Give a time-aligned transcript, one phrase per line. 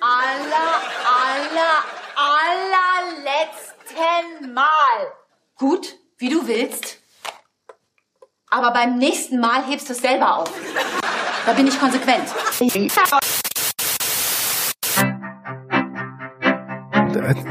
[0.00, 1.84] aller, aller,
[3.24, 5.12] allerletzten Mal.
[5.56, 6.98] Gut, wie du willst.
[8.50, 10.52] Aber beim nächsten Mal hebst du es selber auf.
[11.44, 12.28] Da bin ich konsequent.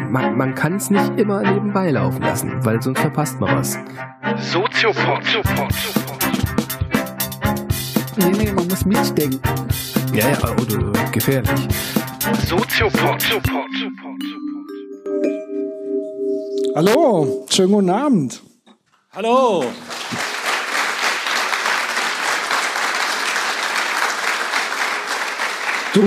[0.10, 3.78] Man, man kann es nicht immer nebenbei laufen lassen, weil sonst verpasst man was.
[4.38, 5.22] Soziopod.
[8.18, 9.42] Nee, nee, man muss mitdenken.
[10.14, 11.68] Ja, ja, oder gefährlich.
[12.34, 13.24] Soziopod.
[16.76, 18.42] Hallo, schönen guten Abend.
[19.14, 19.66] Hallo.
[25.94, 26.02] Du,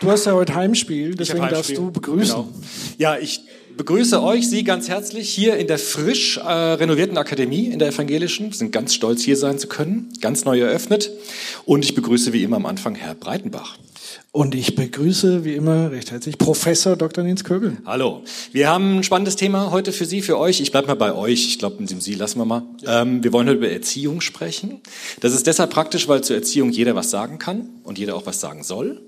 [0.00, 1.76] du hast ja heute Heimspiel, deswegen hab darfst Heimspiel.
[1.76, 2.34] du begrüßen.
[2.34, 2.48] Genau.
[2.96, 3.42] Ja, ich
[3.76, 8.46] begrüße euch, Sie ganz herzlich hier in der frisch äh, renovierten Akademie in der Evangelischen.
[8.46, 10.14] Wir sind ganz stolz, hier sein zu können.
[10.22, 11.10] Ganz neu eröffnet.
[11.66, 13.76] Und ich begrüße wie immer am Anfang Herr Breitenbach.
[14.34, 17.22] Und ich begrüße wie immer recht herzlich Professor Dr.
[17.22, 17.76] Nils Kögel.
[17.86, 18.24] Hallo.
[18.50, 20.60] Wir haben ein spannendes Thema heute für Sie, für euch.
[20.60, 21.46] Ich bleibe mal bei euch.
[21.46, 22.64] Ich glaube, mit dem Sie lassen wir mal.
[22.84, 24.80] Ähm, wir wollen heute über Erziehung sprechen.
[25.20, 28.40] Das ist deshalb praktisch, weil zur Erziehung jeder was sagen kann und jeder auch was
[28.40, 29.02] sagen soll.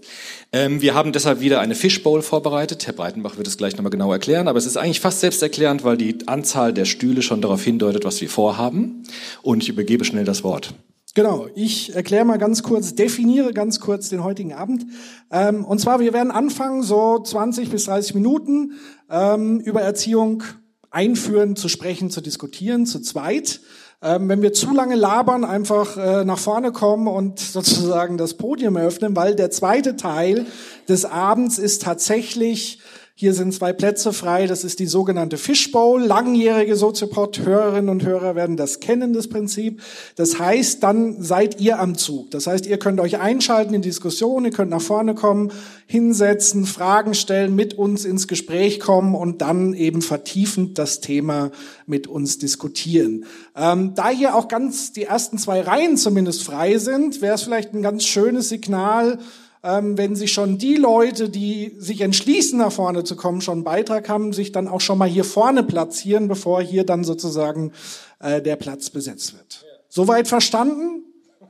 [0.52, 2.86] Ähm, wir haben deshalb wieder eine Fishbowl vorbereitet.
[2.86, 5.96] Herr Breitenbach wird es gleich nochmal genau erklären, aber es ist eigentlich fast selbsterklärend, weil
[5.96, 9.02] die Anzahl der Stühle schon darauf hindeutet, was wir vorhaben.
[9.42, 10.72] Und ich übergebe schnell das Wort.
[11.16, 14.84] Genau, ich erkläre mal ganz kurz, definiere ganz kurz den heutigen Abend.
[15.30, 18.72] Ähm, und zwar, wir werden anfangen, so 20 bis 30 Minuten
[19.08, 20.42] ähm, über Erziehung
[20.90, 23.62] einführen, zu sprechen, zu diskutieren, zu zweit.
[24.02, 28.76] Ähm, wenn wir zu lange labern, einfach äh, nach vorne kommen und sozusagen das Podium
[28.76, 30.44] eröffnen, weil der zweite Teil
[30.86, 32.80] des Abends ist tatsächlich
[33.18, 34.46] hier sind zwei Plätze frei.
[34.46, 36.02] Das ist die sogenannte Fishbowl.
[36.02, 39.80] Langjährige Soziopod-Hörerinnen und Hörer werden das kennen, das Prinzip.
[40.16, 42.30] Das heißt, dann seid ihr am Zug.
[42.30, 45.50] Das heißt, ihr könnt euch einschalten in die Diskussion, ihr könnt nach vorne kommen,
[45.86, 51.52] hinsetzen, Fragen stellen, mit uns ins Gespräch kommen und dann eben vertiefend das Thema
[51.86, 53.24] mit uns diskutieren.
[53.56, 57.72] Ähm, da hier auch ganz die ersten zwei Reihen zumindest frei sind, wäre es vielleicht
[57.72, 59.20] ein ganz schönes Signal,
[59.66, 63.64] ähm, wenn sich schon die Leute, die sich entschließen, nach vorne zu kommen, schon einen
[63.64, 67.72] Beitrag haben, sich dann auch schon mal hier vorne platzieren, bevor hier dann sozusagen
[68.20, 69.64] äh, der Platz besetzt wird.
[69.88, 71.02] Soweit verstanden?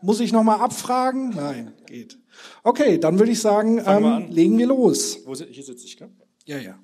[0.02, 1.30] Muss ich noch mal abfragen?
[1.34, 2.18] Nein, geht.
[2.62, 4.30] Okay, dann würde ich sagen, wir ähm, an.
[4.30, 5.18] legen wir los.
[5.24, 6.10] Wo, hier sitze ich, gell?
[6.44, 6.78] Ja, ja.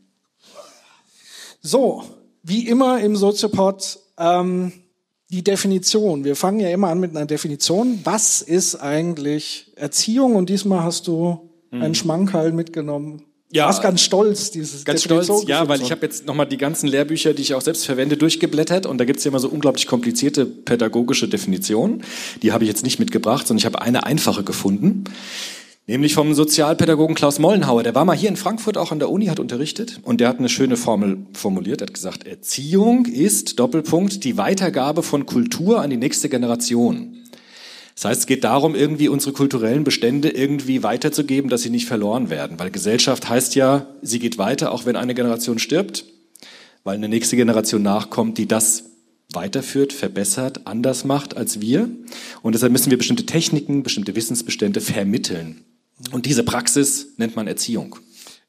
[1.60, 2.04] So,
[2.42, 4.72] wie immer im Soziopod ähm,
[5.32, 6.24] die Definition.
[6.24, 7.98] Wir fangen ja immer an mit einer Definition.
[8.04, 10.36] Was ist eigentlich Erziehung?
[10.36, 13.14] Und diesmal hast du einen Schmankerl mitgenommen.
[13.14, 13.22] Mhm.
[13.54, 13.66] Ja.
[13.66, 16.86] Warst ganz stolz, dieses Ganz Definition stolz, ja, weil ich habe jetzt nochmal die ganzen
[16.86, 20.46] Lehrbücher, die ich auch selbst verwende, durchgeblättert und da gibt's ja immer so unglaublich komplizierte
[20.46, 22.02] pädagogische Definitionen.
[22.42, 25.04] Die habe ich jetzt nicht mitgebracht, sondern ich habe eine einfache gefunden.
[25.88, 27.82] Nämlich vom Sozialpädagogen Klaus Mollenhauer.
[27.82, 30.38] Der war mal hier in Frankfurt auch an der Uni, hat unterrichtet und der hat
[30.38, 31.80] eine schöne Formel formuliert.
[31.80, 37.16] Er hat gesagt, Erziehung ist, Doppelpunkt, die Weitergabe von Kultur an die nächste Generation.
[37.96, 42.30] Das heißt, es geht darum, irgendwie unsere kulturellen Bestände irgendwie weiterzugeben, dass sie nicht verloren
[42.30, 42.60] werden.
[42.60, 46.04] Weil Gesellschaft heißt ja, sie geht weiter, auch wenn eine Generation stirbt,
[46.84, 48.84] weil eine nächste Generation nachkommt, die das
[49.32, 51.88] weiterführt, verbessert, anders macht als wir.
[52.42, 55.64] Und deshalb müssen wir bestimmte Techniken, bestimmte Wissensbestände vermitteln.
[56.12, 57.96] Und diese Praxis nennt man Erziehung.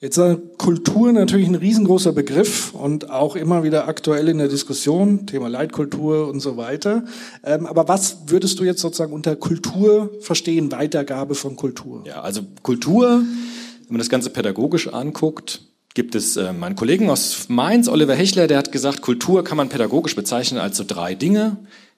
[0.04, 5.28] Jetzt äh, Kultur natürlich ein riesengroßer Begriff und auch immer wieder aktuell in der Diskussion,
[5.28, 7.06] Thema Leitkultur und so weiter.
[7.42, 12.04] Ähm, aber was würdest du jetzt sozusagen unter Kultur verstehen, Weitergabe von Kultur?
[12.06, 15.62] Ja, also Kultur, wenn man das Ganze pädagogisch anguckt,
[15.94, 19.70] gibt es äh, meinen Kollegen aus Mainz, Oliver Hechler, der hat gesagt, Kultur kann man
[19.70, 21.56] pädagogisch bezeichnen als so drei Dinge,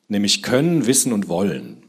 [0.09, 1.84] nämlich können, wissen und wollen.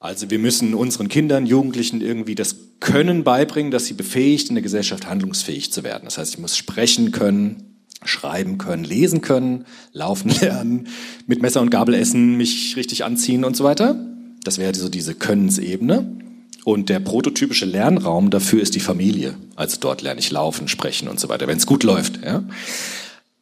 [0.00, 4.62] Also wir müssen unseren Kindern, Jugendlichen irgendwie das Können beibringen, dass sie befähigt, in der
[4.62, 6.04] Gesellschaft handlungsfähig zu werden.
[6.04, 10.86] Das heißt, ich muss sprechen können, schreiben können, lesen können, laufen lernen,
[11.26, 13.96] mit Messer und Gabel essen, mich richtig anziehen und so weiter.
[14.44, 16.16] Das wäre so diese Könnensebene.
[16.64, 19.36] Und der prototypische Lernraum dafür ist die Familie.
[19.56, 22.22] Also dort lerne ich laufen, sprechen und so weiter, wenn es gut läuft.
[22.24, 22.44] Ja.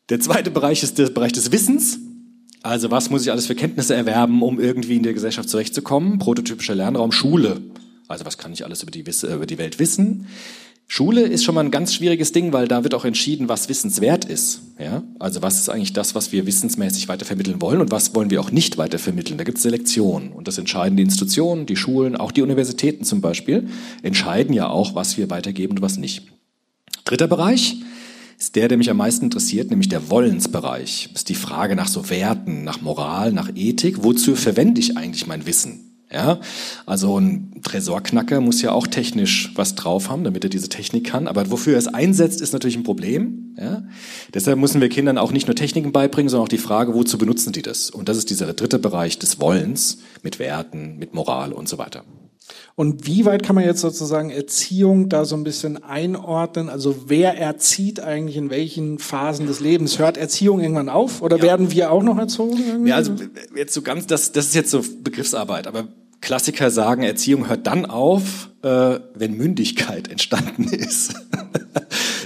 [0.08, 1.98] Der zweite Bereich ist der Bereich des Wissens.
[2.66, 6.18] Also was muss ich alles für Kenntnisse erwerben, um irgendwie in der Gesellschaft zurechtzukommen?
[6.18, 7.60] Prototypischer Lernraum Schule.
[8.08, 10.26] Also was kann ich alles über die, über die Welt wissen?
[10.88, 14.24] Schule ist schon mal ein ganz schwieriges Ding, weil da wird auch entschieden, was wissenswert
[14.24, 14.62] ist.
[14.80, 15.04] Ja?
[15.20, 18.50] Also was ist eigentlich das, was wir wissensmäßig weitervermitteln wollen und was wollen wir auch
[18.50, 19.38] nicht weitervermitteln.
[19.38, 23.20] Da gibt es Selektion und das entscheiden die Institutionen, die Schulen, auch die Universitäten zum
[23.20, 23.68] Beispiel,
[24.02, 26.32] entscheiden ja auch, was wir weitergeben und was nicht.
[27.04, 27.76] Dritter Bereich
[28.38, 31.08] ist der, der mich am meisten interessiert, nämlich der Wollensbereich.
[31.12, 34.04] Das ist die Frage nach so Werten, nach Moral, nach Ethik.
[34.04, 35.86] Wozu verwende ich eigentlich mein Wissen?
[36.12, 36.38] Ja,
[36.86, 41.26] also ein Tresorknacker muss ja auch technisch was drauf haben, damit er diese Technik kann.
[41.26, 43.54] Aber wofür er es einsetzt, ist natürlich ein Problem.
[43.58, 43.82] Ja?
[44.32, 47.52] Deshalb müssen wir Kindern auch nicht nur Techniken beibringen, sondern auch die Frage, wozu benutzen
[47.52, 47.90] die das?
[47.90, 52.04] Und das ist dieser dritte Bereich des Wollens mit Werten, mit Moral und so weiter.
[52.74, 56.68] Und wie weit kann man jetzt sozusagen Erziehung da so ein bisschen einordnen?
[56.68, 59.98] Also wer erzieht eigentlich in welchen Phasen des Lebens?
[59.98, 61.42] Hört Erziehung irgendwann auf oder ja.
[61.42, 62.58] werden wir auch noch erzogen?
[62.66, 62.90] Irgendwie?
[62.90, 63.14] Ja, also
[63.54, 65.88] jetzt so ganz, das, das ist jetzt so Begriffsarbeit, aber
[66.20, 71.14] Klassiker sagen, Erziehung hört dann auf, äh, wenn Mündigkeit entstanden ist.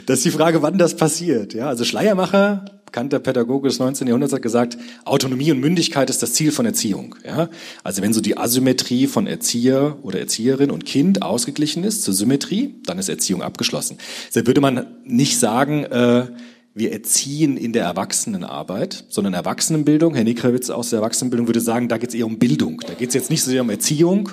[0.07, 1.55] das ist die Frage, wann das passiert.
[1.55, 4.09] Ja, also Schleiermacher bekannter Pädagoge des 19.
[4.09, 7.15] Jahrhunderts hat gesagt, Autonomie und Mündigkeit ist das Ziel von Erziehung.
[7.25, 7.49] Ja?
[7.85, 12.75] Also wenn so die Asymmetrie von Erzieher oder Erzieherin und Kind ausgeglichen ist zur Symmetrie,
[12.85, 13.99] dann ist Erziehung abgeschlossen.
[14.27, 16.27] Deshalb würde man nicht sagen, äh,
[16.75, 21.97] wir erziehen in der Erwachsenenarbeit, sondern Erwachsenenbildung, Herr Nikrawitz aus der Erwachsenenbildung würde sagen, da
[21.97, 22.81] geht es eher um Bildung.
[22.85, 24.31] Da geht es jetzt nicht so sehr um Erziehung,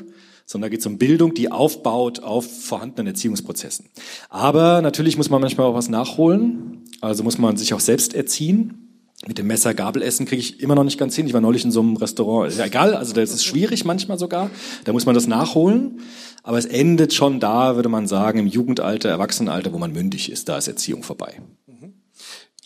[0.47, 3.85] sondern da geht es um Bildung, die aufbaut auf vorhandenen Erziehungsprozessen.
[4.29, 6.86] Aber natürlich muss man manchmal auch was nachholen.
[7.01, 8.83] Also muss man sich auch selbst erziehen.
[9.25, 11.25] Mit dem Messer Gabel essen kriege ich immer noch nicht ganz hin.
[11.25, 12.51] Ich war neulich in so einem Restaurant.
[12.51, 14.51] Ist ja egal, also das ist schwierig manchmal sogar.
[14.83, 16.01] Da muss man das nachholen.
[16.43, 20.47] Aber es endet schon da, würde man sagen, im Jugendalter, Erwachsenenalter, wo man mündig ist.
[20.49, 21.41] Da ist Erziehung vorbei.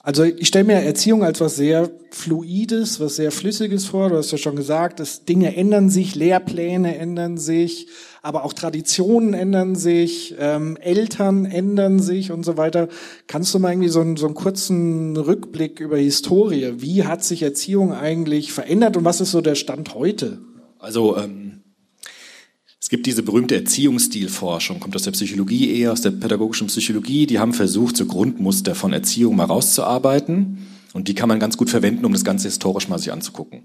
[0.04, 4.10] Also ich stelle mir Erziehung als was sehr Fluides, was sehr Flüssiges vor.
[4.10, 7.88] Du hast ja schon gesagt, dass Dinge ändern sich, Lehrpläne ändern sich,
[8.24, 12.88] aber auch Traditionen ändern sich, ähm, Eltern ändern sich und so weiter.
[13.28, 16.74] Kannst du mal irgendwie so einen, so einen kurzen Rückblick über Historie?
[16.78, 20.40] Wie hat sich Erziehung eigentlich verändert und was ist so der Stand heute?
[20.80, 21.61] Also ähm
[22.82, 27.28] es gibt diese berühmte Erziehungsstilforschung, kommt aus der Psychologie eher, aus der pädagogischen Psychologie.
[27.28, 30.68] Die haben versucht, so Grundmuster von Erziehung mal rauszuarbeiten.
[30.94, 33.62] Und die kann man ganz gut verwenden, um das Ganze historisch mal sich anzugucken.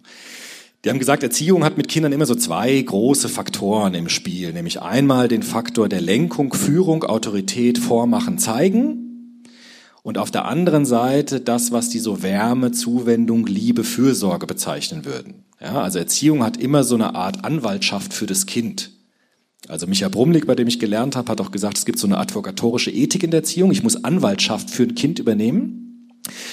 [0.85, 4.83] Die haben gesagt, Erziehung hat mit Kindern immer so zwei große Faktoren im Spiel, nämlich
[4.83, 9.43] einmal den Faktor der Lenkung, Führung, Autorität, Vormachen, Zeigen
[10.03, 15.43] und auf der anderen Seite das, was die so Wärme, Zuwendung, Liebe, Fürsorge bezeichnen würden.
[15.61, 18.96] Ja, also Erziehung hat immer so eine Art Anwaltschaft für das Kind.
[19.69, 22.19] Also Micha Brumlik, bei dem ich gelernt habe, hat auch gesagt, es gibt so eine
[22.19, 23.73] advokatorische Ethik in der Erziehung.
[23.73, 25.83] Ich muss Anwaltschaft für ein Kind übernehmen.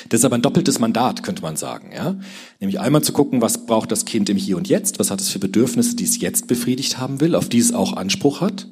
[0.09, 1.91] Das ist aber ein doppeltes Mandat, könnte man sagen.
[1.93, 2.15] Ja?
[2.59, 5.29] Nämlich einmal zu gucken, was braucht das Kind im Hier und Jetzt, was hat es
[5.29, 8.67] für Bedürfnisse, die es jetzt befriedigt haben will, auf die es auch Anspruch hat.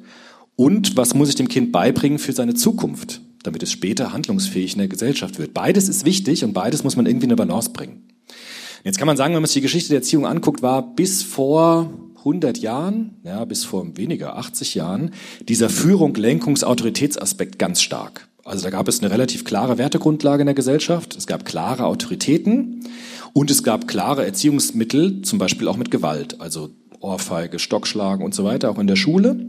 [0.56, 4.78] Und was muss ich dem Kind beibringen für seine Zukunft, damit es später handlungsfähig in
[4.78, 5.54] der Gesellschaft wird.
[5.54, 8.08] Beides ist wichtig und beides muss man irgendwie in eine Balance bringen.
[8.84, 11.90] Jetzt kann man sagen, wenn man sich die Geschichte der Erziehung anguckt, war bis vor
[12.22, 15.12] 100 Jahren, ja, bis vor weniger 80 Jahren,
[15.48, 18.28] dieser Führung, Lenkungs, Autoritätsaspekt ganz stark.
[18.44, 22.84] Also da gab es eine relativ klare Wertegrundlage in der Gesellschaft, es gab klare Autoritäten
[23.32, 28.44] und es gab klare Erziehungsmittel, zum Beispiel auch mit Gewalt, also Ohrfeige, Stockschlagen und so
[28.44, 29.46] weiter, auch in der Schule.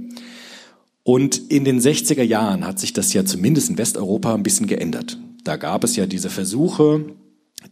[1.03, 5.17] Und in den 60er Jahren hat sich das ja zumindest in Westeuropa ein bisschen geändert.
[5.43, 7.05] Da gab es ja diese Versuche,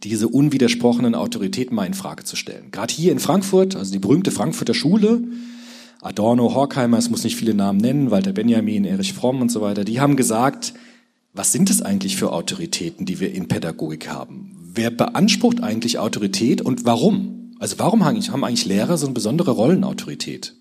[0.02, 2.70] diese unwidersprochenen Autoritäten mal in Frage zu stellen.
[2.70, 5.22] Gerade hier in Frankfurt, also die berühmte Frankfurter Schule,
[6.00, 9.84] Adorno, Horkheimer, es muss nicht viele Namen nennen, Walter Benjamin, Erich Fromm und so weiter,
[9.84, 10.74] die haben gesagt,
[11.32, 14.56] was sind es eigentlich für Autoritäten, die wir in Pädagogik haben?
[14.74, 17.52] Wer beansprucht eigentlich Autorität und warum?
[17.58, 20.54] Also warum haben eigentlich Lehrer so eine besondere Rollenautorität?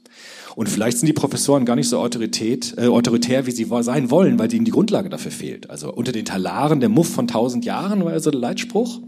[0.55, 4.37] Und vielleicht sind die Professoren gar nicht so autorität, äh, autoritär, wie sie sein wollen,
[4.37, 5.69] weil ihnen die Grundlage dafür fehlt.
[5.69, 8.99] Also unter den Talaren der Muff von tausend Jahren war also der Leitspruch.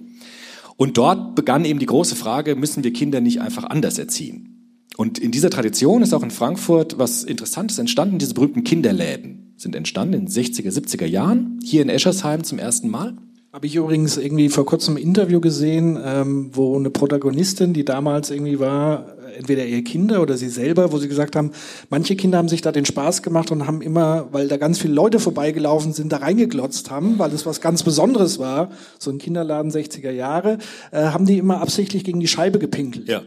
[0.84, 4.84] Und dort begann eben die große Frage, müssen wir Kinder nicht einfach anders erziehen?
[4.98, 8.20] Und in dieser Tradition ist auch in Frankfurt was Interessantes entstanden.
[8.20, 12.90] Diese berühmten Kinderläden sind entstanden in den 60er, 70er Jahren, hier in Eschersheim zum ersten
[12.90, 13.16] Mal.
[13.54, 18.32] Habe ich übrigens irgendwie vor kurzem ein Interview gesehen, ähm, wo eine Protagonistin, die damals
[18.32, 21.52] irgendwie war, entweder ihre Kinder oder sie selber, wo sie gesagt haben,
[21.92, 24.96] manche Kinder haben sich da den Spaß gemacht und haben immer, weil da ganz viele
[24.96, 29.72] Leute vorbeigelaufen sind, da reingeglotzt haben, weil es was ganz Besonderes war, so ein Kinderladen
[29.72, 30.58] 60er Jahre,
[30.92, 33.08] äh, haben die immer absichtlich gegen die Scheibe gepinkelt.
[33.08, 33.22] Ja.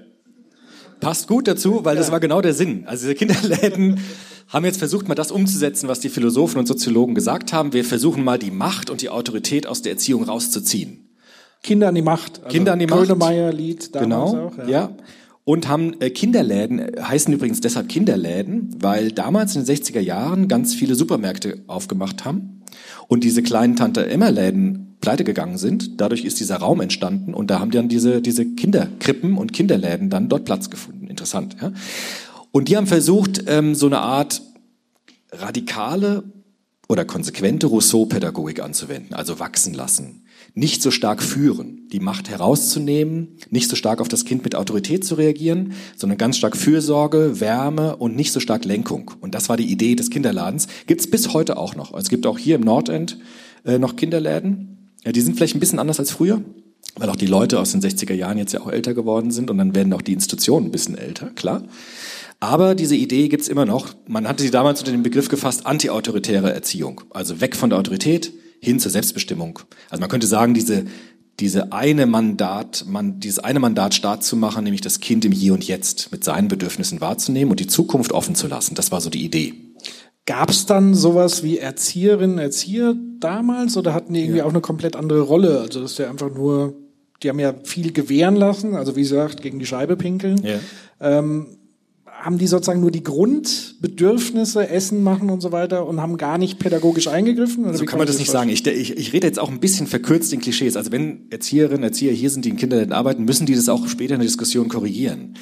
[1.00, 2.85] Passt gut dazu, weil das war genau der Sinn.
[2.87, 4.00] Also diese Kinderläden
[4.49, 7.73] haben jetzt versucht, mal das umzusetzen, was die Philosophen und Soziologen gesagt haben.
[7.73, 11.09] Wir versuchen mal die Macht und die Autorität aus der Erziehung rauszuziehen.
[11.62, 12.38] Kinder an die Macht.
[12.38, 13.07] Also Kinder an die Macht.
[13.09, 14.69] Grönemeyer-Lied damals Genau, auch.
[14.69, 14.97] ja.
[15.45, 20.49] Und haben äh, Kinderläden, äh, heißen übrigens deshalb Kinderläden, weil damals in den 60er Jahren
[20.49, 22.55] ganz viele Supermärkte aufgemacht haben
[23.08, 26.00] und diese kleinen Tante-Emma-Läden pleite gegangen sind.
[26.00, 30.28] Dadurch ist dieser Raum entstanden und da haben dann diese, diese Kinderkrippen und Kinderläden dann
[30.28, 31.06] dort Platz gefunden.
[31.06, 31.73] Interessant, ja.
[32.52, 34.40] Und die haben versucht, ähm, so eine Art
[35.30, 36.25] radikale
[36.88, 40.25] oder konsequente Rousseau-Pädagogik anzuwenden, also wachsen lassen.
[40.58, 45.04] Nicht so stark führen, die Macht herauszunehmen, nicht so stark auf das Kind mit Autorität
[45.04, 49.10] zu reagieren, sondern ganz stark Fürsorge, Wärme und nicht so stark Lenkung.
[49.20, 50.66] Und das war die Idee des Kinderladens.
[50.86, 51.92] Gibt's bis heute auch noch.
[51.92, 53.18] Also es gibt auch hier im Nordend
[53.66, 54.94] äh, noch Kinderläden.
[55.04, 56.40] Ja, die sind vielleicht ein bisschen anders als früher,
[56.96, 59.58] weil auch die Leute aus den 60er Jahren jetzt ja auch älter geworden sind und
[59.58, 61.64] dann werden auch die Institutionen ein bisschen älter, klar.
[62.40, 63.94] Aber diese Idee gibt's immer noch.
[64.08, 67.02] Man hatte sie damals unter den Begriff gefasst, antiautoritäre Erziehung.
[67.10, 69.60] Also weg von der Autorität hin zur Selbstbestimmung.
[69.90, 70.84] Also man könnte sagen, diese,
[71.40, 75.52] diese eine Mandat, man, dieses eine Mandat Staat zu machen, nämlich das Kind im Hier
[75.52, 78.75] und Jetzt mit seinen Bedürfnissen wahrzunehmen und die Zukunft offen zu lassen.
[78.75, 79.54] Das war so die Idee.
[80.25, 84.96] Gab es dann sowas wie Erzieherinnen, Erzieher damals oder hatten die irgendwie auch eine komplett
[84.96, 85.60] andere Rolle?
[85.60, 86.75] Also das ist ja einfach nur,
[87.22, 90.42] die haben ja viel gewähren lassen, also wie gesagt, gegen die Scheibe pinkeln.
[90.42, 90.58] Ja.
[91.00, 91.55] Ähm,
[92.26, 96.59] haben die sozusagen nur die Grundbedürfnisse, Essen machen und so weiter und haben gar nicht
[96.59, 97.64] pädagogisch eingegriffen?
[97.64, 98.50] Oder So wie kann man das ich nicht sagen.
[98.50, 100.76] Ich, ich, ich rede jetzt auch ein bisschen verkürzt in Klischees.
[100.76, 104.14] Also wenn Erzieherinnen, Erzieher hier sind, die in Kinderläden arbeiten, müssen die das auch später
[104.14, 105.35] in der Diskussion korrigieren.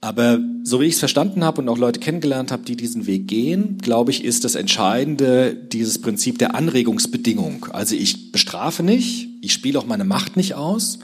[0.00, 3.28] Aber so wie ich es verstanden habe und auch Leute kennengelernt habe, die diesen Weg
[3.28, 7.66] gehen, glaube ich, ist das Entscheidende dieses Prinzip der Anregungsbedingung.
[7.72, 10.98] Also ich bestrafe nicht, ich spiele auch meine Macht nicht aus,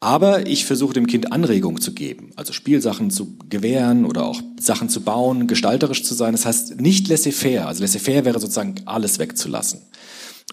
[0.00, 4.88] aber ich versuche dem Kind Anregung zu geben, also Spielsachen zu gewähren oder auch Sachen
[4.88, 6.32] zu bauen, gestalterisch zu sein.
[6.32, 7.66] Das heißt nicht laissez-faire.
[7.66, 9.80] Also laissez-faire wäre sozusagen alles wegzulassen.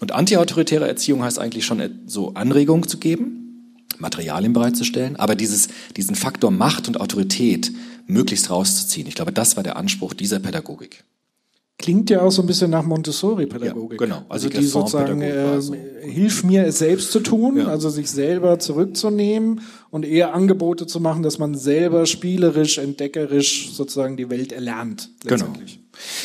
[0.00, 6.16] Und antiautoritäre Erziehung heißt eigentlich schon so Anregung zu geben, Materialien bereitzustellen, aber dieses, diesen
[6.16, 7.72] Faktor Macht und Autorität
[8.06, 9.06] möglichst rauszuziehen.
[9.06, 11.04] Ich glaube, das war der Anspruch dieser Pädagogik.
[11.78, 14.00] Klingt ja auch so ein bisschen nach Montessori-Pädagogik.
[14.00, 14.16] Ja, genau.
[14.30, 15.74] Also, Also die sozusagen, war äh, so.
[16.00, 17.66] hilf mir es selbst zu tun, Ja.
[17.66, 24.16] also sich selber zurückzunehmen und eher Angebote zu machen, dass man selber spielerisch, entdeckerisch sozusagen
[24.16, 25.10] die Welt erlernt.
[25.26, 25.46] Genau.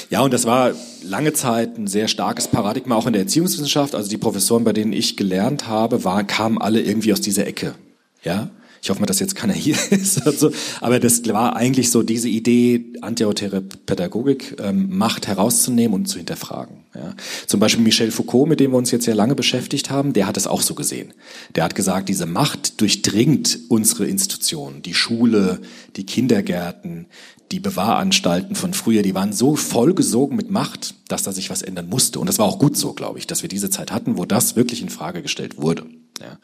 [0.09, 0.71] Ja, und das war
[1.03, 3.93] lange Zeit ein sehr starkes Paradigma auch in der Erziehungswissenschaft.
[3.93, 7.75] Also die Professoren, bei denen ich gelernt habe, waren, kamen alle irgendwie aus dieser Ecke.
[8.23, 8.49] Ja.
[8.83, 10.25] Ich hoffe mal, dass jetzt keiner hier ist.
[10.25, 16.17] Also, aber das war eigentlich so diese Idee, antiautoritäre Pädagogik, ähm, Macht herauszunehmen und zu
[16.17, 16.77] hinterfragen.
[16.95, 17.13] Ja.
[17.45, 20.35] Zum Beispiel Michel Foucault, mit dem wir uns jetzt ja lange beschäftigt haben, der hat
[20.35, 21.13] es auch so gesehen.
[21.55, 25.61] Der hat gesagt, diese Macht durchdringt unsere Institutionen, die Schule,
[25.95, 27.05] die Kindergärten,
[27.51, 31.87] die Bewahranstalten von früher, die waren so vollgesogen mit Macht, dass da sich was ändern
[31.87, 32.19] musste.
[32.19, 34.55] Und das war auch gut so, glaube ich, dass wir diese Zeit hatten, wo das
[34.55, 35.85] wirklich in Frage gestellt wurde.
[36.21, 36.37] Ja.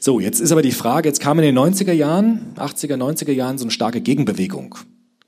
[0.00, 3.58] So, jetzt ist aber die Frage, jetzt kam in den 90er Jahren, 80er, 90er Jahren
[3.58, 4.76] so eine starke Gegenbewegung.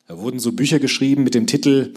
[0.06, 1.92] Da wurden so Bücher geschrieben mit dem Titel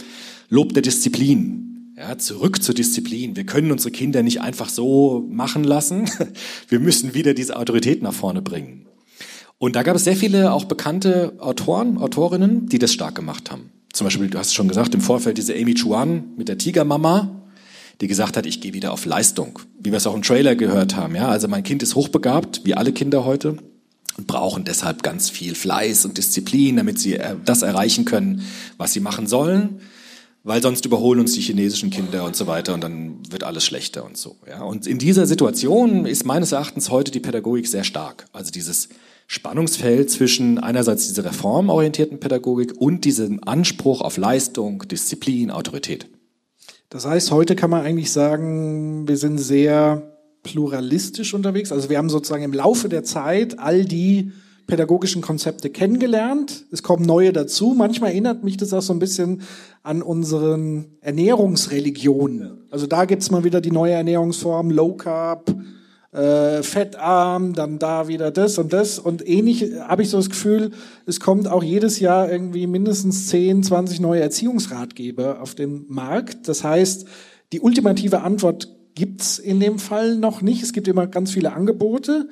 [0.50, 1.94] Lob der Disziplin.
[1.98, 3.36] Ja, zurück zur Disziplin.
[3.36, 6.10] Wir können unsere Kinder nicht einfach so machen lassen.
[6.68, 8.88] Wir müssen wieder diese Autorität nach vorne bringen.
[9.60, 13.70] Und da gab es sehr viele auch bekannte Autoren, Autorinnen, die das stark gemacht haben.
[13.94, 17.41] Zum Beispiel, du hast es schon gesagt, im Vorfeld diese Amy Chuan mit der Tigermama,
[18.02, 19.60] die gesagt hat, ich gehe wieder auf Leistung.
[19.80, 21.16] Wie wir es auch im Trailer gehört haben.
[21.16, 23.58] Ja, also mein Kind ist hochbegabt, wie alle Kinder heute,
[24.18, 28.44] und brauchen deshalb ganz viel Fleiß und Disziplin, damit sie äh, das erreichen können,
[28.78, 29.82] was sie machen sollen.
[30.44, 34.04] Weil sonst überholen uns die chinesischen Kinder und so weiter und dann wird alles schlechter
[34.04, 34.38] und so.
[34.50, 34.64] Ja.
[34.64, 38.26] Und in dieser Situation ist meines Erachtens heute die Pädagogik sehr stark.
[38.34, 38.90] Also dieses
[39.28, 46.08] Spannungsfeld zwischen einerseits dieser reformorientierten Pädagogik und diesem Anspruch auf Leistung, Disziplin, Autorität.
[46.92, 50.12] Das heißt, heute kann man eigentlich sagen, wir sind sehr
[50.44, 51.72] pluralistisch unterwegs.
[51.72, 54.34] Also wir haben sozusagen im Laufe der Zeit all die
[54.68, 56.66] pädagogischen Konzepte kennengelernt.
[56.70, 57.74] Es kommen neue dazu.
[57.78, 59.42] Manchmal erinnert mich das auch so ein bisschen
[59.84, 62.66] an unseren Ernährungsreligionen.
[62.70, 65.56] Also da gibt's mal wieder die neue Ernährungsform, Low Carb,
[66.12, 69.00] äh, fettarm, dann da wieder das und das.
[69.00, 70.72] Und ähnlich habe ich so das Gefühl,
[71.06, 76.48] es kommt auch jedes Jahr irgendwie mindestens 10, 20 neue Erziehungsratgeber auf den Markt.
[76.48, 77.06] Das heißt,
[77.54, 80.64] die ultimative Antwort gibt's in dem Fall noch nicht.
[80.64, 82.28] Es gibt immer ganz viele Angebote.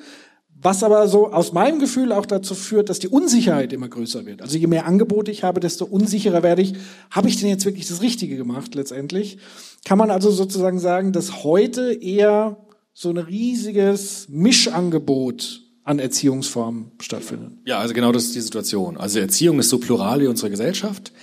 [0.62, 4.42] Was aber so aus meinem Gefühl auch dazu führt, dass die Unsicherheit immer größer wird.
[4.42, 6.74] Also je mehr Angebote ich habe, desto unsicherer werde ich.
[7.12, 9.38] Habe ich denn jetzt wirklich das Richtige gemacht letztendlich?
[9.86, 12.58] Kann man also sozusagen sagen, dass heute eher
[13.00, 17.54] so ein riesiges Mischangebot an Erziehungsformen stattfindet?
[17.64, 18.98] Ja, also genau das ist die Situation.
[18.98, 21.14] Also Erziehung ist so plural wie unsere Gesellschaft.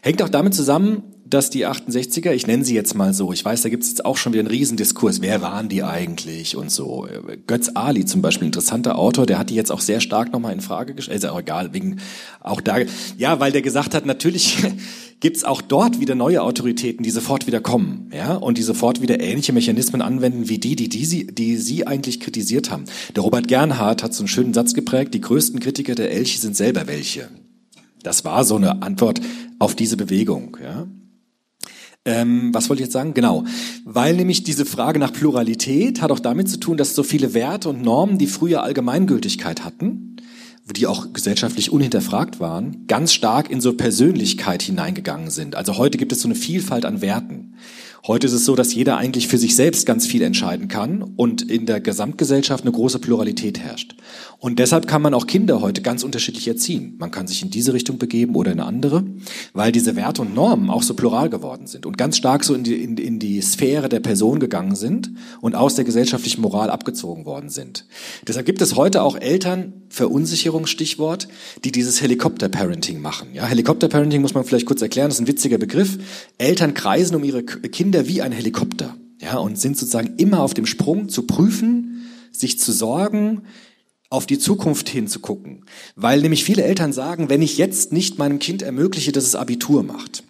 [0.00, 3.62] Hängt auch damit zusammen, dass die 68er, ich nenne sie jetzt mal so, ich weiß,
[3.62, 7.08] da gibt es jetzt auch schon wieder einen Riesendiskurs, wer waren die eigentlich und so.
[7.46, 10.60] Götz Ali zum Beispiel, interessanter Autor, der hat die jetzt auch sehr stark nochmal in
[10.60, 11.96] Frage gestellt, ist ja auch egal, wegen
[12.40, 12.76] auch da,
[13.16, 14.58] ja, weil der gesagt hat, natürlich
[15.20, 19.20] gibt's auch dort wieder neue Autoritäten, die sofort wieder kommen, ja, und die sofort wieder
[19.20, 22.84] ähnliche Mechanismen anwenden wie die, die, die, sie, die sie eigentlich kritisiert haben.
[23.16, 26.54] Der Robert Gernhardt hat so einen schönen Satz geprägt, die größten Kritiker der Elche sind
[26.54, 27.28] selber welche.
[28.02, 29.22] Das war so eine Antwort
[29.58, 30.86] auf diese Bewegung, ja.
[32.04, 33.14] Ähm, was wollte ich jetzt sagen?
[33.14, 33.44] Genau.
[33.84, 37.70] Weil nämlich diese Frage nach Pluralität hat auch damit zu tun, dass so viele Werte
[37.70, 40.16] und Normen, die früher Allgemeingültigkeit hatten,
[40.76, 45.56] die auch gesellschaftlich unhinterfragt waren, ganz stark in so Persönlichkeit hineingegangen sind.
[45.56, 47.54] Also heute gibt es so eine Vielfalt an Werten.
[48.06, 51.40] Heute ist es so, dass jeder eigentlich für sich selbst ganz viel entscheiden kann und
[51.40, 53.94] in der Gesamtgesellschaft eine große Pluralität herrscht.
[54.38, 56.96] Und deshalb kann man auch Kinder heute ganz unterschiedlich erziehen.
[56.98, 59.04] Man kann sich in diese Richtung begeben oder in eine andere,
[59.54, 62.62] weil diese Werte und Normen auch so plural geworden sind und ganz stark so in
[62.62, 67.24] die, in, in die Sphäre der Person gegangen sind und aus der gesellschaftlichen Moral abgezogen
[67.24, 67.86] worden sind.
[68.28, 71.28] Deshalb gibt es heute auch Eltern, Verunsicherungsstichwort,
[71.64, 73.28] die dieses Helikopter-Parenting machen.
[73.32, 75.96] Ja, Helikopter-Parenting muss man vielleicht kurz erklären, das ist ein witziger Begriff.
[76.36, 78.96] Eltern kreisen um ihre Kinder wie ein Helikopter.
[79.20, 83.42] Ja, und sind sozusagen immer auf dem Sprung zu prüfen, sich zu sorgen,
[84.10, 85.64] auf die Zukunft hinzugucken.
[85.96, 89.82] Weil nämlich viele Eltern sagen, wenn ich jetzt nicht meinem Kind ermögliche, dass es Abitur
[89.82, 90.24] macht,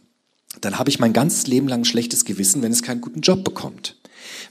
[0.60, 3.44] dann habe ich mein ganzes Leben lang ein schlechtes Gewissen, wenn es keinen guten Job
[3.44, 3.96] bekommt.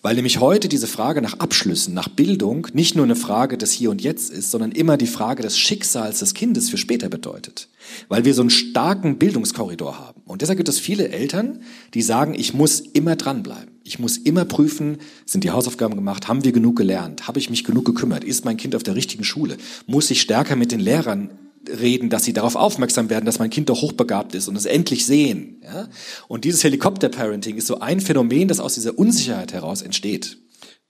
[0.03, 3.89] Weil nämlich heute diese Frage nach Abschlüssen, nach Bildung nicht nur eine Frage des Hier
[3.89, 7.69] und Jetzt ist, sondern immer die Frage des Schicksals des Kindes für später bedeutet.
[8.09, 10.21] Weil wir so einen starken Bildungskorridor haben.
[10.25, 11.61] Und deshalb gibt es viele Eltern,
[11.93, 13.71] die sagen, ich muss immer dranbleiben.
[13.85, 17.63] Ich muss immer prüfen, sind die Hausaufgaben gemacht, haben wir genug gelernt, habe ich mich
[17.63, 19.57] genug gekümmert, ist mein Kind auf der richtigen Schule,
[19.87, 21.29] muss ich stärker mit den Lehrern
[21.69, 25.05] reden, dass sie darauf aufmerksam werden, dass mein Kind doch hochbegabt ist und es endlich
[25.05, 25.61] sehen.
[25.63, 25.87] Ja?
[26.27, 30.37] Und dieses Helikopter-Parenting ist so ein Phänomen, das aus dieser Unsicherheit heraus entsteht.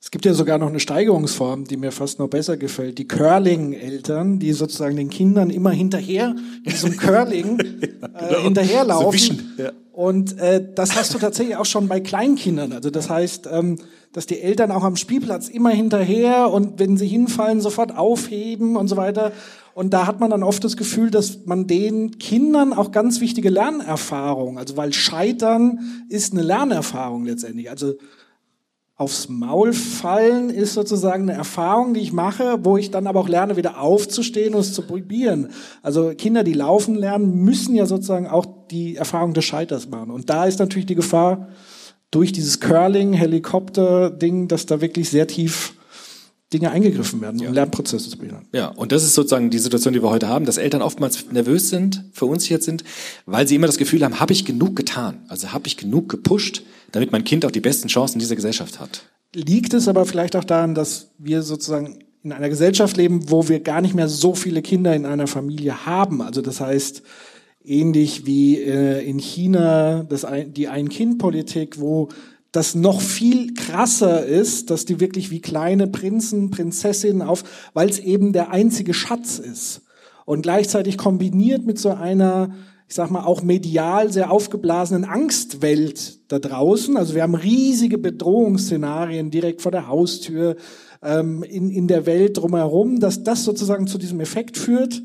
[0.03, 2.97] Es gibt ja sogar noch eine Steigerungsform, die mir fast noch besser gefällt.
[2.97, 8.19] Die Curling-Eltern, die sozusagen den Kindern immer hinterher, in diesem Curling, ja, genau.
[8.19, 9.53] äh, hinterherlaufen.
[9.55, 9.71] So ja.
[9.93, 12.73] Und äh, das hast du tatsächlich auch schon bei Kleinkindern.
[12.73, 13.77] Also das heißt, ähm,
[14.13, 18.87] dass die Eltern auch am Spielplatz immer hinterher und wenn sie hinfallen, sofort aufheben und
[18.87, 19.31] so weiter.
[19.73, 23.49] Und da hat man dann oft das Gefühl, dass man den Kindern auch ganz wichtige
[23.49, 27.71] Lernerfahrungen, also weil Scheitern ist eine Lernerfahrung letztendlich.
[27.71, 27.95] Also
[28.95, 33.27] aufs Maul fallen ist sozusagen eine Erfahrung, die ich mache, wo ich dann aber auch
[33.27, 35.49] lerne, wieder aufzustehen und es zu probieren.
[35.81, 40.11] Also Kinder, die laufen lernen, müssen ja sozusagen auch die Erfahrung des Scheiters machen.
[40.11, 41.49] Und da ist natürlich die Gefahr
[42.15, 45.73] durch dieses Curling-Helikopter-Ding, dass da wirklich sehr tief
[46.51, 47.51] Dinge eingegriffen werden, um ja.
[47.51, 48.45] Lernprozesse zu behindern.
[48.53, 51.69] Ja, und das ist sozusagen die Situation, die wir heute haben, dass Eltern oftmals nervös
[51.69, 52.83] sind, verunsichert sind,
[53.25, 55.23] weil sie immer das Gefühl haben, habe ich genug getan?
[55.29, 56.63] Also habe ich genug gepusht?
[56.93, 59.03] damit mein Kind auch die besten Chancen in dieser Gesellschaft hat.
[59.35, 63.59] Liegt es aber vielleicht auch daran, dass wir sozusagen in einer Gesellschaft leben, wo wir
[63.59, 66.21] gar nicht mehr so viele Kinder in einer Familie haben?
[66.21, 67.01] Also das heißt,
[67.65, 72.09] ähnlich wie äh, in China das ein, die Ein-Kind-Politik, wo
[72.51, 77.99] das noch viel krasser ist, dass die wirklich wie kleine Prinzen, Prinzessinnen auf, weil es
[77.99, 79.81] eben der einzige Schatz ist.
[80.25, 82.53] Und gleichzeitig kombiniert mit so einer
[82.87, 86.95] ich sag mal, auch medial sehr aufgeblasenen Angstwelt da draußen.
[86.95, 90.57] Also wir haben riesige Bedrohungsszenarien direkt vor der Haustür,
[91.01, 95.01] ähm, in, in der Welt drumherum, dass das sozusagen zu diesem Effekt führt.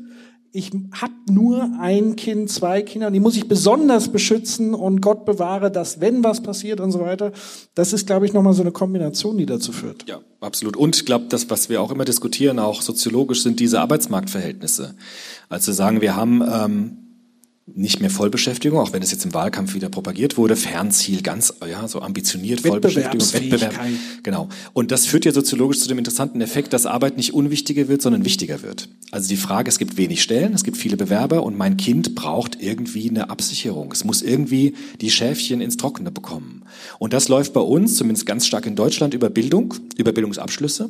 [0.51, 5.69] Ich habe nur ein Kind, zwei Kinder, die muss ich besonders beschützen und Gott bewahre,
[5.69, 7.31] dass wenn was passiert und so weiter.
[7.75, 10.07] Das ist, glaube ich, nochmal so eine Kombination, die dazu führt.
[10.07, 10.75] Ja, absolut.
[10.75, 14.95] Und ich glaube, das, was wir auch immer diskutieren, auch soziologisch, sind diese Arbeitsmarktverhältnisse.
[15.49, 17.08] Also sagen, wir haben ähm,
[17.75, 20.55] nicht mehr Vollbeschäftigung, auch wenn es jetzt im Wahlkampf wieder propagiert wurde.
[20.55, 23.73] Fernziel, ganz ja, so ambitioniert, Vollbeschäftigung, Wettbewerb.
[24.23, 24.49] Genau.
[24.73, 28.25] Und das führt ja soziologisch zu dem interessanten Effekt, dass Arbeit nicht unwichtiger wird, sondern
[28.25, 28.89] wichtiger wird.
[29.11, 32.61] Also die Frage, es gibt wenig Stellen, es gibt viele Bewerber und mein Kind braucht
[32.61, 33.91] irgendwie eine Absicherung.
[33.91, 36.63] Es muss irgendwie die Schäfchen ins Trockene bekommen.
[36.99, 40.89] Und das läuft bei uns, zumindest ganz stark in Deutschland, über Bildung, über Bildungsabschlüsse.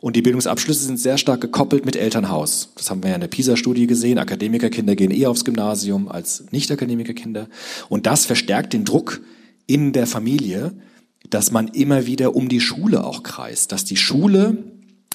[0.00, 2.72] Und die Bildungsabschlüsse sind sehr stark gekoppelt mit Elternhaus.
[2.76, 4.18] Das haben wir ja in der PISA-Studie gesehen.
[4.18, 7.48] Akademikerkinder gehen eher aufs Gymnasium als Nicht-Akademikerkinder.
[7.88, 9.20] Und das verstärkt den Druck
[9.66, 10.72] in der Familie,
[11.28, 14.58] dass man immer wieder um die Schule auch kreist, dass die Schule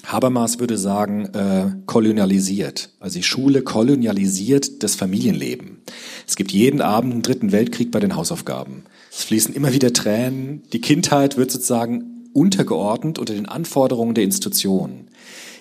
[0.06, 2.90] Habermas würde sagen, äh, kolonialisiert.
[3.00, 5.78] Also die Schule kolonialisiert das Familienleben.
[6.26, 8.84] Es gibt jeden Abend einen dritten Weltkrieg bei den Hausaufgaben.
[9.10, 10.62] Es fließen immer wieder Tränen.
[10.72, 15.08] Die Kindheit wird sozusagen untergeordnet unter den Anforderungen der Institutionen.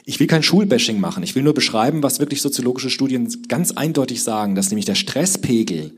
[0.04, 1.24] Ich will kein Schulbashing machen.
[1.24, 5.98] Ich will nur beschreiben, was wirklich soziologische Studien ganz eindeutig sagen, dass nämlich der Stresspegel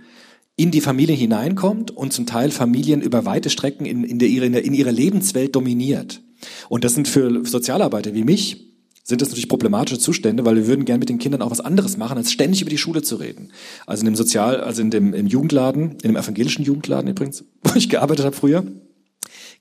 [0.56, 4.74] in die Familie hineinkommt und zum Teil Familien über weite Strecken in, in, der, in
[4.74, 6.22] ihrer Lebenswelt dominiert.
[6.70, 8.68] Und das sind für Sozialarbeiter wie mich,
[9.04, 11.98] sind das natürlich problematische Zustände, weil wir würden gern mit den Kindern auch was anderes
[11.98, 13.52] machen, als ständig über die Schule zu reden.
[13.86, 17.76] Also in dem Sozial, also in dem im Jugendladen, in dem evangelischen Jugendladen übrigens, wo
[17.76, 18.66] ich gearbeitet habe früher,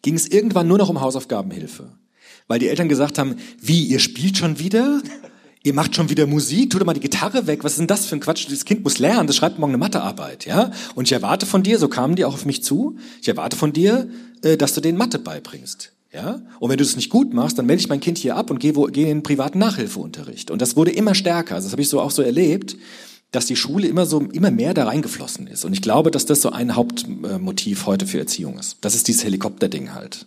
[0.07, 1.91] ging es irgendwann nur noch um Hausaufgabenhilfe.
[2.47, 5.03] Weil die Eltern gesagt haben, wie, ihr spielt schon wieder?
[5.65, 7.65] Ihr macht schon wieder Musik, tut doch mal die Gitarre weg.
[7.65, 8.47] Was ist denn das für ein Quatsch?
[8.49, 10.71] Das Kind muss lernen, das schreibt morgen eine Mathearbeit, ja?
[10.95, 13.73] Und ich erwarte von dir, so kamen die auch auf mich zu, ich erwarte von
[13.73, 14.09] dir,
[14.43, 15.91] äh, dass du denen Mathe beibringst.
[16.13, 16.41] Ja?
[16.61, 18.61] Und wenn du das nicht gut machst, dann melde ich mein Kind hier ab und
[18.61, 20.53] gehe, wo, gehe in privaten Nachhilfeunterricht.
[20.53, 21.57] Und das wurde immer stärker.
[21.57, 22.77] Also das habe ich so auch so erlebt,
[23.37, 25.67] dass die Schule immer so immer mehr da reingeflossen ist.
[25.67, 28.79] Und ich glaube, dass das so ein Hauptmotiv heute für Erziehung ist.
[28.81, 30.27] Das ist dieses Helikopterding halt.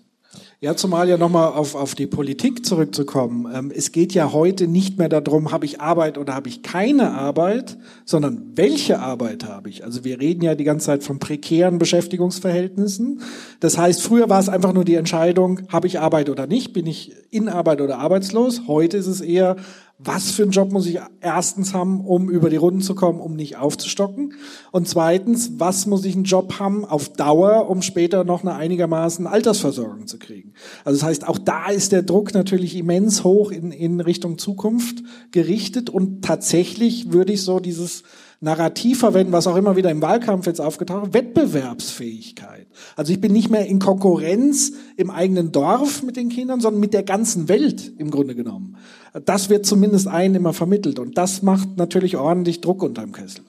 [0.62, 3.48] Ja, zumal ja nochmal auf, auf die Politik zurückzukommen.
[3.52, 7.13] Ähm, es geht ja heute nicht mehr darum, habe ich Arbeit oder habe ich keine
[7.13, 9.86] Arbeit, sondern welche Arbeit habe ich.
[9.86, 13.22] Also wir reden ja die ganze Zeit von prekären Beschäftigungsverhältnissen.
[13.62, 16.86] Das heißt, früher war es einfach nur die Entscheidung, habe ich Arbeit oder nicht, bin
[16.86, 18.63] ich in Arbeit oder arbeitslos.
[18.67, 19.56] Heute ist es eher,
[20.01, 23.35] was für einen Job muss ich erstens haben, um über die Runden zu kommen, um
[23.35, 24.33] nicht aufzustocken?
[24.71, 29.27] Und zweitens, was muss ich einen Job haben auf Dauer, um später noch eine einigermaßen
[29.27, 30.53] Altersversorgung zu kriegen?
[30.85, 35.03] Also das heißt, auch da ist der Druck natürlich immens hoch in, in Richtung Zukunft
[35.31, 38.03] gerichtet und tatsächlich würde ich so dieses
[38.41, 42.67] Narrativ verwenden, was auch immer wieder im Wahlkampf jetzt aufgetaucht ist, Wettbewerbsfähigkeit.
[42.95, 46.93] Also ich bin nicht mehr in Konkurrenz im eigenen Dorf mit den Kindern, sondern mit
[46.93, 48.78] der ganzen Welt im Grunde genommen.
[49.25, 53.43] Das wird zumindest einen immer vermittelt und das macht natürlich ordentlich Druck unterm Kessel.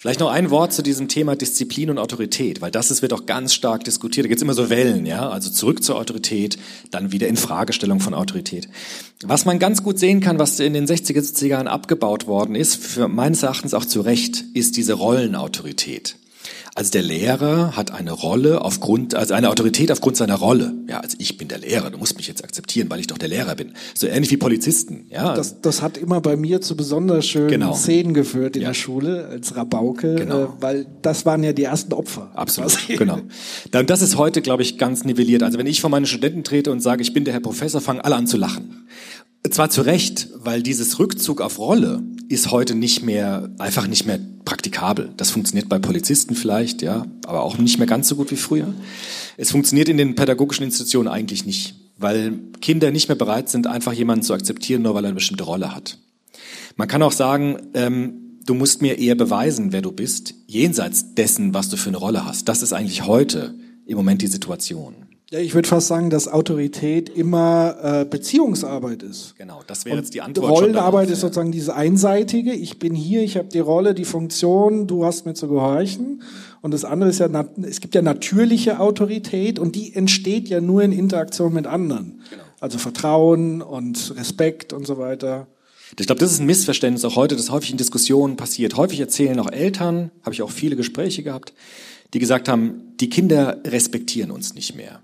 [0.00, 3.26] Vielleicht noch ein Wort zu diesem Thema Disziplin und Autorität, weil das ist, wird auch
[3.26, 4.24] ganz stark diskutiert.
[4.24, 6.56] Da gibt es immer so Wellen, ja, also zurück zur Autorität,
[6.90, 8.66] dann wieder in Fragestellung von Autorität.
[9.22, 12.82] Was man ganz gut sehen kann, was in den 60er, 70er Jahren abgebaut worden ist,
[12.82, 16.16] für meines Erachtens auch zu Recht, ist diese Rollenautorität.
[16.74, 20.74] Also der Lehrer hat eine Rolle aufgrund, also eine Autorität aufgrund seiner Rolle.
[20.88, 23.28] Ja, also ich bin der Lehrer, du musst mich jetzt akzeptieren, weil ich doch der
[23.28, 23.72] Lehrer bin.
[23.94, 25.34] So ähnlich wie Polizisten, ja.
[25.34, 27.74] Das, das hat immer bei mir zu besonders schönen genau.
[27.74, 28.68] Szenen geführt in ja.
[28.68, 30.44] der Schule als Rabauke, genau.
[30.44, 32.30] äh, weil das waren ja die ersten Opfer.
[32.34, 33.18] Absolut, genau.
[33.74, 35.42] Und das ist heute, glaube ich, ganz nivelliert.
[35.42, 38.00] Also wenn ich vor meine Studenten trete und sage, ich bin der Herr Professor, fangen
[38.00, 38.86] alle an zu lachen.
[39.50, 44.20] Zwar zu Recht, weil dieses Rückzug auf Rolle ist heute nicht mehr, einfach nicht mehr
[44.44, 45.10] praktikabel.
[45.16, 48.72] Das funktioniert bei Polizisten vielleicht, ja, aber auch nicht mehr ganz so gut wie früher.
[49.36, 53.92] Es funktioniert in den pädagogischen Institutionen eigentlich nicht, weil Kinder nicht mehr bereit sind, einfach
[53.92, 55.98] jemanden zu akzeptieren, nur weil er eine bestimmte Rolle hat.
[56.76, 61.52] Man kann auch sagen, ähm, du musst mir eher beweisen, wer du bist, jenseits dessen,
[61.52, 62.48] was du für eine Rolle hast.
[62.48, 64.94] Das ist eigentlich heute im Moment die Situation.
[65.32, 69.36] Ja, ich würde fast sagen, dass Autorität immer äh, Beziehungsarbeit ist.
[69.38, 70.50] Genau, das wäre jetzt die Antwort.
[70.50, 72.52] Rollenarbeit ist sozusagen diese einseitige.
[72.52, 76.22] Ich bin hier, ich habe die Rolle, die Funktion, du hast mir zu gehorchen.
[76.62, 77.28] Und das andere ist ja,
[77.62, 82.22] es gibt ja natürliche Autorität und die entsteht ja nur in Interaktion mit anderen.
[82.28, 82.42] Genau.
[82.58, 85.46] Also Vertrauen und Respekt und so weiter.
[85.96, 88.76] Ich glaube, das ist ein Missverständnis auch heute, das häufig in Diskussionen passiert.
[88.76, 91.52] Häufig erzählen auch Eltern, habe ich auch viele Gespräche gehabt,
[92.14, 95.00] die gesagt haben, die Kinder respektieren uns nicht mehr.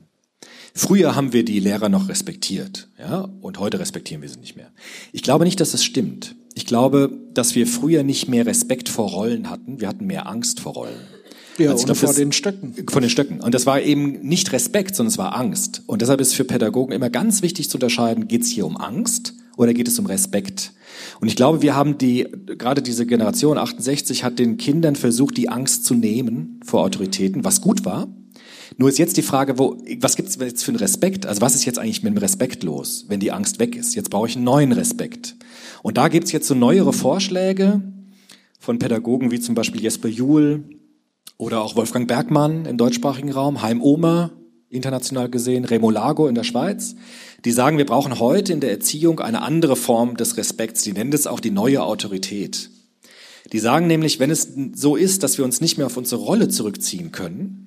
[0.77, 4.71] Früher haben wir die Lehrer noch respektiert, ja, und heute respektieren wir sie nicht mehr.
[5.11, 6.37] Ich glaube nicht, dass das stimmt.
[6.55, 10.61] Ich glaube, dass wir früher nicht mehr Respekt vor Rollen hatten, wir hatten mehr Angst
[10.61, 11.01] vor Rollen.
[11.59, 12.75] Ja, also glaub, vor das, den Stöcken.
[12.91, 13.41] Von den Stöcken.
[13.41, 15.83] Und das war eben nicht Respekt, sondern es war Angst.
[15.87, 19.33] Und deshalb ist für Pädagogen immer ganz wichtig zu unterscheiden, geht es hier um Angst
[19.57, 20.73] oder geht es um Respekt?
[21.21, 25.49] Und ich glaube, wir haben die, gerade diese Generation 68 hat den Kindern versucht, die
[25.49, 28.09] Angst zu nehmen vor Autoritäten, was gut war.
[28.79, 31.25] Nur ist jetzt die Frage, wo, was gibt es jetzt für einen Respekt?
[31.25, 33.95] Also was ist jetzt eigentlich mit dem Respekt los, wenn die Angst weg ist?
[33.95, 35.35] Jetzt brauche ich einen neuen Respekt.
[35.83, 37.81] Und da gibt es jetzt so neuere Vorschläge
[38.61, 40.65] von Pädagogen wie zum Beispiel Jesper Juhl
[41.39, 44.33] oder auch Wolfgang Bergmann im deutschsprachigen Raum, Heim Omer,
[44.69, 46.97] international gesehen, Remo Lago in der Schweiz.
[47.45, 50.83] Die sagen, wir brauchen heute in der Erziehung eine andere Form des Respekts.
[50.83, 52.71] Die nennen das auch die neue Autorität.
[53.53, 56.49] Die sagen nämlich, wenn es so ist, dass wir uns nicht mehr auf unsere Rolle
[56.49, 57.65] zurückziehen können,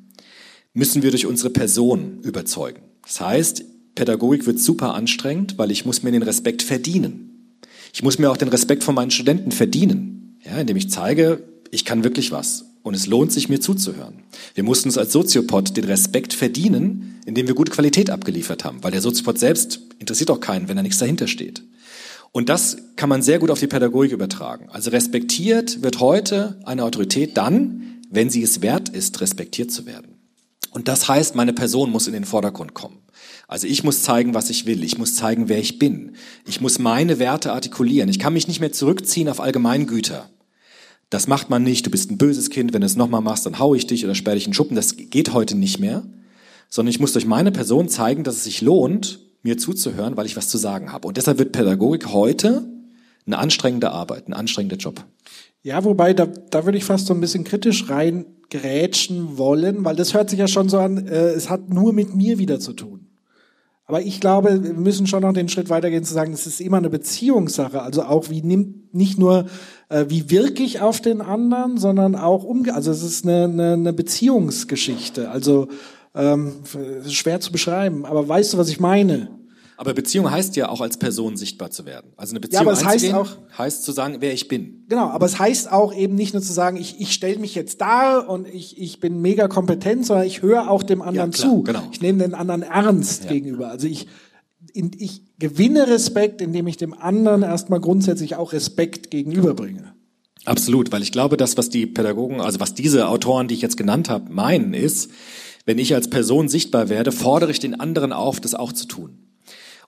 [0.74, 2.82] müssen wir durch unsere Person überzeugen.
[3.04, 3.64] Das heißt,
[3.96, 7.58] Pädagogik wird super anstrengend, weil ich muss mir den Respekt verdienen.
[7.94, 11.86] Ich muss mir auch den Respekt von meinen Studenten verdienen, ja, indem ich zeige, ich
[11.86, 12.66] kann wirklich was.
[12.82, 14.24] und es lohnt sich, mir zuzuhören.
[14.56, 18.92] Wir mussten uns als Soziopod den Respekt verdienen, indem wir gute Qualität abgeliefert haben, weil
[18.92, 21.62] der Soziopod selbst interessiert auch keinen, wenn da nichts dahinter steht.
[22.32, 24.70] Und das kann man sehr gut auf die Pädagogik übertragen.
[24.70, 30.09] Also respektiert wird heute eine Autorität dann, wenn sie es wert ist, respektiert zu werden.
[30.72, 33.00] Und das heißt, meine Person muss in den Vordergrund kommen.
[33.48, 34.84] Also ich muss zeigen, was ich will.
[34.84, 36.16] Ich muss zeigen, wer ich bin.
[36.46, 38.10] Ich muss meine Werte artikulieren.
[38.10, 40.30] Ich kann mich nicht mehr zurückziehen auf Allgemeingüter.
[41.10, 41.86] Das macht man nicht.
[41.86, 42.74] Du bist ein böses Kind.
[42.74, 44.76] Wenn du es nochmal machst, dann hau ich dich oder sperre dich in Schuppen.
[44.76, 46.04] Das geht heute nicht mehr.
[46.70, 50.38] Sondern ich muss durch meine Person zeigen, dass es sich lohnt, mir zuzuhören, weil ich
[50.38, 51.08] was zu sagen habe.
[51.08, 52.68] Und deshalb wird Pädagogik heute
[53.26, 55.04] eine anstrengende Arbeit, ein anstrengender Job.
[55.62, 60.14] Ja, wobei, da, da würde ich fast so ein bisschen kritisch reingrätschen wollen, weil das
[60.14, 63.10] hört sich ja schon so an, äh, es hat nur mit mir wieder zu tun.
[63.86, 66.78] Aber ich glaube, wir müssen schon noch den Schritt weitergehen zu sagen, es ist immer
[66.78, 67.82] eine Beziehungssache.
[67.82, 69.48] Also auch wie nimmt nicht nur
[69.90, 72.76] äh, wie wirke ich auf den anderen, sondern auch umge.
[72.76, 75.32] Also es ist eine, eine, eine Beziehungsgeschichte.
[75.32, 75.70] Also
[76.14, 76.54] ähm,
[77.08, 78.06] schwer zu beschreiben.
[78.06, 79.39] Aber weißt du, was ich meine?
[79.80, 82.12] Aber Beziehung heißt ja auch als Person sichtbar zu werden.
[82.18, 84.84] Also eine Beziehung ja, aber heißt auch heißt zu sagen, wer ich bin.
[84.90, 87.80] Genau, aber es heißt auch eben nicht nur zu sagen, ich, ich stelle mich jetzt
[87.80, 91.50] dar und ich, ich bin mega kompetent, sondern ich höre auch dem anderen ja, klar,
[91.50, 91.64] zu.
[91.64, 91.84] Genau.
[91.94, 93.30] Ich nehme den anderen ernst ja.
[93.30, 93.70] gegenüber.
[93.70, 94.08] Also ich
[94.74, 99.94] in, ich gewinne Respekt, indem ich dem anderen erstmal grundsätzlich auch Respekt gegenüberbringe.
[100.44, 103.78] Absolut, weil ich glaube, das, was die Pädagogen, also was diese Autoren, die ich jetzt
[103.78, 105.10] genannt habe, meinen, ist,
[105.66, 109.29] wenn ich als Person sichtbar werde, fordere ich den anderen auf, das auch zu tun.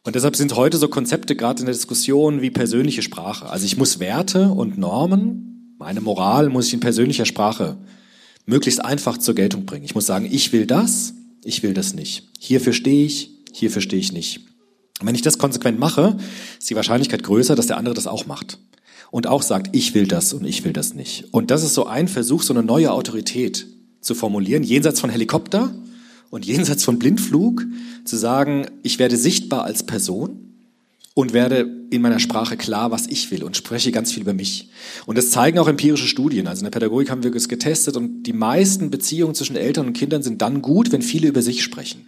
[0.03, 3.47] Und deshalb sind heute so Konzepte gerade in der Diskussion wie persönliche Sprache.
[3.47, 7.77] Also ich muss Werte und Normen, meine Moral muss ich in persönlicher Sprache
[8.47, 9.85] möglichst einfach zur Geltung bringen.
[9.85, 12.29] Ich muss sagen, ich will das, ich will das nicht.
[12.39, 14.47] Hierfür stehe ich, hierfür stehe ich nicht.
[14.99, 16.17] Und wenn ich das konsequent mache,
[16.59, 18.57] ist die Wahrscheinlichkeit größer, dass der andere das auch macht.
[19.11, 21.25] Und auch sagt, ich will das und ich will das nicht.
[21.31, 23.67] Und das ist so ein Versuch, so eine neue Autorität
[23.99, 25.75] zu formulieren, jenseits von Helikopter
[26.31, 27.67] und jenseits von Blindflug,
[28.03, 30.51] zu sagen, ich werde sichtbar als Person
[31.13, 34.69] und werde in meiner Sprache klar, was ich will und spreche ganz viel über mich.
[35.05, 36.47] Und das zeigen auch empirische Studien.
[36.47, 39.93] Also in der Pädagogik haben wir es getestet und die meisten Beziehungen zwischen Eltern und
[39.93, 42.07] Kindern sind dann gut, wenn viele über sich sprechen.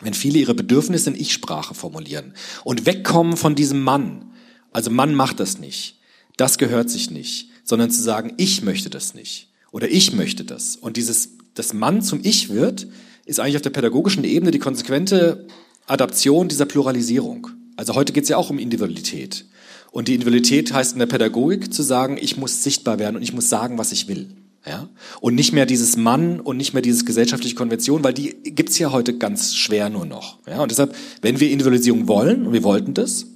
[0.00, 4.30] Wenn viele ihre Bedürfnisse in Ich-Sprache formulieren und wegkommen von diesem Mann.
[4.72, 5.98] Also Mann macht das nicht.
[6.36, 7.50] Das gehört sich nicht.
[7.64, 9.48] Sondern zu sagen, ich möchte das nicht.
[9.72, 10.76] Oder ich möchte das.
[10.76, 12.86] Und dieses, das Mann zum Ich wird,
[13.24, 15.46] ist eigentlich auf der pädagogischen Ebene die konsequente
[15.86, 17.48] Adaption dieser Pluralisierung.
[17.76, 19.46] Also heute geht es ja auch um Individualität.
[19.90, 23.32] Und die Individualität heißt in der Pädagogik zu sagen, ich muss sichtbar werden und ich
[23.32, 24.28] muss sagen, was ich will.
[24.66, 24.88] Ja?
[25.20, 28.92] Und nicht mehr dieses Mann und nicht mehr dieses gesellschaftliche Konvention, weil die gibt's ja
[28.92, 30.38] heute ganz schwer nur noch.
[30.46, 30.62] Ja?
[30.62, 33.26] Und deshalb, wenn wir Individualisierung wollen, und wir wollten das,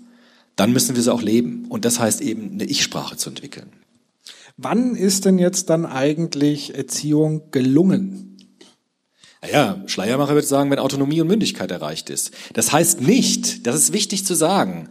[0.56, 1.66] dann müssen wir sie auch leben.
[1.68, 3.68] Und das heißt eben, eine Ich-Sprache zu entwickeln.
[4.56, 8.27] Wann ist denn jetzt dann eigentlich Erziehung gelungen?
[9.42, 12.32] Naja, Schleiermacher wird sagen, wenn Autonomie und Mündigkeit erreicht ist.
[12.54, 14.88] Das heißt nicht, das ist wichtig zu sagen,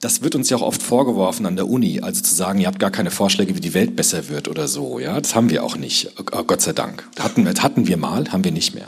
[0.00, 2.78] das wird uns ja auch oft vorgeworfen an der Uni, also zu sagen, ihr habt
[2.78, 4.98] gar keine Vorschläge, wie die Welt besser wird oder so.
[4.98, 7.06] Ja, das haben wir auch nicht, oh, Gott sei Dank.
[7.18, 8.86] Hatten hatten wir mal, haben wir nicht mehr.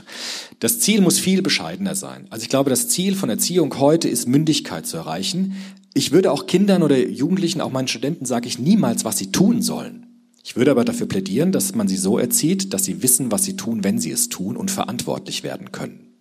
[0.59, 2.27] Das Ziel muss viel bescheidener sein.
[2.31, 5.57] Also ich glaube, das Ziel von Erziehung heute ist, Mündigkeit zu erreichen.
[5.93, 9.61] Ich würde auch Kindern oder Jugendlichen, auch meinen Studenten, sage ich niemals, was sie tun
[9.61, 10.12] sollen.
[10.43, 13.57] Ich würde aber dafür plädieren, dass man sie so erzieht, dass sie wissen, was sie
[13.57, 16.13] tun, wenn sie es tun und verantwortlich werden können.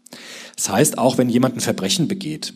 [0.55, 2.53] Das heißt, auch wenn jemand ein Verbrechen begeht,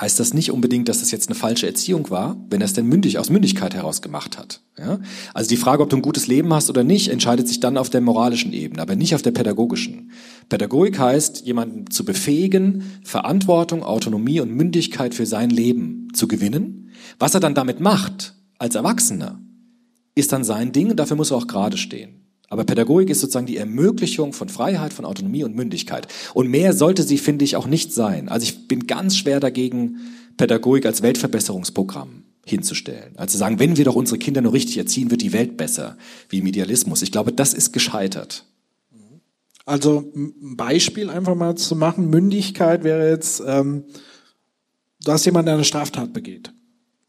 [0.00, 2.86] heißt das nicht unbedingt, dass das jetzt eine falsche Erziehung war, wenn er es denn
[2.86, 4.62] mündig aus Mündigkeit heraus gemacht hat.
[4.78, 4.98] Ja?
[5.34, 7.90] Also die Frage, ob du ein gutes Leben hast oder nicht, entscheidet sich dann auf
[7.90, 10.10] der moralischen Ebene, aber nicht auf der pädagogischen.
[10.48, 16.90] Pädagogik heißt, jemanden zu befähigen, Verantwortung, Autonomie und Mündigkeit für sein Leben zu gewinnen.
[17.18, 19.38] Was er dann damit macht, als Erwachsener,
[20.14, 22.20] ist dann sein Ding und dafür muss er auch gerade stehen.
[22.48, 26.08] Aber Pädagogik ist sozusagen die Ermöglichung von Freiheit, von Autonomie und Mündigkeit.
[26.34, 28.28] Und mehr sollte sie, finde ich, auch nicht sein.
[28.28, 29.98] Also ich bin ganz schwer dagegen,
[30.36, 33.12] Pädagogik als Weltverbesserungsprogramm hinzustellen.
[33.16, 35.96] Also zu sagen, wenn wir doch unsere Kinder nur richtig erziehen, wird die Welt besser,
[36.28, 37.02] wie im Idealismus.
[37.02, 38.44] Ich glaube, das ist gescheitert.
[39.64, 43.84] Also ein Beispiel einfach mal zu machen, Mündigkeit wäre jetzt, ähm,
[45.04, 46.52] du hast jemanden, der eine Straftat begeht.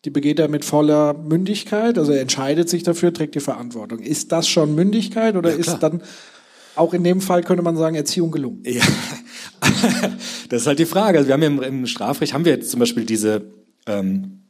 [0.03, 3.99] Die begeht er mit voller Mündigkeit, also er entscheidet sich dafür, trägt die Verantwortung.
[3.99, 6.01] Ist das schon Mündigkeit oder ja, ist dann
[6.75, 8.63] auch in dem Fall könnte man sagen Erziehung gelungen?
[8.65, 8.81] Ja,
[10.49, 11.19] das ist halt die Frage.
[11.19, 13.43] Also wir haben ja im, im Strafrecht haben wir jetzt zum Beispiel diese
[13.85, 14.41] ähm,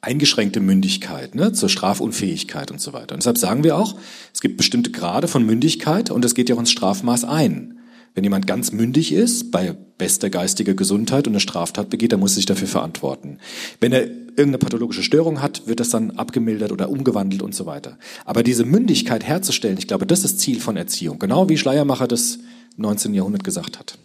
[0.00, 3.14] eingeschränkte Mündigkeit ne, zur Strafunfähigkeit und so weiter.
[3.14, 3.96] Und deshalb sagen wir auch,
[4.32, 7.79] es gibt bestimmte Grade von Mündigkeit und es geht ja auch ins Strafmaß ein.
[8.14, 12.32] Wenn jemand ganz mündig ist, bei bester geistiger Gesundheit und eine Straftat begeht, dann muss
[12.32, 13.38] er sich dafür verantworten.
[13.80, 17.98] Wenn er irgendeine pathologische Störung hat, wird das dann abgemildert oder umgewandelt und so weiter.
[18.24, 21.18] Aber diese Mündigkeit herzustellen, ich glaube, das ist Ziel von Erziehung.
[21.18, 22.38] Genau wie Schleiermacher das
[22.76, 23.14] 19.
[23.14, 23.98] Jahrhundert gesagt hat.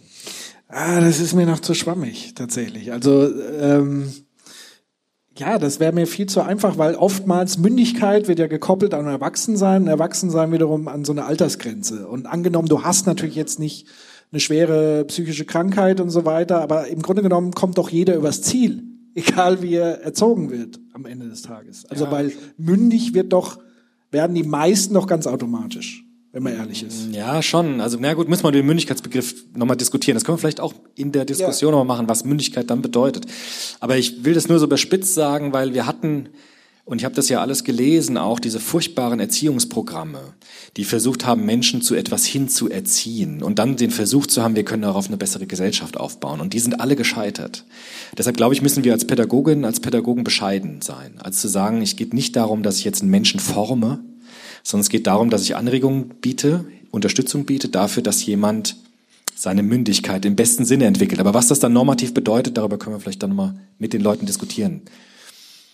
[0.68, 2.92] Ah, das ist mir noch zu schwammig, tatsächlich.
[2.92, 4.12] Also, ähm,
[5.38, 9.88] ja, das wäre mir viel zu einfach, weil oftmals Mündigkeit wird ja gekoppelt an Erwachsensein,
[9.88, 12.08] Erwachsensein wiederum an so eine Altersgrenze.
[12.08, 13.88] Und angenommen, du hast natürlich jetzt nicht
[14.32, 18.42] eine schwere psychische Krankheit und so weiter, aber im Grunde genommen kommt doch jeder übers
[18.42, 21.86] Ziel, egal wie er erzogen wird am Ende des Tages.
[21.86, 22.12] Also, Ja.
[22.12, 23.60] weil mündig wird doch,
[24.12, 26.05] werden die meisten doch ganz automatisch,
[26.36, 27.14] wenn man ehrlich ist.
[27.14, 27.80] Ja, schon.
[27.80, 30.16] Also, na gut, müssen wir den Mündigkeitsbegriff nochmal diskutieren.
[30.16, 33.26] Das können wir vielleicht auch in der Diskussion nochmal machen, was Mündigkeit dann bedeutet.
[33.80, 36.28] Aber ich will das nur so überspitzt sagen, weil wir hatten,
[36.84, 40.20] und ich habe das ja alles gelesen, auch diese furchtbaren Erziehungsprogramme,
[40.76, 44.82] die versucht haben, Menschen zu etwas hinzuerziehen und dann den Versuch zu haben, wir können
[44.82, 46.42] darauf eine bessere Gesellschaft aufbauen.
[46.42, 47.64] Und die sind alle gescheitert.
[48.18, 51.14] Deshalb glaube ich, müssen wir als Pädagogin, als Pädagogen bescheiden sein.
[51.20, 54.04] Also zu sagen, es geht nicht darum, dass ich jetzt einen Menschen forme,
[54.66, 58.76] sondern es geht darum, dass ich Anregungen biete, Unterstützung biete dafür, dass jemand
[59.36, 61.20] seine Mündigkeit im besten Sinne entwickelt.
[61.20, 64.26] Aber was das dann normativ bedeutet, darüber können wir vielleicht dann nochmal mit den Leuten
[64.26, 64.82] diskutieren.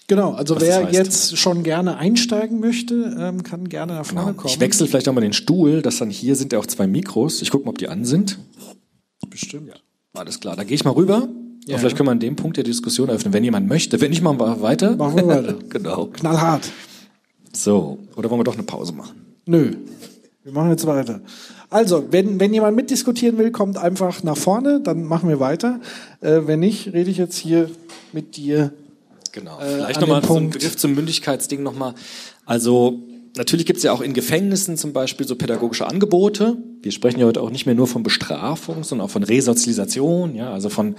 [0.07, 0.97] Genau, also Was wer das heißt.
[0.97, 4.53] jetzt schon gerne einsteigen möchte, ähm, kann gerne nach vorne kommen.
[4.53, 7.41] Ich wechsle vielleicht auch mal den Stuhl, dass dann hier sind ja auch zwei Mikros.
[7.41, 8.37] Ich gucke mal, ob die an sind.
[9.29, 9.71] Bestimmt.
[10.13, 11.29] Alles klar, da gehe ich mal rüber.
[11.65, 11.75] Ja.
[11.75, 14.01] Und vielleicht können wir an dem Punkt der Diskussion eröffnen, wenn jemand möchte.
[14.01, 14.97] Wenn nicht, machen wir weiter.
[14.97, 15.55] Machen wir weiter.
[15.69, 16.07] genau.
[16.07, 16.69] Knallhart.
[17.53, 19.35] So, oder wollen wir doch eine Pause machen?
[19.45, 19.73] Nö.
[20.43, 21.21] Wir machen jetzt weiter.
[21.69, 25.79] Also, wenn, wenn jemand mitdiskutieren will, kommt einfach nach vorne, dann machen wir weiter.
[26.19, 27.69] Äh, wenn nicht, rede ich jetzt hier
[28.11, 28.73] mit dir.
[29.31, 29.59] Genau.
[29.59, 30.49] Äh, Vielleicht nochmal so ein.
[30.49, 31.93] Begriff zum Mündigkeitsding nochmal.
[32.45, 32.99] Also
[33.37, 36.57] natürlich gibt es ja auch in Gefängnissen zum Beispiel so pädagogische Angebote.
[36.81, 40.51] Wir sprechen ja heute auch nicht mehr nur von Bestrafung, sondern auch von Resozialisation, ja,
[40.51, 40.95] also von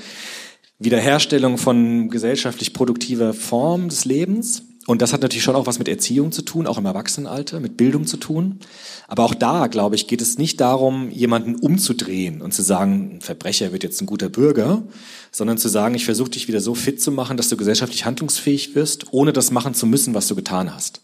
[0.79, 4.63] Wiederherstellung von gesellschaftlich produktiver Form des Lebens.
[4.87, 7.77] Und das hat natürlich schon auch was mit Erziehung zu tun, auch im Erwachsenenalter, mit
[7.77, 8.59] Bildung zu tun.
[9.07, 13.21] Aber auch da, glaube ich, geht es nicht darum, jemanden umzudrehen und zu sagen, ein
[13.21, 14.83] Verbrecher wird jetzt ein guter Bürger,
[15.31, 18.75] sondern zu sagen, ich versuche dich wieder so fit zu machen, dass du gesellschaftlich handlungsfähig
[18.75, 21.01] wirst, ohne das machen zu müssen, was du getan hast.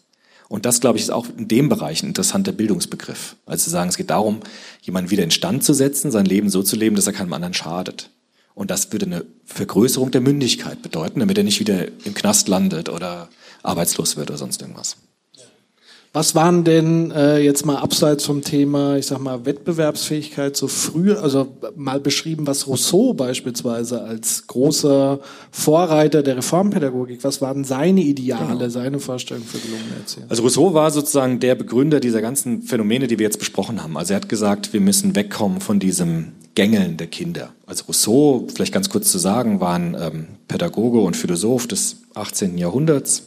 [0.49, 3.35] Und das, glaube ich, ist auch in dem Bereich ein interessanter Bildungsbegriff.
[3.45, 4.39] Also zu sagen, es geht darum,
[4.81, 7.53] jemanden wieder in Stand zu setzen, sein Leben so zu leben, dass er keinem anderen
[7.53, 8.09] schadet.
[8.59, 12.89] Und das würde eine Vergrößerung der Mündigkeit bedeuten, damit er nicht wieder im Knast landet
[12.89, 13.29] oder
[13.63, 14.97] arbeitslos wird oder sonst irgendwas.
[16.11, 21.23] Was waren denn äh, jetzt mal abseits vom Thema, ich sag mal, Wettbewerbsfähigkeit so früher,
[21.23, 28.69] also mal beschrieben, was Rousseau beispielsweise als großer Vorreiter der Reformpädagogik, was waren seine Ideale,
[28.71, 30.25] seine Vorstellungen für gelungene Erziehung?
[30.29, 33.95] Also Rousseau war sozusagen der Begründer dieser ganzen Phänomene, die wir jetzt besprochen haben.
[33.95, 37.53] Also er hat gesagt, wir müssen wegkommen von diesem Gängeln der Kinder.
[37.67, 42.57] Also Rousseau, vielleicht ganz kurz zu sagen, war ein ähm, Pädagoge und Philosoph des 18.
[42.57, 43.23] Jahrhunderts.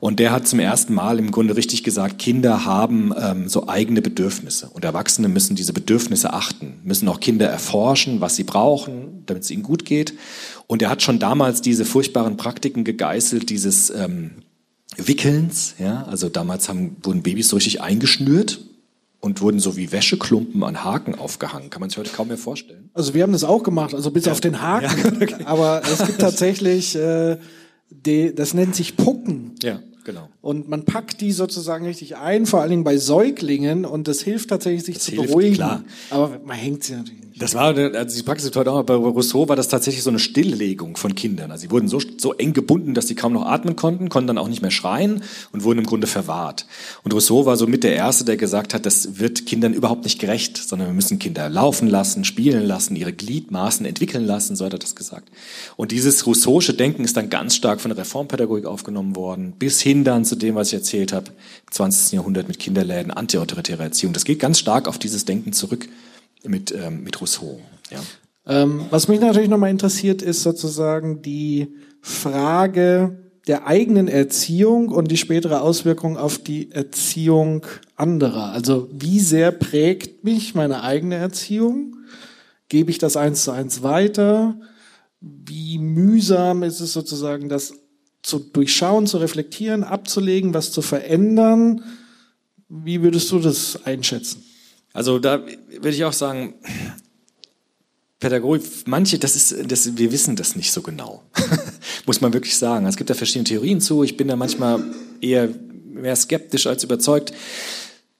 [0.00, 4.02] Und der hat zum ersten Mal im Grunde richtig gesagt, Kinder haben ähm, so eigene
[4.02, 9.44] Bedürfnisse und Erwachsene müssen diese Bedürfnisse achten, müssen auch Kinder erforschen, was sie brauchen, damit
[9.44, 10.14] es ihnen gut geht.
[10.66, 14.32] Und er hat schon damals diese furchtbaren Praktiken gegeißelt, dieses ähm,
[14.96, 15.76] Wickelns.
[15.78, 16.06] Ja?
[16.10, 18.58] Also damals haben, wurden Babys so richtig eingeschnürt
[19.22, 21.70] und wurden so wie Wäscheklumpen an Haken aufgehangen.
[21.70, 22.90] Kann man sich heute kaum mehr vorstellen.
[22.92, 25.28] Also wir haben das auch gemacht, also bis auf den Haken.
[25.46, 27.38] Aber es gibt tatsächlich, äh,
[27.88, 29.54] die, das nennt sich Pucken.
[29.62, 30.28] Ja, genau.
[30.40, 34.50] Und man packt die sozusagen richtig ein, vor allen Dingen bei Säuglingen, und das hilft
[34.50, 35.54] tatsächlich, sich zu hilft, beruhigen.
[35.54, 35.84] klar.
[36.10, 37.31] Aber man hängt sie natürlich nicht.
[37.36, 40.96] Das war, also die Praxis heute auch, bei Rousseau war das tatsächlich so eine Stilllegung
[40.96, 41.50] von Kindern.
[41.50, 44.38] Also sie wurden so, so eng gebunden, dass sie kaum noch atmen konnten, konnten dann
[44.38, 46.66] auch nicht mehr schreien und wurden im Grunde verwahrt.
[47.04, 50.20] Und Rousseau war so mit der Erste, der gesagt hat, das wird Kindern überhaupt nicht
[50.20, 54.74] gerecht, sondern wir müssen Kinder laufen lassen, spielen lassen, ihre Gliedmaßen entwickeln lassen, so hat
[54.74, 55.28] er das gesagt.
[55.76, 60.04] Und dieses Rousseausche Denken ist dann ganz stark von der Reformpädagogik aufgenommen worden, bis hin
[60.04, 62.12] dann zu dem, was ich erzählt habe, im 20.
[62.12, 64.12] Jahrhundert mit Kinderläden, antiautoritäre Erziehung.
[64.12, 65.88] Das geht ganz stark auf dieses Denken zurück
[66.44, 67.60] mit, ähm, mit Rousseau.
[67.90, 68.00] Ja.
[68.46, 75.16] Ähm, was mich natürlich nochmal interessiert, ist sozusagen die Frage der eigenen Erziehung und die
[75.16, 78.52] spätere Auswirkung auf die Erziehung anderer.
[78.52, 81.96] Also wie sehr prägt mich meine eigene Erziehung?
[82.68, 84.60] Gebe ich das eins zu eins weiter?
[85.20, 87.74] Wie mühsam ist es sozusagen, das
[88.22, 91.82] zu durchschauen, zu reflektieren, abzulegen, was zu verändern?
[92.68, 94.44] Wie würdest du das einschätzen?
[94.92, 96.54] Also da würde ich auch sagen,
[98.22, 101.22] Pädagogik, manche, das ist, das, wir wissen das nicht so genau.
[102.06, 102.86] Muss man wirklich sagen.
[102.86, 104.04] Es gibt da verschiedene Theorien zu.
[104.04, 104.82] Ich bin da manchmal
[105.20, 105.48] eher
[105.92, 107.32] mehr skeptisch als überzeugt.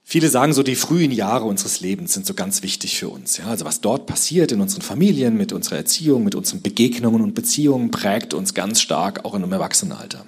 [0.03, 3.39] Viele sagen so, die frühen Jahre unseres Lebens sind so ganz wichtig für uns.
[3.39, 3.47] Ja?
[3.47, 7.91] Also was dort passiert in unseren Familien, mit unserer Erziehung, mit unseren Begegnungen und Beziehungen,
[7.91, 10.27] prägt uns ganz stark auch in einem Erwachsenenalter.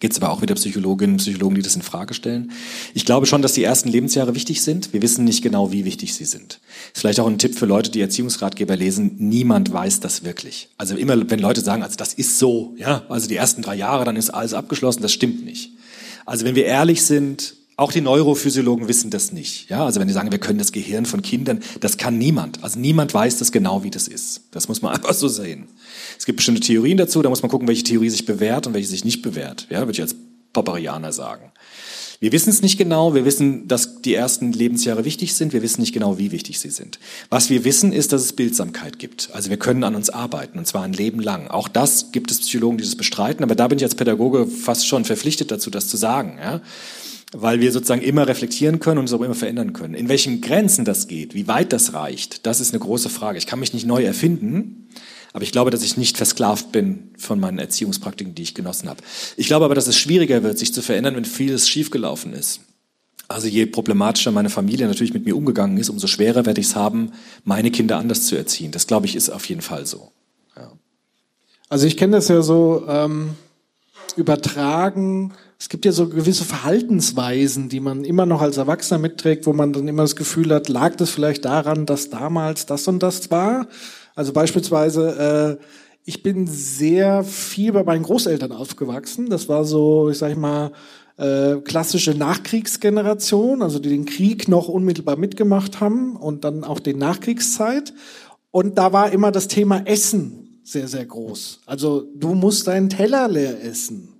[0.00, 2.52] Gibt es aber auch wieder Psychologinnen und Psychologen, die das in Frage stellen.
[2.94, 4.92] Ich glaube schon, dass die ersten Lebensjahre wichtig sind.
[4.92, 6.60] Wir wissen nicht genau, wie wichtig sie sind.
[6.94, 9.16] Ist vielleicht auch ein Tipp für Leute, die Erziehungsratgeber lesen.
[9.18, 10.68] Niemand weiß das wirklich.
[10.76, 14.04] Also immer, wenn Leute sagen, also das ist so, ja, also die ersten drei Jahre,
[14.04, 15.70] dann ist alles abgeschlossen, das stimmt nicht.
[16.24, 19.68] Also wenn wir ehrlich sind, auch die Neurophysiologen wissen das nicht.
[19.68, 22.64] Ja, also wenn die sagen, wir können das Gehirn von Kindern, das kann niemand.
[22.64, 24.44] Also niemand weiß das genau, wie das ist.
[24.50, 25.68] Das muss man einfach so sehen.
[26.18, 28.88] Es gibt bestimmte Theorien dazu, da muss man gucken, welche Theorie sich bewährt und welche
[28.88, 29.66] sich nicht bewährt.
[29.68, 30.16] Ja, würde ich als
[30.54, 31.52] Popperianer sagen.
[32.18, 33.14] Wir wissen es nicht genau.
[33.14, 35.52] Wir wissen, dass die ersten Lebensjahre wichtig sind.
[35.52, 36.98] Wir wissen nicht genau, wie wichtig sie sind.
[37.28, 39.28] Was wir wissen, ist, dass es Bildsamkeit gibt.
[39.34, 41.48] Also wir können an uns arbeiten, und zwar ein Leben lang.
[41.48, 43.44] Auch das gibt es Psychologen, die das bestreiten.
[43.44, 46.38] Aber da bin ich als Pädagoge fast schon verpflichtet dazu, das zu sagen.
[46.40, 46.62] Ja?
[47.32, 49.94] Weil wir sozusagen immer reflektieren können und uns auch immer verändern können.
[49.94, 53.38] In welchen Grenzen das geht, wie weit das reicht, das ist eine große Frage.
[53.38, 54.88] Ich kann mich nicht neu erfinden,
[55.32, 59.02] aber ich glaube, dass ich nicht versklavt bin von meinen Erziehungspraktiken, die ich genossen habe.
[59.36, 62.60] Ich glaube aber, dass es schwieriger wird, sich zu verändern, wenn vieles schiefgelaufen ist.
[63.28, 66.76] Also je problematischer meine Familie natürlich mit mir umgegangen ist, umso schwerer werde ich es
[66.76, 67.12] haben,
[67.44, 68.70] meine Kinder anders zu erziehen.
[68.70, 70.12] Das glaube ich ist auf jeden Fall so.
[70.56, 70.70] Ja.
[71.68, 73.30] Also ich kenne das ja so ähm,
[74.16, 79.52] übertragen es gibt ja so gewisse Verhaltensweisen, die man immer noch als Erwachsener mitträgt, wo
[79.52, 83.30] man dann immer das Gefühl hat, lag das vielleicht daran, dass damals das und das
[83.30, 83.66] war?
[84.14, 85.64] Also beispielsweise, äh,
[86.04, 89.30] ich bin sehr viel bei meinen Großeltern aufgewachsen.
[89.30, 90.72] Das war so, ich sag mal,
[91.16, 96.94] äh, klassische Nachkriegsgeneration, also die den Krieg noch unmittelbar mitgemacht haben und dann auch die
[96.94, 97.94] Nachkriegszeit.
[98.50, 101.60] Und da war immer das Thema Essen sehr, sehr groß.
[101.64, 104.15] Also du musst deinen Teller leer essen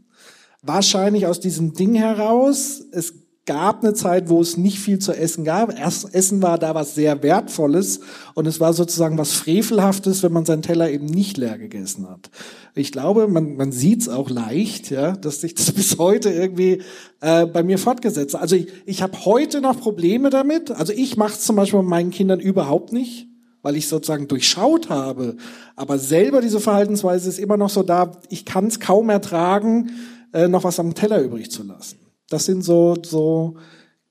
[0.67, 2.83] wahrscheinlich aus diesem Ding heraus.
[2.93, 3.15] Es
[3.47, 5.73] gab eine Zeit, wo es nicht viel zu essen gab.
[5.79, 8.01] Essen war da was sehr Wertvolles
[8.35, 12.31] und es war sozusagen was Frevelhaftes, wenn man seinen Teller eben nicht leer gegessen hat.
[12.75, 16.83] Ich glaube, man, man sieht es auch leicht, ja, dass sich das bis heute irgendwie
[17.21, 18.43] äh, bei mir fortgesetzt hat.
[18.43, 20.73] Also ich, ich habe heute noch Probleme damit.
[20.73, 23.29] Also ich mache es zum Beispiel mit meinen Kindern überhaupt nicht
[23.63, 25.35] weil ich sozusagen durchschaut habe.
[25.75, 29.91] Aber selber diese Verhaltensweise ist immer noch so da, ich kann es kaum ertragen,
[30.37, 31.99] äh, noch was am Teller übrig zu lassen.
[32.29, 33.57] Das sind so, so,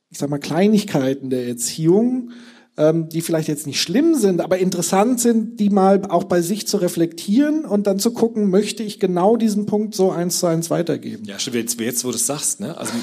[0.10, 2.32] ich sag mal, Kleinigkeiten der Erziehung,
[2.78, 6.68] ähm, die vielleicht jetzt nicht schlimm sind, aber interessant sind, die mal auch bei sich
[6.68, 10.70] zu reflektieren und dann zu gucken, möchte ich genau diesen Punkt so eins zu eins
[10.70, 11.26] weitergeben.
[11.26, 12.78] Ja, stimmt, jetzt, jetzt wo du es sagst, ne?
[12.78, 12.94] Also,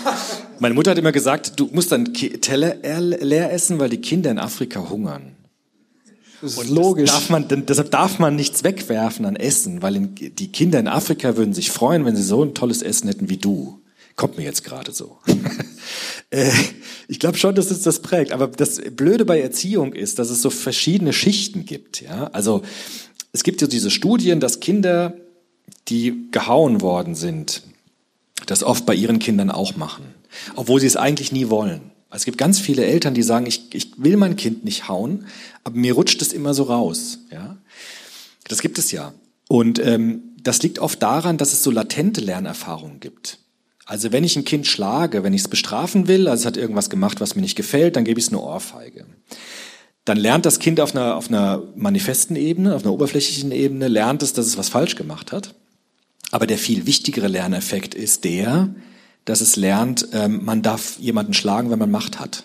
[0.59, 4.39] meine Mutter hat immer gesagt, du musst dann Teller leer essen, weil die Kinder in
[4.39, 5.37] Afrika hungern.
[6.43, 7.09] Das ist und logisch.
[7.09, 10.88] Das darf man, deshalb darf man nichts wegwerfen an Essen, weil in, die Kinder in
[10.88, 13.80] Afrika würden sich freuen, wenn sie so ein tolles Essen hätten wie du.
[14.16, 15.18] Kommt mir jetzt gerade so.
[16.30, 16.51] Äh,
[17.09, 18.32] ich glaube schon, dass es das prägt.
[18.32, 22.01] Aber das Blöde bei Erziehung ist, dass es so verschiedene Schichten gibt.
[22.01, 22.62] Ja, also
[23.32, 25.12] es gibt ja diese Studien, dass Kinder,
[25.88, 27.64] die gehauen worden sind,
[28.47, 30.05] das oft bei ihren Kindern auch machen,
[30.57, 31.91] obwohl sie es eigentlich nie wollen.
[32.14, 35.26] Es gibt ganz viele Eltern, die sagen, ich, ich will mein Kind nicht hauen,
[35.64, 37.20] aber mir rutscht es immer so raus.
[37.30, 37.56] Ja,
[38.48, 39.14] das gibt es ja.
[39.48, 43.38] Und ähm, das liegt oft daran, dass es so latente Lernerfahrungen gibt.
[43.84, 46.90] Also wenn ich ein Kind schlage, wenn ich es bestrafen will, also es hat irgendwas
[46.90, 49.06] gemacht, was mir nicht gefällt, dann gebe ich es eine Ohrfeige.
[50.04, 54.22] Dann lernt das Kind auf einer, auf einer manifesten Ebene, auf einer oberflächlichen Ebene, lernt
[54.22, 55.54] es, dass es was falsch gemacht hat.
[56.30, 58.74] Aber der viel wichtigere Lerneffekt ist der,
[59.25, 62.45] dass es lernt, ähm, man darf jemanden schlagen, wenn man Macht hat.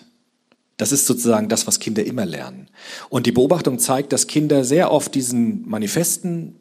[0.76, 2.68] Das ist sozusagen das, was Kinder immer lernen.
[3.08, 6.56] Und die Beobachtung zeigt, dass Kinder sehr oft diesen manifesten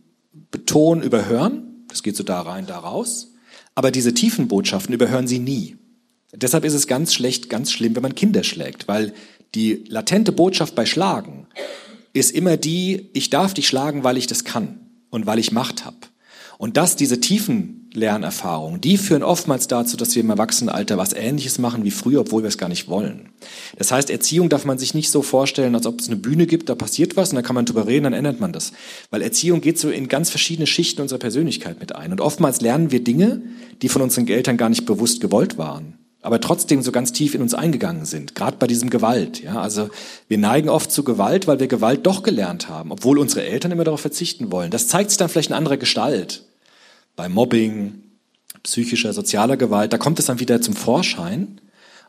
[0.65, 1.85] Ton überhören.
[1.87, 3.33] Das geht so da rein, da raus.
[3.75, 5.77] Aber diese tiefen Botschaften überhören sie nie.
[6.33, 9.13] Deshalb ist es ganz schlecht, ganz schlimm, wenn man Kinder schlägt, weil
[9.55, 11.47] die latente Botschaft bei Schlagen
[12.13, 15.85] ist immer die, ich darf dich schlagen, weil ich das kann und weil ich Macht
[15.85, 15.97] habe.
[16.57, 21.59] Und dass diese tiefen Lernerfahrungen, die führen oftmals dazu, dass wir im Erwachsenenalter was Ähnliches
[21.59, 23.29] machen wie früher, obwohl wir es gar nicht wollen.
[23.77, 26.69] Das heißt, Erziehung darf man sich nicht so vorstellen, als ob es eine Bühne gibt,
[26.69, 28.71] da passiert was und dann kann man drüber reden, dann ändert man das.
[29.09, 32.11] Weil Erziehung geht so in ganz verschiedene Schichten unserer Persönlichkeit mit ein.
[32.11, 33.41] Und oftmals lernen wir Dinge,
[33.81, 35.93] die von unseren Eltern gar nicht bewusst gewollt waren
[36.27, 39.41] aber trotzdem so ganz tief in uns eingegangen sind, gerade bei diesem Gewalt.
[39.41, 39.89] Ja, also
[40.27, 43.85] wir neigen oft zu Gewalt, weil wir Gewalt doch gelernt haben, obwohl unsere Eltern immer
[43.85, 44.69] darauf verzichten wollen.
[44.69, 46.43] Das zeigt sich dann vielleicht in anderer Gestalt.
[47.17, 48.03] Bei Mobbing,
[48.61, 51.59] psychischer, sozialer Gewalt, da kommt es dann wieder zum Vorschein.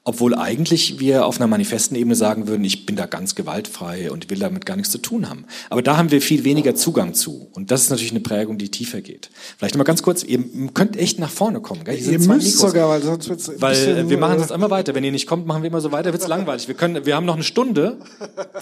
[0.05, 4.31] Obwohl eigentlich wir auf einer manifesten Ebene sagen würden, ich bin da ganz gewaltfrei und
[4.31, 5.45] will damit gar nichts zu tun haben.
[5.71, 7.49] Aber da haben wir viel weniger Zugang zu.
[7.53, 9.29] Und das ist natürlich eine Prägung, die tiefer geht.
[9.59, 10.43] Vielleicht noch mal ganz kurz, ihr
[10.73, 11.85] könnt echt nach vorne kommen.
[11.85, 11.97] Gell?
[11.97, 12.71] Ihr zwei müsst Mikros.
[12.71, 14.95] sogar, weil sonst wird's ein Weil bisschen, äh, wir machen äh, sonst immer weiter.
[14.95, 16.69] Wenn ihr nicht kommt, machen wir immer so weiter, wird's langweilig.
[16.69, 17.99] Wir können, wir haben noch eine Stunde.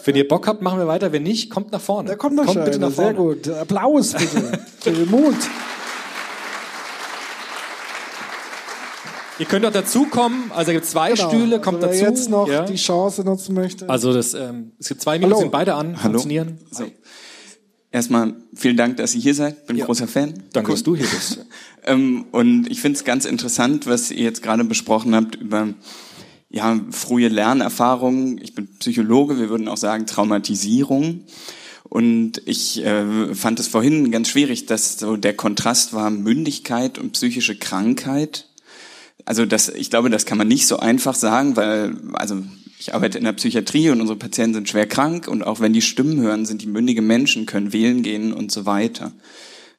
[0.05, 1.13] Wenn ihr Bock habt, machen wir weiter.
[1.13, 2.09] Wenn nicht, kommt nach vorne.
[2.09, 3.15] Da kommt noch kommt bitte nach vorne.
[3.15, 3.49] Sehr gut.
[3.49, 4.61] Applaus bitte.
[4.81, 5.37] Für den Mut.
[9.39, 10.51] Ihr könnt auch dazukommen.
[10.53, 11.29] Also es gibt zwei Genau.
[11.29, 12.21] Stühle, kommt also, wer dazu.
[12.21, 12.65] jetzt noch ja.
[12.65, 13.89] die Chance nutzen möchte.
[13.89, 16.13] Also das, ähm, es gibt zwei Mikros, sind beide an, Hallo.
[16.15, 16.59] funktionieren.
[16.71, 16.85] So.
[17.93, 19.67] Erstmal vielen Dank, dass ihr hier seid.
[19.67, 19.85] Bin Ja.
[19.87, 20.35] großer Fan.
[20.53, 20.75] Danke, Cool.
[20.75, 21.45] dass du hier bist.
[21.89, 25.69] Ähm, und ich finde es ganz interessant, was ihr jetzt gerade besprochen habt über
[26.51, 28.39] ja, frühe Lernerfahrungen.
[28.43, 31.21] Ich bin Psychologe, wir würden auch sagen Traumatisierung.
[31.85, 37.13] Und ich äh, fand es vorhin ganz schwierig, dass so der Kontrast war Mündigkeit und
[37.13, 38.49] psychische Krankheit.
[39.27, 42.43] Also das, ich glaube, das kann man nicht so einfach sagen, weil also
[42.79, 45.83] ich arbeite in der Psychiatrie und unsere Patienten sind schwer krank und auch wenn die
[45.83, 49.13] Stimmen hören, sind die mündige Menschen, können wählen gehen und so weiter.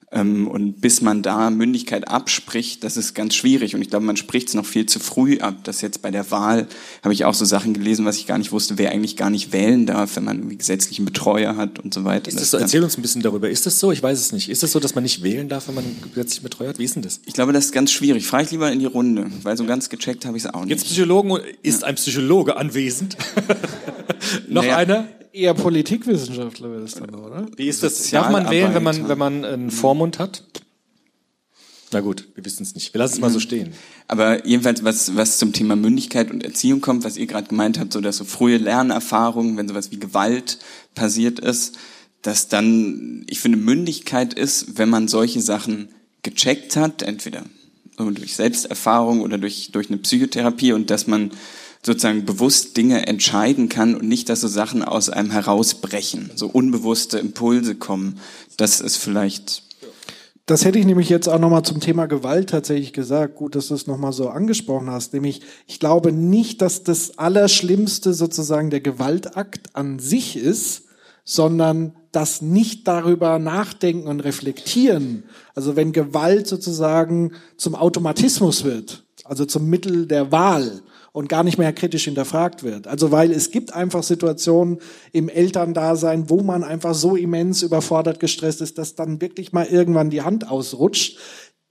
[0.10, 3.76] Ähm, und bis man da Mündigkeit abspricht, das ist ganz schwierig.
[3.76, 5.56] Und ich glaube, man spricht es noch viel zu früh ab.
[5.66, 6.68] Das jetzt bei der Wahl
[7.04, 9.52] habe ich auch so Sachen gelesen, was ich gar nicht wusste, wer eigentlich gar nicht
[9.52, 12.30] wählen darf, wenn man irgendwie gesetzlichen Betreuer hat und so weiter.
[12.30, 12.58] Ist das so?
[12.58, 13.50] Erzähl uns ein bisschen darüber.
[13.50, 13.92] Ist das so?
[13.92, 14.50] Ich weiß es nicht.
[14.50, 15.84] Ist das so, dass man nicht wählen darf, wenn man
[16.14, 16.80] gesetzlich Betreuer hat?
[16.80, 17.20] Wie ist denn das?
[17.26, 18.26] ich glaube, das ist ganz schwierig.
[18.26, 20.70] Frage ich lieber in die Runde, weil so ganz gecheckt habe ich es auch nicht.
[20.70, 23.18] Jetzt Psychologen, ist ein Psychologe anwesend?
[24.48, 24.78] Noch Naja.
[24.78, 25.08] einer?
[25.34, 27.48] Eher Politikwissenschaftler wäre das dann, oder?
[27.56, 28.10] Wie ist das?
[28.12, 30.44] Darf man wählen, wenn man, wenn man einen Vormund hat?
[31.92, 32.94] Na gut, wir wissen es nicht.
[32.94, 33.74] Wir lassen es mal so stehen.
[34.08, 37.94] Aber jedenfalls, was, was zum Thema Mündigkeit und Erziehung kommt, was ihr gerade gemeint habt,
[37.94, 40.60] so dass so frühe Lernerfahrungen, wenn sowas wie Gewalt
[40.96, 41.78] passiert ist,
[42.24, 45.90] dass dann, ich finde, Mündigkeit ist, wenn man solche Sachen
[46.24, 47.44] gecheckt hat, entweder
[47.98, 51.32] durch Selbsterfahrung oder durch, durch eine Psychotherapie und dass man
[51.86, 57.20] sozusagen bewusst Dinge entscheiden kann und nicht, dass so Sachen aus einem herausbrechen, so unbewusste
[57.20, 58.20] Impulse kommen.
[58.58, 59.64] Das ist vielleicht
[60.46, 63.36] Das hätte ich nämlich jetzt auch nochmal zum Thema Gewalt tatsächlich gesagt.
[63.36, 65.14] Gut, dass du es nochmal so angesprochen hast.
[65.14, 70.84] Nämlich, ich glaube nicht, dass das Allerschlimmste sozusagen der Gewaltakt an sich ist,
[71.24, 75.24] sondern das nicht darüber nachdenken und reflektieren.
[75.54, 80.82] Also wenn Gewalt sozusagen zum Automatismus wird, also zum Mittel der Wahl
[81.18, 82.86] und gar nicht mehr kritisch hinterfragt wird.
[82.86, 84.78] Also weil es gibt einfach Situationen
[85.14, 90.12] im Elterndasein, wo man einfach so immens überfordert, gestresst ist, dass dann wirklich mal irgendwann
[90.12, 91.18] die Hand ausrutscht.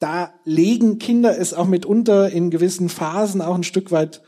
[0.00, 4.20] Da legen Kinder es auch mitunter in gewissen Phasen auch ein Stück weit,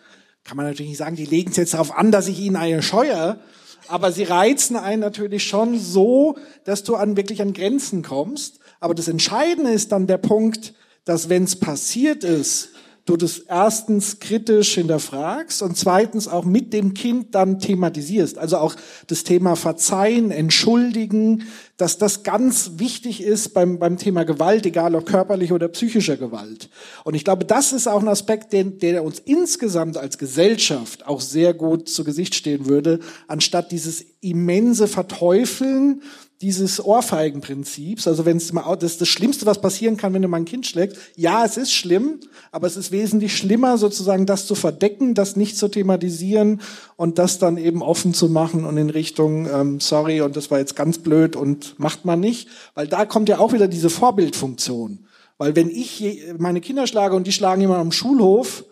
[0.44, 2.80] kann man natürlich nicht sagen, die legen es jetzt darauf an, dass ich ihnen eine
[2.80, 3.40] scheue,
[3.88, 8.60] aber sie reizen einen natürlich schon so, dass du an wirklich an Grenzen kommst.
[8.78, 12.68] Aber das Entscheidende ist dann der Punkt, dass wenn es passiert ist,
[13.08, 18.38] du das erstens kritisch hinterfragst und zweitens auch mit dem Kind dann thematisierst.
[18.38, 18.74] Also auch
[19.06, 21.44] das Thema Verzeihen, Entschuldigen,
[21.76, 26.68] dass das ganz wichtig ist beim, beim Thema Gewalt, egal ob körperliche oder psychischer Gewalt.
[27.04, 31.20] Und ich glaube, das ist auch ein Aspekt, den, der uns insgesamt als Gesellschaft auch
[31.20, 32.98] sehr gut zu Gesicht stehen würde,
[33.28, 36.02] anstatt dieses immense Verteufeln
[36.40, 40.28] dieses Ohrfeigenprinzips, also wenn es mal, das ist das Schlimmste, was passieren kann, wenn du
[40.28, 40.96] mal ein Kind schlägst.
[41.16, 42.20] Ja, es ist schlimm,
[42.52, 46.60] aber es ist wesentlich schlimmer, sozusagen das zu verdecken, das nicht zu thematisieren
[46.96, 50.58] und das dann eben offen zu machen und in Richtung, ähm, sorry, und das war
[50.58, 55.06] jetzt ganz blöd und macht man nicht, weil da kommt ja auch wieder diese Vorbildfunktion.
[55.38, 56.04] Weil wenn ich
[56.38, 58.64] meine Kinder schlage und die schlagen jemanden am Schulhof,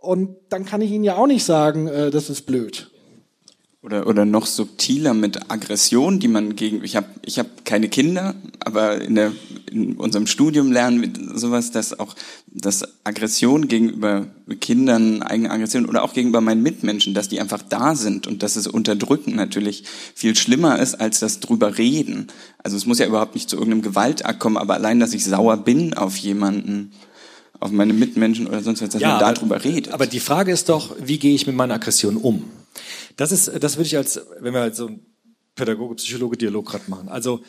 [0.00, 2.89] und dann kann ich ihnen ja auch nicht sagen, äh, das ist blöd.
[3.82, 8.34] Oder oder noch subtiler mit Aggression, die man gegen ich habe ich habe keine Kinder,
[8.58, 9.32] aber in der
[9.70, 12.14] in unserem Studium lernen wir sowas, dass auch
[12.46, 14.26] dass Aggression gegenüber
[14.60, 18.56] Kindern, eigene Aggression oder auch gegenüber meinen Mitmenschen, dass die einfach da sind und dass
[18.56, 22.26] es unterdrücken natürlich viel schlimmer ist als das drüber reden.
[22.58, 25.56] Also es muss ja überhaupt nicht zu irgendeinem Gewaltakt kommen, aber allein, dass ich sauer
[25.56, 26.92] bin auf jemanden,
[27.60, 29.92] auf meine Mitmenschen oder sonst was, dass man aber- darüber redet.
[29.94, 32.44] Aber die Frage ist doch, wie gehe ich mit meiner Aggression um?
[33.16, 35.04] Das ist, das würde ich als, wenn wir halt so einen
[35.54, 37.08] Pädagoge-Psychologe-Dialog gerade machen.
[37.08, 37.40] Also,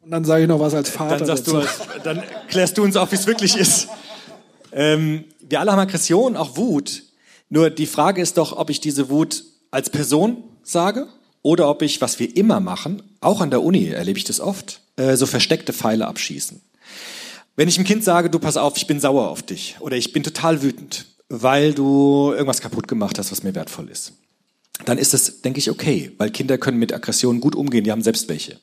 [0.00, 1.18] Und dann sage ich noch was als Vater.
[1.18, 1.62] dann sagst du,
[2.02, 3.88] dann klärst du uns auf, wie es wirklich ist.
[4.72, 7.02] Ähm, wir alle haben Aggression, auch Wut.
[7.48, 11.08] Nur die Frage ist doch, ob ich diese Wut als Person sage
[11.42, 14.80] oder ob ich, was wir immer machen, auch an der Uni erlebe ich das oft,
[14.96, 16.60] äh, so versteckte Pfeile abschießen.
[17.56, 20.12] Wenn ich einem Kind sage, du pass auf, ich bin sauer auf dich oder ich
[20.12, 24.12] bin total wütend, weil du irgendwas kaputt gemacht hast, was mir wertvoll ist,
[24.84, 28.02] dann ist das, denke ich, okay, weil Kinder können mit Aggressionen gut umgehen, die haben
[28.02, 28.60] selbst welche.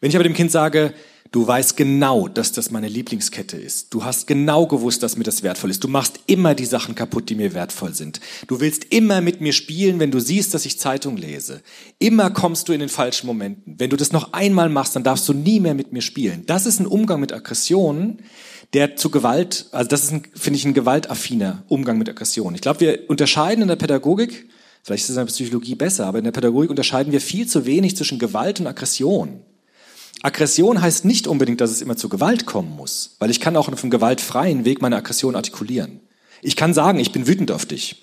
[0.00, 0.94] Wenn ich aber dem Kind sage,
[1.32, 3.92] du weißt genau, dass das meine Lieblingskette ist.
[3.92, 5.82] Du hast genau gewusst, dass mir das wertvoll ist.
[5.82, 8.20] Du machst immer die Sachen kaputt, die mir wertvoll sind.
[8.46, 11.62] Du willst immer mit mir spielen, wenn du siehst, dass ich Zeitung lese.
[11.98, 13.74] Immer kommst du in den falschen Momenten.
[13.78, 16.44] Wenn du das noch einmal machst, dann darfst du nie mehr mit mir spielen.
[16.46, 18.22] Das ist ein Umgang mit Aggressionen,
[18.74, 22.54] der zu Gewalt, also das ist, ein, finde ich, ein gewaltaffiner Umgang mit Aggression.
[22.54, 24.48] Ich glaube, wir unterscheiden in der Pädagogik,
[24.82, 27.64] vielleicht ist es in der Psychologie besser, aber in der Pädagogik unterscheiden wir viel zu
[27.64, 29.40] wenig zwischen Gewalt und Aggression.
[30.22, 33.68] Aggression heißt nicht unbedingt, dass es immer zu Gewalt kommen muss, weil ich kann auch
[33.68, 36.00] auf einem gewaltfreien Weg meine Aggression artikulieren.
[36.42, 38.02] Ich kann sagen, ich bin wütend auf dich.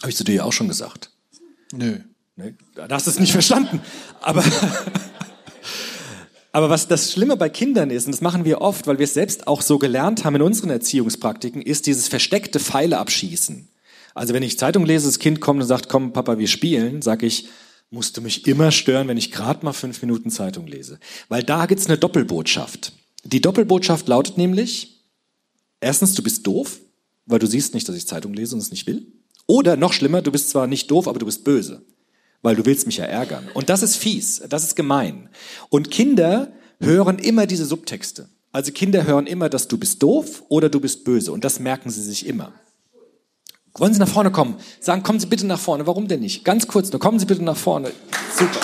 [0.00, 1.10] Habe ich zu dir ja auch schon gesagt.
[1.72, 1.98] Nö.
[2.36, 3.80] Nee, da hast du es nicht verstanden.
[4.20, 4.44] Aber,
[6.56, 9.12] aber was das Schlimme bei Kindern ist, und das machen wir oft, weil wir es
[9.12, 13.68] selbst auch so gelernt haben in unseren Erziehungspraktiken, ist dieses versteckte Pfeile abschießen.
[14.14, 17.26] Also wenn ich Zeitung lese, das Kind kommt und sagt, komm Papa, wir spielen, sage
[17.26, 17.48] ich,
[17.90, 20.98] musst du mich immer stören, wenn ich gerade mal fünf Minuten Zeitung lese.
[21.28, 22.94] Weil da gibt's eine Doppelbotschaft.
[23.22, 25.04] Die Doppelbotschaft lautet nämlich,
[25.82, 26.80] erstens, du bist doof,
[27.26, 29.06] weil du siehst nicht, dass ich Zeitung lese und es nicht will.
[29.46, 31.84] Oder noch schlimmer, du bist zwar nicht doof, aber du bist böse,
[32.46, 33.48] weil du willst mich ja ärgern.
[33.54, 35.28] Und das ist fies, das ist gemein.
[35.68, 38.28] Und Kinder hören immer diese Subtexte.
[38.52, 41.32] Also Kinder hören immer, dass du bist doof oder du bist böse.
[41.32, 42.52] Und das merken sie sich immer.
[43.74, 44.54] Wollen Sie nach vorne kommen?
[44.78, 45.88] Sagen, kommen Sie bitte nach vorne.
[45.88, 46.44] Warum denn nicht?
[46.44, 47.90] Ganz kurz nur, kommen Sie bitte nach vorne.
[48.38, 48.60] Super.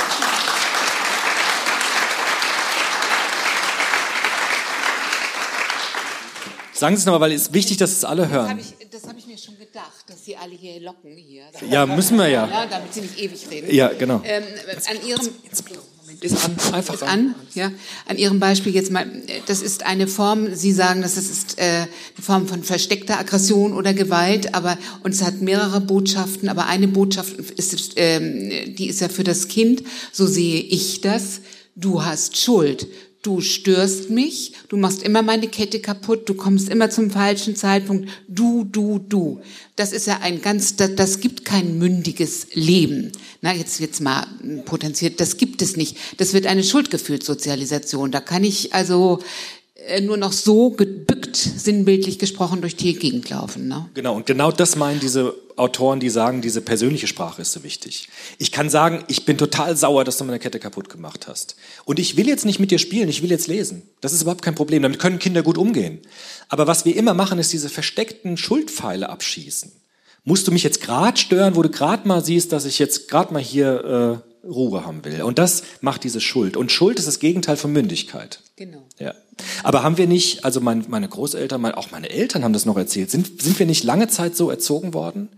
[6.82, 8.50] Sagen Sie es nochmal, weil es ist wichtig, dass es alle Das hören.
[8.50, 11.44] habe ich, das hab ich mir schon gedacht, dass Sie alle hier locken hier.
[11.70, 12.48] Ja, müssen wir ja.
[12.48, 13.72] ja damit Sie nicht ewig reden.
[13.72, 14.20] Ja, genau.
[14.24, 14.42] Ähm,
[14.90, 15.28] an Ihrem
[16.20, 17.70] Ist an, einfach ist an, ja.
[18.08, 19.06] An Ihrem Beispiel jetzt mal,
[19.46, 21.88] das ist eine Form, Sie sagen, dass es ist äh, eine
[22.20, 27.38] Form von versteckter Aggression oder Gewalt, aber und es hat mehrere Botschaften, aber eine Botschaft
[27.38, 31.42] ist, ähm, die ist ja für das Kind, so sehe ich das.
[31.76, 32.88] Du hast Schuld.
[33.22, 38.10] Du störst mich, du machst immer meine Kette kaputt, du kommst immer zum falschen Zeitpunkt.
[38.26, 39.40] Du, du, du.
[39.76, 43.12] Das ist ja ein ganz, das, das gibt kein mündiges Leben.
[43.40, 44.26] Na, jetzt jetzt mal
[44.64, 45.96] potenziert, das gibt es nicht.
[46.16, 48.10] Das wird eine Schuldgefühlssozialisation.
[48.10, 49.20] Da kann ich also
[50.02, 53.68] nur noch so gebückt, sinnbildlich gesprochen, durch die Gegend laufen.
[53.68, 53.88] Ne?
[53.94, 58.08] Genau, und genau das meinen diese Autoren, die sagen, diese persönliche Sprache ist so wichtig.
[58.38, 61.56] Ich kann sagen, ich bin total sauer, dass du meine Kette kaputt gemacht hast.
[61.84, 63.82] Und ich will jetzt nicht mit dir spielen, ich will jetzt lesen.
[64.00, 66.00] Das ist überhaupt kein Problem, damit können Kinder gut umgehen.
[66.48, 69.72] Aber was wir immer machen, ist diese versteckten Schuldpfeile abschießen.
[70.24, 73.32] Musst du mich jetzt gerade stören, wo du gerade mal siehst, dass ich jetzt gerade
[73.32, 75.22] mal hier äh, Ruhe haben will.
[75.22, 76.56] Und das macht diese Schuld.
[76.56, 78.40] Und Schuld ist das Gegenteil von Mündigkeit.
[78.56, 78.82] Genau.
[78.98, 79.14] Ja.
[79.62, 82.76] Aber haben wir nicht, also mein, meine Großeltern, mein, auch meine Eltern haben das noch
[82.76, 85.28] erzählt, sind, sind wir nicht lange Zeit so erzogen worden?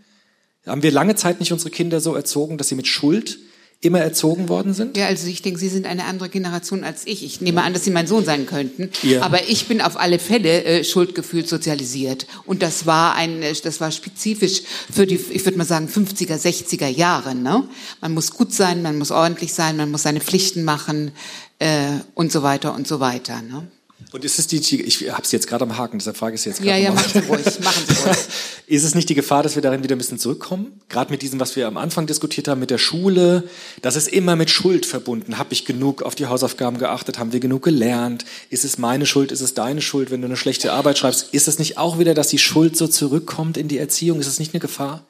[0.67, 3.39] Haben wir lange Zeit nicht unsere Kinder so erzogen, dass sie mit Schuld
[3.85, 4.97] immer erzogen worden sind?
[4.97, 7.24] Ja, also ich denke, Sie sind eine andere Generation als ich.
[7.24, 8.91] Ich nehme an, dass Sie mein Sohn sein könnten.
[9.03, 9.22] Ja.
[9.22, 12.26] Aber ich bin auf alle Fälle äh, Schuldgefühl sozialisiert.
[12.47, 14.62] Und das war ein, äh, das war spezifisch
[14.93, 17.35] für die, ich würde mal sagen, 50er, 60er Jahre.
[17.35, 17.68] Ne?
[18.01, 21.12] Man muss gut sein, man muss ordentlich sein, man muss seine Pflichten machen
[21.59, 23.43] äh, und so weiter und so weiter.
[23.43, 23.68] Ne?
[24.12, 26.45] Und ist es die, ich habe es jetzt gerade am Haken, deshalb frage ich es
[26.45, 28.16] jetzt gerade Ja, ja, machen Sie ruhig, machen Sie ruhig.
[28.66, 30.80] Ist es nicht die Gefahr, dass wir darin wieder ein bisschen zurückkommen?
[30.88, 33.45] Gerade mit diesem, was wir am Anfang diskutiert haben, mit der Schule,
[33.82, 35.36] das ist immer mit Schuld verbunden.
[35.36, 37.18] Habe ich genug auf die Hausaufgaben geachtet?
[37.18, 38.24] Haben wir genug gelernt?
[38.49, 39.32] Ist es meine Schuld?
[39.32, 41.34] Ist es deine Schuld, wenn du eine schlechte Arbeit schreibst?
[41.34, 44.18] Ist es nicht auch wieder, dass die Schuld so zurückkommt in die Erziehung?
[44.18, 45.05] Ist es nicht eine Gefahr?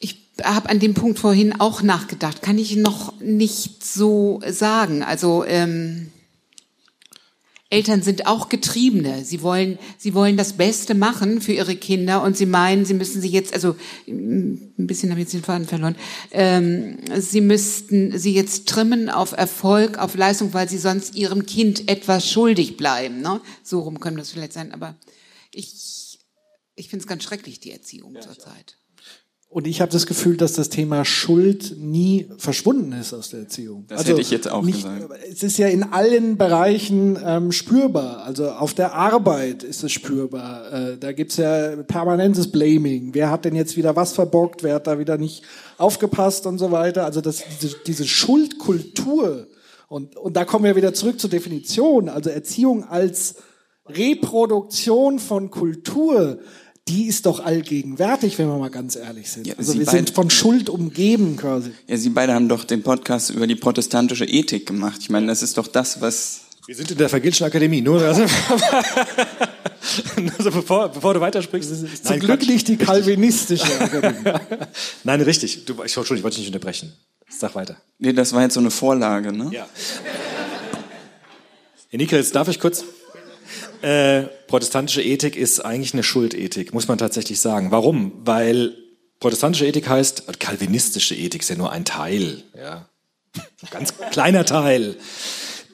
[0.00, 2.42] Ich habe an dem Punkt vorhin auch nachgedacht.
[2.42, 5.04] Kann ich noch nicht so sagen.
[5.04, 6.10] Also ähm,
[7.68, 9.24] Eltern sind auch Getriebene.
[9.24, 13.20] Sie wollen, sie wollen das Beste machen für ihre Kinder und sie meinen, sie müssen
[13.20, 13.74] sie jetzt, also
[14.06, 15.96] ein bisschen habe ich jetzt den Faden verloren,
[16.30, 21.88] ähm, sie müssten sie jetzt trimmen auf Erfolg, auf Leistung, weil sie sonst ihrem Kind
[21.90, 23.20] etwas schuldig bleiben.
[23.20, 23.40] Ne?
[23.64, 24.72] So rum können das vielleicht sein.
[24.72, 24.96] Aber
[25.50, 26.20] ich,
[26.76, 28.76] ich finde es ganz schrecklich, die Erziehung zurzeit.
[29.56, 33.86] Und ich habe das Gefühl, dass das Thema Schuld nie verschwunden ist aus der Erziehung.
[33.88, 35.08] Das hätte ich jetzt auch nicht, gesagt.
[35.32, 38.22] Es ist ja in allen Bereichen ähm, spürbar.
[38.22, 40.70] Also auf der Arbeit ist es spürbar.
[40.70, 43.14] Äh, da gibt's ja permanentes Blaming.
[43.14, 44.62] Wer hat denn jetzt wieder was verbockt?
[44.62, 45.42] Wer hat da wieder nicht
[45.78, 47.06] aufgepasst und so weiter?
[47.06, 49.46] Also das, diese, diese Schuldkultur.
[49.88, 52.10] Und, und da kommen wir wieder zurück zur Definition.
[52.10, 53.36] Also Erziehung als
[53.86, 56.40] Reproduktion von Kultur
[56.88, 59.46] die ist doch allgegenwärtig, wenn wir mal ganz ehrlich sind.
[59.46, 61.72] Ja, also Sie wir beide- sind von Schuld umgeben quasi.
[61.88, 64.98] Ja, Sie beide haben doch den Podcast über die protestantische Ethik gemacht.
[65.00, 68.22] Ich meine, das ist doch das, was Wir sind in der Evangelischen Akademie, nur, also,
[70.16, 72.04] nur so bevor, bevor du weitersprichst.
[72.04, 74.38] Zum Glück nicht die kalvinistische Akademie.
[75.04, 75.64] Nein, richtig.
[75.64, 76.92] Du, ich, Entschuldigung, ich wollte dich nicht unterbrechen.
[77.28, 77.76] Sag weiter.
[77.98, 79.50] Nee, das war jetzt so eine Vorlage, ne?
[79.52, 79.66] Ja.
[81.88, 82.84] Herr Nickel, jetzt darf ich kurz.
[83.82, 87.70] Äh, protestantische Ethik ist eigentlich eine Schuldethik, muss man tatsächlich sagen.
[87.70, 88.12] Warum?
[88.24, 88.76] Weil
[89.20, 92.88] protestantische Ethik heißt, kalvinistische Ethik ist ja nur ein Teil, ja.
[93.36, 94.96] Ein ganz kleiner Teil,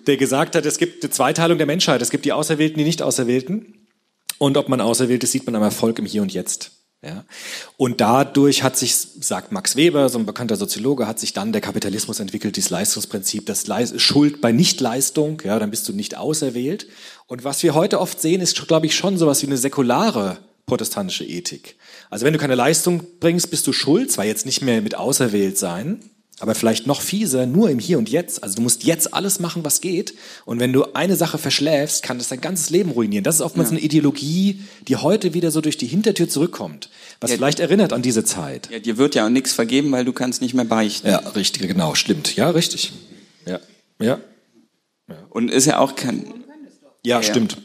[0.06, 2.02] der gesagt hat, es gibt eine Zweiteilung der Menschheit.
[2.02, 3.86] Es gibt die Auserwählten, die Nicht-Auserwählten.
[4.38, 6.81] Und ob man auserwählt ist, sieht man am Erfolg im Hier und Jetzt.
[7.05, 7.24] Ja.
[7.76, 11.61] Und dadurch hat sich, sagt Max Weber, so ein bekannter Soziologe, hat sich dann der
[11.61, 16.86] Kapitalismus entwickelt, dieses Leistungsprinzip, das Leis Schuld bei Nichtleistung, ja, dann bist du nicht auserwählt.
[17.26, 21.24] Und was wir heute oft sehen, ist, glaube ich, schon sowas wie eine säkulare protestantische
[21.24, 21.74] Ethik.
[22.09, 25.59] Also wenn du keine Leistung bringst, bist du schuld, zwar jetzt nicht mehr mit auserwählt
[25.59, 26.05] sein,
[26.43, 28.43] aber vielleicht noch fieser, nur im Hier und Jetzt.
[28.43, 30.14] Also du musst jetzt alles machen, was geht.
[30.45, 33.22] Und wenn du eine Sache verschläfst, kann das dein ganzes Leben ruinieren.
[33.22, 33.76] Das ist oftmals Ja.
[33.76, 36.90] eine Ideologie, die heute wieder so durch die Hintertür zurückkommt.
[37.20, 37.36] Was Ja.
[37.36, 38.68] vielleicht erinnert an diese Zeit.
[38.72, 41.07] Ja, dir wird ja auch nichts vergeben, weil du kannst nicht mehr beichten.
[41.07, 42.34] Ja, richtig, genau, stimmt.
[42.34, 42.93] Ja, richtig.
[43.47, 43.61] Ja,
[44.01, 44.18] ja.
[45.30, 46.26] Und ist ja auch kein...
[47.07, 47.22] Ja, Ja.
[47.22, 47.57] stimmt.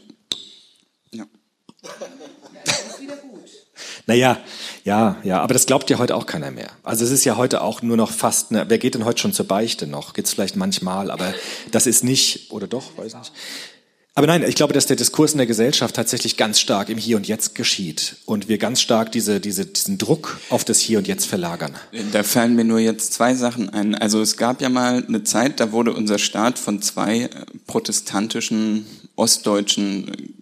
[1.12, 1.26] Ja.
[4.08, 4.38] Naja,
[4.84, 6.70] ja, ja, aber das glaubt ja heute auch keiner mehr.
[6.82, 9.34] Also es ist ja heute auch nur noch fast, eine, wer geht denn heute schon
[9.34, 10.14] zur Beichte noch?
[10.14, 11.34] Geht's vielleicht manchmal, aber
[11.72, 13.32] das ist nicht, oder doch, weiß nicht.
[14.14, 17.18] Aber nein, ich glaube, dass der Diskurs in der Gesellschaft tatsächlich ganz stark im Hier
[17.18, 21.06] und Jetzt geschieht und wir ganz stark diese, diese, diesen Druck auf das Hier und
[21.06, 21.74] Jetzt verlagern.
[22.12, 23.94] Da fallen mir nur jetzt zwei Sachen ein.
[23.94, 27.28] Also es gab ja mal eine Zeit, da wurde unser Staat von zwei äh,
[27.66, 28.86] protestantischen
[29.16, 30.37] Ostdeutschen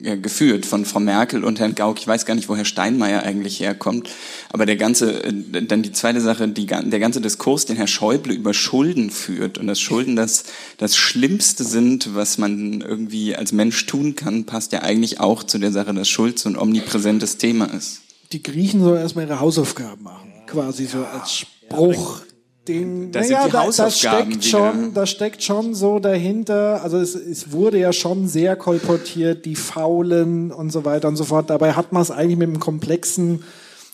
[0.00, 1.98] geführt, von Frau Merkel und Herrn Gauck.
[1.98, 4.08] Ich weiß gar nicht, woher Steinmeier eigentlich herkommt.
[4.52, 5.32] Aber der ganze, äh,
[5.62, 9.66] dann die zweite Sache, die, der ganze Diskurs, den Herr Schäuble über Schulden führt und
[9.66, 10.44] dass Schulden das,
[10.78, 15.58] das Schlimmste sind, was man irgendwie als Mensch tun kann, passt ja eigentlich auch zu
[15.58, 18.00] der Sache, dass Schuld so ein omnipräsentes Thema ist.
[18.32, 20.32] Die Griechen sollen erstmal ihre Hausaufgaben machen.
[20.46, 22.22] Quasi so als Spruch.
[22.68, 26.82] Den, Da sind die da, das steckt schon, das steckt schon so dahinter.
[26.82, 31.24] Also es, es wurde ja schon sehr kolportiert, die Faulen und so weiter und so
[31.24, 31.48] fort.
[31.48, 33.44] Dabei hat man es eigentlich mit einem komplexen,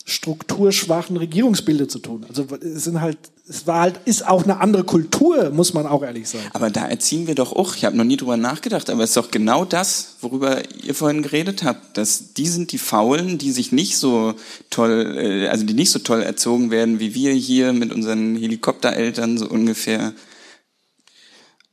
[0.09, 2.25] strukturschwachen Regierungsbilde zu tun.
[2.29, 3.17] Also es sind halt,
[3.49, 6.45] es war halt, ist auch eine andere Kultur, muss man auch ehrlich sagen.
[6.53, 9.17] Aber da erziehen wir doch auch, ich habe noch nie drüber nachgedacht, aber es ist
[9.17, 13.73] doch genau das, worüber ihr vorhin geredet habt, dass die sind die Faulen, die sich
[13.73, 14.33] nicht so
[14.69, 19.37] toll, äh, also die nicht so toll erzogen werden wie wir hier mit unseren Helikoptereltern
[19.37, 20.13] so ungefähr.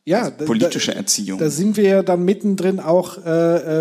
[0.04, 1.38] Ja, da- Politische da, Erziehung.
[1.38, 3.30] Da sind wir ja dann mittendrin auch, äh,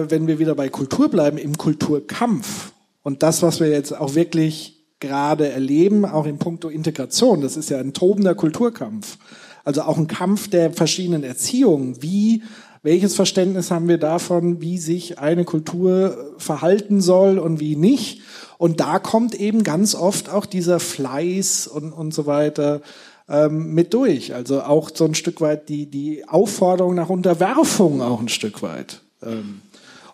[0.04, 2.72] äh, wenn wir wieder bei Kultur bleiben, im Kulturkampf.
[3.04, 7.70] Und das, was wir jetzt auch wirklich gerade erleben, auch in puncto Integration, das ist
[7.70, 9.18] ja ein tobender Kulturkampf.
[9.66, 12.02] Also auch ein Kampf der verschiedenen Erziehungen.
[12.02, 12.44] Wie,
[12.82, 18.22] welches Verständnis haben wir davon, wie sich eine Kultur verhalten soll und wie nicht?
[18.58, 22.82] Und da kommt eben ganz oft auch dieser Fleiß und, und so weiter
[23.28, 24.34] ähm, mit durch.
[24.34, 29.02] Also auch so ein Stück weit die, die Aufforderung nach Unterwerfung auch ein Stück weit.
[29.22, 29.62] Ähm,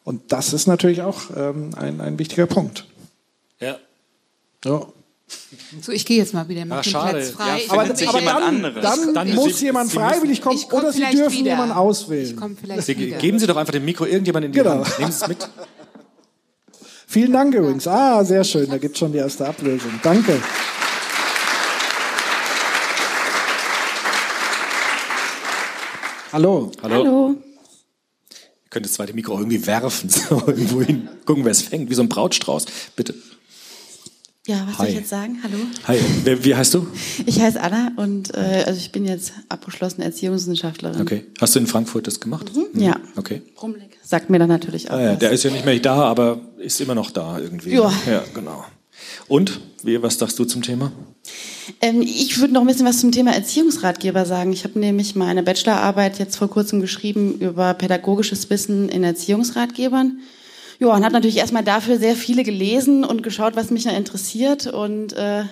[0.09, 2.85] und das ist natürlich auch ähm, ein, ein wichtiger Punkt.
[3.59, 3.77] Ja.
[4.65, 4.81] Ja.
[5.81, 7.19] So, ich gehe jetzt mal wieder, Ah, den schade.
[7.19, 7.61] Platz frei.
[7.87, 8.81] Ja, sich aber jemand dann, anderes.
[8.83, 11.51] dann, Dann muss Sie- jemand freiwillig kommen komm oder Sie dürfen wieder.
[11.51, 12.25] jemanden auswählen.
[12.31, 13.17] Ich komme vielleicht Sie, wieder.
[13.19, 14.83] geben Sie doch einfach dem Mikro irgendjemand in die Genau.
[14.83, 14.97] Hand.
[14.99, 15.47] Nehmen Sie es mit.
[17.07, 17.87] Vielen Dank übrigens.
[17.87, 18.67] Ah, sehr schön.
[18.71, 19.91] Da gibt schon die erste Ablösung.
[20.01, 20.41] Danke.
[26.31, 26.71] Hallo.
[26.83, 26.95] Hallo.
[26.95, 27.35] Hallo.
[28.69, 31.09] Ihr könnt das zweite Mikro irgendwie werfen, so irgendwo hin.
[31.25, 32.67] Gucken, wer es fängt, wie so ein Brautstrauß.
[32.95, 33.15] Bitte.
[34.45, 34.91] Ja, was soll Hi.
[34.91, 35.39] ich jetzt sagen?
[35.41, 35.57] Hallo.
[35.87, 36.85] Hi, wer, wie heißt du?
[37.25, 41.01] Ich heiße Anna und äh, also ich bin jetzt abgeschlossene Erziehungswissenschaftlerin.
[41.01, 41.25] Okay.
[41.41, 42.51] Hast du in Frankfurt das gemacht?
[42.55, 42.79] Mhm.
[42.79, 42.95] Ja.
[43.15, 43.41] Okay.
[43.59, 43.97] Rumlik.
[44.03, 45.19] Sagt mir dann natürlich auch Ah, ja, was.
[45.19, 47.71] der ist ja nicht mehr da, aber ist immer noch da irgendwie.
[47.73, 47.91] Ja.
[48.07, 48.63] Ja, genau.
[49.27, 50.91] Und, wie, was sagst du zum Thema?
[51.81, 54.51] Ähm, ich würde noch ein bisschen was zum Thema Erziehungsratgeber sagen.
[54.51, 60.19] Ich habe nämlich meine Bachelorarbeit jetzt vor kurzem geschrieben über pädagogisches Wissen in Erziehungsratgebern.
[60.79, 64.67] Ja, und habe natürlich erstmal dafür sehr viele gelesen und geschaut, was mich da interessiert.
[64.67, 65.43] Und äh,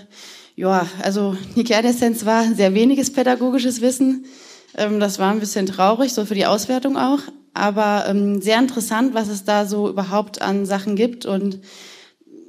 [0.56, 4.26] ja, also die Kernessenz war sehr weniges pädagogisches Wissen.
[4.76, 7.20] Ähm, das war ein bisschen traurig, so für die Auswertung auch.
[7.54, 11.60] Aber ähm, sehr interessant, was es da so überhaupt an Sachen gibt und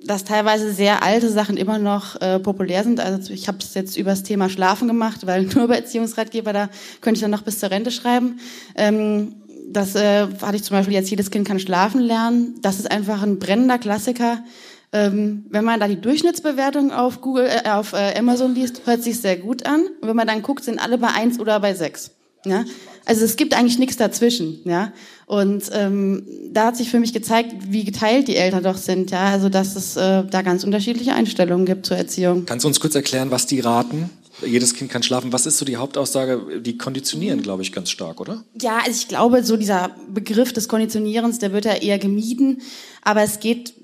[0.08, 2.98] dass teilweise sehr alte Sachen immer noch äh, populär sind.
[2.98, 6.68] Also ich habe es jetzt über das Thema Schlafen gemacht, weil nur über Erziehungsratgeber, da
[7.00, 8.40] könnte ich dann noch bis zur Rente schreiben.
[8.74, 9.36] Ähm,
[9.70, 12.54] das äh, hatte ich zum Beispiel jetzt, jedes Kind kann schlafen lernen.
[12.62, 14.42] Das ist einfach ein brennender Klassiker.
[14.90, 19.20] Ähm, wenn man da die Durchschnittsbewertung auf Google, äh, auf äh, Amazon liest, hört sich
[19.20, 19.82] sehr gut an.
[20.00, 22.17] Und wenn man dann guckt, sind alle bei eins oder bei sechs.
[22.44, 22.64] Ja?
[23.04, 24.60] Also es gibt eigentlich nichts dazwischen.
[24.64, 24.92] Ja?
[25.26, 29.10] Und ähm, da hat sich für mich gezeigt, wie geteilt die Eltern doch sind.
[29.10, 29.30] Ja?
[29.30, 32.46] Also dass es äh, da ganz unterschiedliche Einstellungen gibt zur Erziehung.
[32.46, 34.10] Kannst du uns kurz erklären, was die raten?
[34.46, 35.32] jedes Kind kann schlafen.
[35.32, 36.60] Was ist so die Hauptaussage?
[36.60, 38.44] Die konditionieren, glaube ich, ganz stark, oder?
[38.60, 42.62] Ja, also ich glaube, so dieser Begriff des Konditionierens, der wird ja eher gemieden.
[43.02, 43.74] Aber es geht,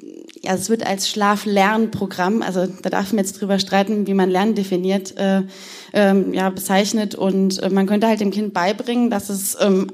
[0.44, 4.54] ja, es wird als Schlaf-Lernprogramm, also da darf man jetzt drüber streiten, wie man Lernen
[4.54, 5.42] definiert, äh,
[5.92, 7.14] ähm, ja, bezeichnet.
[7.14, 9.88] Und äh, man könnte halt dem Kind beibringen, dass es ähm,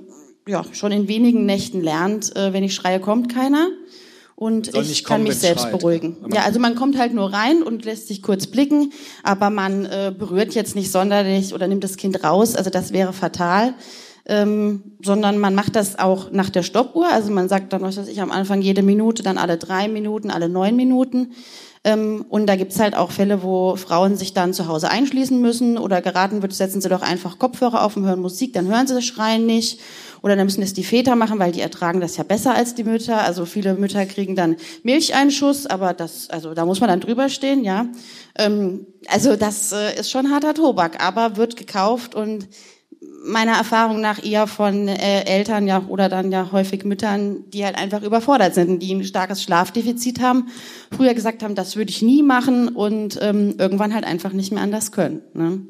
[0.47, 3.69] ja, schon in wenigen Nächten lernt, äh, wenn ich schreie, kommt keiner.
[4.35, 5.79] Und Soll ich kann mich selbst schreit.
[5.79, 6.17] beruhigen.
[6.33, 8.91] Ja, also man kommt halt nur rein und lässt sich kurz blicken,
[9.23, 12.57] aber man äh, berührt jetzt nicht sonderlich oder nimmt das Kind raus.
[12.57, 13.75] Also das wäre fatal.
[14.31, 17.09] Ähm, sondern man macht das auch nach der Stoppuhr.
[17.11, 20.31] Also man sagt dann, was weiß ich, am Anfang jede Minute, dann alle drei Minuten,
[20.31, 21.33] alle neun Minuten.
[21.83, 25.79] Ähm, und da gibt's halt auch Fälle, wo Frauen sich dann zu Hause einschließen müssen
[25.79, 28.95] oder geraten wird, setzen sie doch einfach Kopfhörer auf und hören Musik, dann hören sie
[28.95, 29.81] das Schreien nicht.
[30.23, 32.85] Oder dann müssen es die Väter machen, weil die ertragen das ja besser als die
[32.85, 33.23] Mütter.
[33.23, 37.65] Also viele Mütter kriegen dann Milcheinschuss, aber das, also da muss man dann drüber stehen,
[37.65, 37.87] ja.
[38.39, 42.47] Ähm, also das äh, ist schon harter Tobak, aber wird gekauft und
[43.23, 47.77] meiner Erfahrung nach eher von äh, Eltern ja oder dann ja häufig Müttern, die halt
[47.77, 50.49] einfach überfordert sind, die ein starkes Schlafdefizit haben,
[50.95, 54.63] früher gesagt haben, das würde ich nie machen und ähm, irgendwann halt einfach nicht mehr
[54.63, 55.21] anders können.
[55.35, 55.61] Ne?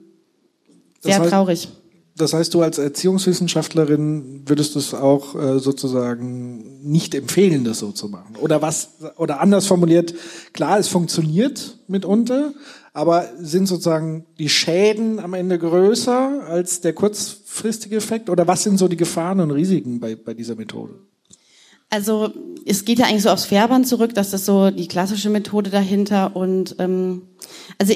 [1.02, 1.68] Das Sehr heißt- traurig.
[2.16, 8.08] Das heißt, du als Erziehungswissenschaftlerin würdest es auch äh, sozusagen nicht empfehlen, das so zu
[8.08, 8.36] machen.
[8.36, 10.14] Oder was, oder anders formuliert,
[10.52, 12.52] klar, es funktioniert mitunter,
[12.92, 18.28] aber sind sozusagen die Schäden am Ende größer als der kurzfristige Effekt?
[18.30, 20.94] Oder was sind so die Gefahren und Risiken bei, bei dieser Methode?
[21.88, 22.32] Also
[22.64, 26.36] es geht ja eigentlich so aufs Färband zurück, das ist so die klassische Methode dahinter.
[26.36, 27.22] Und ähm,
[27.78, 27.94] also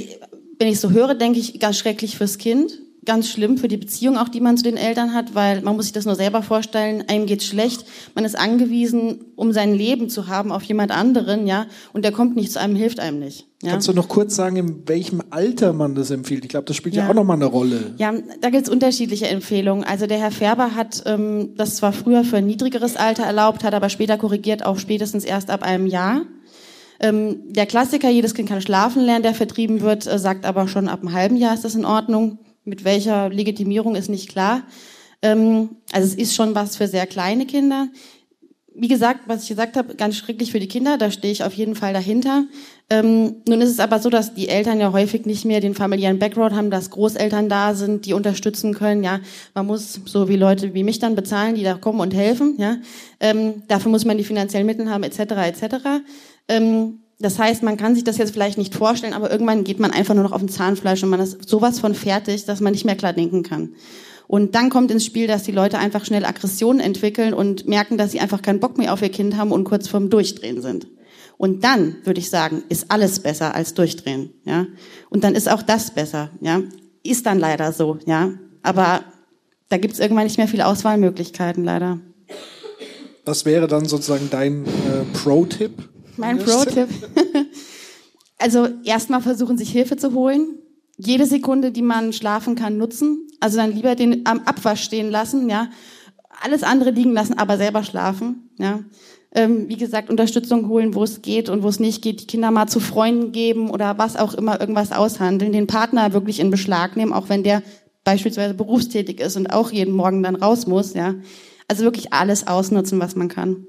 [0.59, 4.17] wenn ich so höre, denke ich ganz schrecklich fürs Kind, ganz schlimm für die Beziehung
[4.17, 7.05] auch, die man zu den Eltern hat, weil man muss sich das nur selber vorstellen,
[7.09, 7.85] einem geht's schlecht,
[8.15, 12.37] man ist angewiesen, um sein Leben zu haben auf jemand anderen, ja, und der kommt
[12.37, 13.47] nicht zu einem, hilft einem nicht.
[13.63, 13.71] Ja?
[13.73, 16.45] Kannst du noch kurz sagen, in welchem Alter man das empfiehlt?
[16.45, 17.11] Ich glaube, das spielt ja, Ja.
[17.11, 17.95] auch nochmal eine Rolle.
[17.97, 19.85] Ja, da gibt's unterschiedliche Empfehlungen.
[19.85, 23.75] Also der Herr Färber hat ähm, das zwar früher für ein niedrigeres Alter erlaubt, hat
[23.75, 26.23] aber später korrigiert, auch spätestens erst ab einem Jahr.
[27.01, 30.89] Ähm, der Klassiker, jedes Kind kann schlafen lernen, der vertrieben wird, äh, sagt aber schon
[30.89, 32.39] ab einem halben Jahr ist das in Ordnung.
[32.65, 34.63] Mit welcher Legitimierung ist nicht klar.
[35.23, 37.89] Ähm, also es ist schon was für sehr kleine Kinder.
[38.77, 41.53] Wie gesagt, was ich gesagt habe, ganz schrecklich für die Kinder, da stehe ich auf
[41.53, 42.45] jeden Fall dahinter.
[42.91, 46.19] Ähm, nun ist es aber so, dass die Eltern ja häufig nicht mehr den familiären
[46.19, 49.05] Background haben, dass Großeltern da sind, die unterstützen können.
[49.05, 49.21] Ja,
[49.55, 52.57] man muss so wie Leute wie mich dann bezahlen, die da kommen und helfen.
[52.59, 52.79] Ja,
[53.21, 55.21] ähm, dafür muss man die finanziellen Mittel haben, etc.
[55.21, 55.77] etc.
[56.49, 59.93] Ähm, das heißt, man kann sich das jetzt vielleicht nicht vorstellen, aber irgendwann geht man
[59.93, 62.85] einfach nur noch auf dem Zahnfleisch und man ist sowas von fertig, dass man nicht
[62.85, 63.75] mehr klar denken kann.
[64.27, 68.13] Und dann kommt ins Spiel, dass die Leute einfach schnell Aggressionen entwickeln und merken, dass
[68.13, 70.87] sie einfach keinen Bock mehr auf ihr Kind haben und kurz vorm Durchdrehen sind.
[71.39, 74.67] Und dann würde ich sagen, ist alles besser als Durchdrehen, ja.
[75.09, 76.61] Und dann ist auch das besser, ja.
[77.03, 78.33] Ist dann leider so, ja.
[78.63, 79.03] Aber
[79.71, 82.01] da gibt es irgendwann nicht mehr viele Auswahlmöglichkeiten, leider.
[83.25, 85.94] Was wäre dann sozusagen dein äh, Pro-Tipp?
[86.17, 86.89] Mein Pro-Tipp.
[88.39, 90.59] also erstmal versuchen, sich Hilfe zu holen.
[90.97, 93.27] Jede Sekunde, die man schlafen kann, nutzen.
[93.41, 95.69] Also dann lieber den am Abwasch stehen lassen, ja.
[96.43, 98.81] Alles andere liegen lassen, aber selber schlafen, ja.
[99.37, 102.21] Ähm, wie gesagt, Unterstützung holen, wo es geht und wo es nicht geht.
[102.21, 105.53] Die Kinder mal zu Freunden geben oder was auch immer, irgendwas aushandeln.
[105.53, 107.63] Den Partner wirklich in Beschlag nehmen, auch wenn der
[108.05, 111.15] beispielsweise berufstätig ist und auch jeden Morgen dann raus muss, ja.
[111.67, 113.67] Also wirklich alles ausnutzen, was man kann.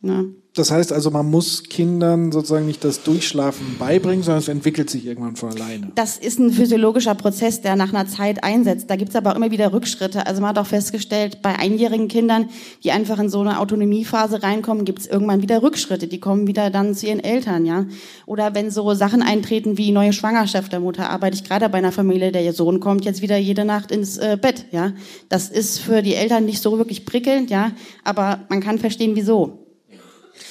[0.00, 0.24] Ja.
[0.54, 5.06] Das heißt also, man muss Kindern sozusagen nicht das Durchschlafen beibringen, sondern es entwickelt sich
[5.06, 5.88] irgendwann von alleine.
[5.94, 8.90] Das ist ein physiologischer Prozess, der nach einer Zeit einsetzt.
[8.90, 10.26] Da gibt's aber auch immer wieder Rückschritte.
[10.26, 12.50] Also man hat auch festgestellt, bei einjährigen Kindern,
[12.84, 16.06] die einfach in so eine Autonomiephase reinkommen, gibt's irgendwann wieder Rückschritte.
[16.06, 17.86] Die kommen wieder dann zu ihren Eltern, ja.
[18.26, 21.92] Oder wenn so Sachen eintreten wie neue Schwangerschaft der Mutter, arbeite ich gerade bei einer
[21.92, 24.92] Familie, der ihr Sohn kommt jetzt wieder jede Nacht ins äh, Bett, ja.
[25.30, 27.72] Das ist für die Eltern nicht so wirklich prickelnd, ja.
[28.04, 29.61] Aber man kann verstehen, wieso.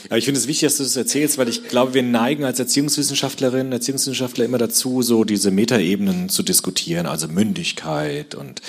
[0.05, 2.59] Aber ich finde es wichtig, dass du das erzählst, weil ich glaube, wir neigen als
[2.59, 8.61] Erziehungswissenschaftlerinnen, Erziehungswissenschaftler immer dazu, so diese Metaebenen zu diskutieren, also Mündigkeit und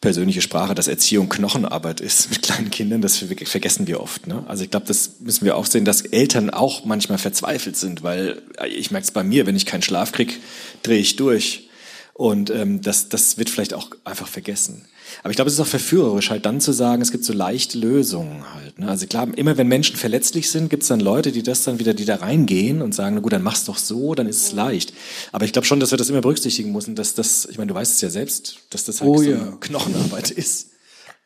[0.00, 4.26] persönliche Sprache, dass Erziehung Knochenarbeit ist mit kleinen Kindern, das ver- vergessen wir oft.
[4.26, 4.44] Ne?
[4.48, 8.42] Also ich glaube, das müssen wir auch sehen, dass Eltern auch manchmal verzweifelt sind, weil
[8.58, 10.40] äh, ich merke es bei mir, wenn ich keinen Schlaf krieg,
[10.82, 11.68] drehe ich durch.
[12.14, 14.84] Und ähm, das, das wird vielleicht auch einfach vergessen.
[15.22, 17.78] Aber ich glaube, es ist auch verführerisch, halt dann zu sagen, es gibt so leichte
[17.78, 18.78] Lösungen halt.
[18.78, 18.88] Ne?
[18.88, 21.94] Also klar, immer wenn Menschen verletzlich sind, gibt es dann Leute, die das dann wieder,
[21.94, 24.92] die da reingehen und sagen, na gut, dann mach's doch so, dann ist es leicht.
[25.32, 27.74] Aber ich glaube schon, dass wir das immer berücksichtigen müssen, dass das, ich meine, du
[27.74, 29.36] weißt es ja selbst, dass das halt Oh so ja.
[29.36, 30.68] eine Knochenarbeit ist.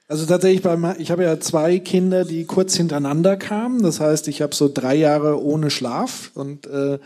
[0.09, 3.82] Also tatsächlich, bei, ich habe ja zwei Kinder, die kurz hintereinander kamen.
[3.82, 6.99] Das heißt, ich habe so drei Jahre ohne Schlaf und äh,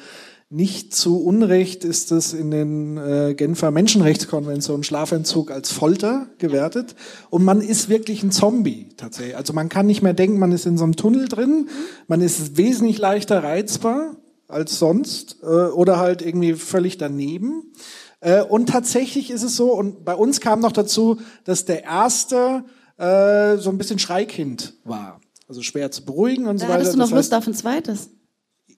[0.52, 6.96] nicht zu Unrecht ist es in den äh, Genfer Menschenrechtskonventionen Schlafentzug als Folter gewertet.
[7.30, 9.36] Und man ist wirklich ein Zombie tatsächlich.
[9.36, 11.68] Also man kann nicht mehr denken, man ist in so einem Tunnel drin.
[12.08, 14.16] Man ist wesentlich leichter reizbar
[14.48, 17.70] als sonst äh, oder halt irgendwie völlig daneben.
[18.18, 22.64] Äh, und tatsächlich ist es so, und bei uns kam noch dazu, dass der erste
[22.98, 25.20] äh, so ein bisschen Schreikind war.
[25.46, 26.74] Also schwer zu beruhigen und Da so weiter.
[26.80, 28.10] hattest du noch Das Lust heißt, auf ein zweites.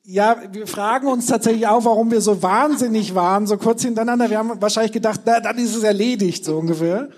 [0.04, 4.28] Ja, wir fragen uns tatsächlich auch, warum wir so wahnsinnig waren, so kurz hintereinander.
[4.30, 7.08] Wir haben wahrscheinlich gedacht, na, dann ist es erledigt, so ungefähr.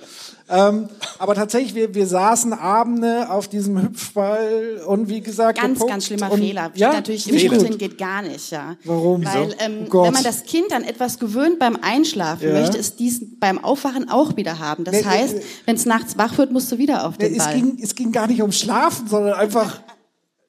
[0.46, 6.04] Ähm, aber tatsächlich, wir, wir saßen Abende auf diesem Hüpfball und wie gesagt, Ganz, ganz
[6.04, 6.70] schlimmer und, Fehler.
[6.74, 7.58] Ja, natürlich im Fehler.
[7.58, 8.76] Schritt geht gar nicht, ja.
[8.84, 9.24] Warum?
[9.24, 12.60] Weil ähm, Oh wenn man das Kind an etwas gewöhnt beim Einschlafen, Ja.
[12.60, 14.84] möchte es dies beim Aufwachen auch wieder haben.
[14.84, 17.38] Das Nee, heißt, nee, wenn es nachts wach wird, musst du wieder auf Nee, den
[17.38, 17.54] es, Ball.
[17.54, 19.80] ging, es ging gar nicht ums Schlafen, sondern einfach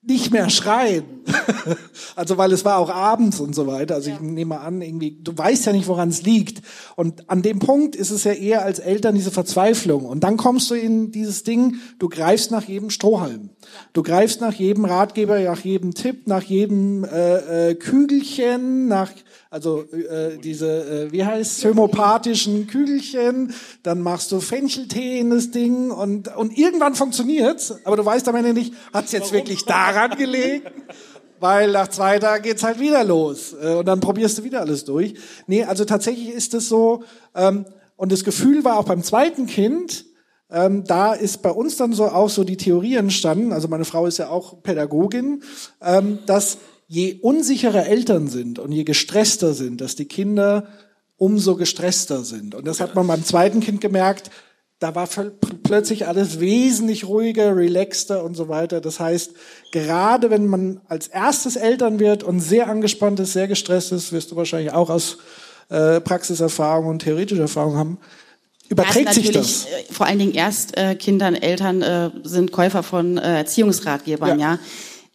[0.08, 1.04] nicht mehr schreien.
[2.16, 3.96] also weil es war auch abends und so weiter.
[3.96, 6.62] Also ich nehme an, irgendwie, du weißt ja nicht, woran es liegt.
[6.96, 10.06] Und an dem Punkt ist es ja eher als Eltern diese Verzweiflung.
[10.06, 13.50] Und dann kommst du in dieses Ding, du greifst nach jedem Strohhalm.
[13.94, 19.12] Du greifst nach jedem Ratgeber, nach jedem Tipp, nach jedem äh, äh, Kügelchen, nach
[19.56, 23.54] also äh, diese, äh, wie heißt homöopathischen Kügelchen,
[23.84, 28.36] dann machst du Fencheltee in das Ding und, und irgendwann funktioniert's, aber du weißt am
[28.36, 30.66] Ende nicht, hat's jetzt wirklich daran gelegen?
[31.40, 34.84] Weil nach zwei Tagen geht's halt wieder los äh, und dann probierst du wieder alles
[34.84, 35.14] durch.
[35.48, 37.04] Nee, also tatsächlich ist es so,
[37.34, 37.64] ähm,
[37.96, 40.06] und das Gefühl war auch beim zweiten Kind,
[40.52, 44.06] ähm, da ist bei uns dann so auch so die Theorie entstanden, also meine Frau
[44.06, 45.44] ist ja auch Pädagogin,
[45.82, 50.68] ähm, dass je unsicherer Eltern sind und je gestresster sind, dass die Kinder
[51.18, 52.56] umso gestresster sind.
[52.56, 54.30] Und das hat man beim zweiten Kind gemerkt,
[54.80, 55.08] da war
[55.64, 58.82] plötzlich alles wesentlich ruhiger, relaxter und so weiter.
[58.82, 59.32] Das heißt,
[59.72, 64.32] gerade wenn man als erstes Eltern wird und sehr angespannt ist, sehr gestresst ist, wirst
[64.32, 65.18] du wahrscheinlich auch aus
[65.70, 67.98] äh, Praxiserfahrung und theoretischer Erfahrung haben,
[68.68, 69.66] überträgt sich das.
[69.66, 74.60] äh, Vor allen Dingen erst äh, Kindern, Eltern äh, sind Käufer von äh, Erziehungsratgebern, ja.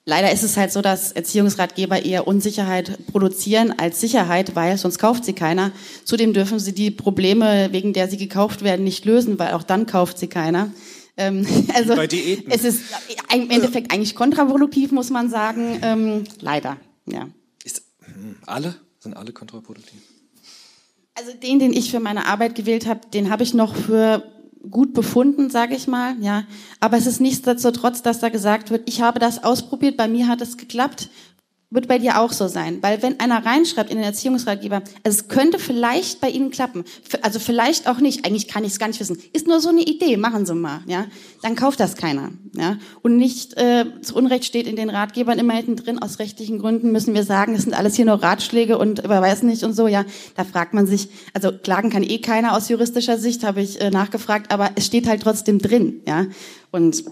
[0.06, 5.24] Leider ist es halt so, dass Erziehungsratgeber eher Unsicherheit produzieren als Sicherheit, weil sonst kauft
[5.24, 5.72] sie keiner.
[6.04, 9.86] Zudem dürfen sie die Probleme, wegen der sie gekauft werden, nicht lösen, weil auch dann
[9.86, 10.72] kauft sie keiner.
[11.16, 12.50] Ähm, also bei Diäten.
[12.50, 12.82] es ist
[13.32, 15.78] im Endeffekt eigentlich kontraproduktiv, muss man sagen.
[15.82, 17.28] Ähm, leider, ja.
[18.04, 18.74] Hm, Alle?
[18.98, 20.00] Sind alle kontraproduktiv?
[21.14, 24.22] Also den, den ich für meine Arbeit gewählt habe, den habe ich noch für
[24.68, 26.44] gut befunden, sage ich mal, ja.
[26.80, 30.40] Aber es ist nichtsdestotrotz, dass da gesagt wird, ich habe das ausprobiert, bei mir hat
[30.40, 31.08] es geklappt,
[31.70, 32.78] wird bei dir auch so sein.
[32.82, 36.84] Weil wenn einer reinschreibt in den Erziehungsratgeber, es könnte vielleicht bei Ihnen klappen,
[37.22, 39.82] also vielleicht auch nicht, eigentlich kann ich es gar nicht wissen, ist nur so eine
[39.82, 41.06] Idee, machen Sie mal, ja.
[41.42, 42.76] Dann kauft das keiner, ja.
[43.02, 46.90] Und nicht äh, zu Unrecht steht in den Ratgebern immer hinten drin, aus rechtlichen Gründen
[46.90, 49.86] müssen wir sagen, das sind alles hier nur Ratschläge und über weiß nicht und so,
[49.86, 50.04] ja.
[50.36, 53.90] Da fragt man sich, also klagen kann eh keiner aus juristischer Sicht, habe ich äh,
[53.90, 56.26] nachgefragt, aber es steht halt trotzdem drin, ja.
[56.72, 57.04] Und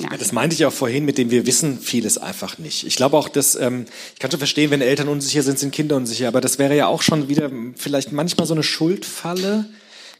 [0.00, 2.84] Ja, das meinte ich auch vorhin, mit dem wir wissen vieles einfach nicht.
[2.84, 5.96] Ich glaube auch, dass ähm, ich kann schon verstehen, wenn Eltern unsicher sind, sind Kinder
[5.96, 9.66] unsicher, aber das wäre ja auch schon wieder vielleicht manchmal so eine Schuldfalle.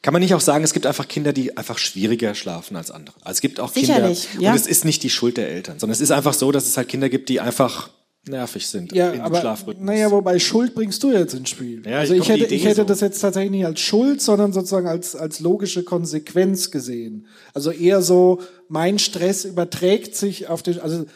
[0.03, 3.17] Kann man nicht auch sagen, es gibt einfach Kinder, die einfach schwieriger schlafen als andere.
[3.23, 4.51] Also es gibt auch Sicherlich, Kinder, ja.
[4.53, 6.77] und es ist nicht die Schuld der Eltern, sondern es ist einfach so, dass es
[6.77, 7.91] halt Kinder gibt, die einfach
[8.29, 9.85] nervig sind Ja, im aber Schlafrhythmus.
[9.87, 11.83] naja, wobei Schuld bringst du jetzt ins Spiel.
[11.87, 12.85] Ja, also ich ich hätte, ich hätte so.
[12.85, 17.27] das jetzt tatsächlich nicht als Schuld, sondern sozusagen als als logische Konsequenz gesehen.
[17.55, 21.07] Also eher so, mein Stress überträgt sich auf den, also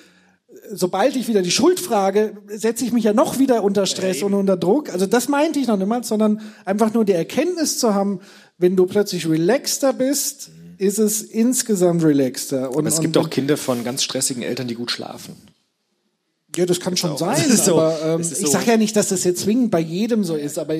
[0.73, 4.35] sobald ich wieder die Schuld frage, setze ich mich ja noch wieder unter Stress und
[4.35, 4.91] unter Druck.
[4.91, 8.21] Also das meinte ich noch niemals, sondern einfach nur die Erkenntnis zu haben,
[8.59, 12.71] wenn du plötzlich relaxter bist, ist es insgesamt relaxter.
[12.71, 15.35] Und, aber es gibt und, auch Kinder von ganz stressigen Eltern, die gut schlafen.
[16.57, 17.19] Ja, das kann schon auch.
[17.19, 17.75] sein, Das ist so.
[17.79, 18.53] aber ähm, Das ist ich so.
[18.53, 20.75] sage ja nicht, dass das jetzt zwingend bei jedem so ist, aber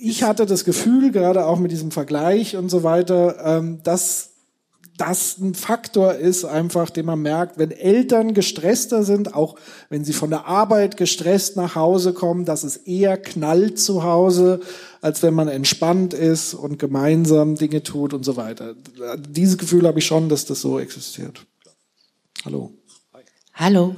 [0.00, 4.28] ich hatte das Gefühl, gerade auch mit diesem Vergleich und so weiter, ähm, dass
[4.96, 9.56] das ein Faktor ist, einfach, den man merkt, wenn Eltern gestresster sind, auch
[9.88, 14.60] wenn sie von der Arbeit gestresst nach Hause kommen, dass es eher knallt zu Hause,
[15.00, 18.74] als wenn man entspannt ist und gemeinsam Dinge tut und so weiter.
[19.16, 21.46] Dieses Gefühl habe ich schon, dass das so existiert.
[22.44, 22.70] Hallo.
[23.54, 23.96] Hallo.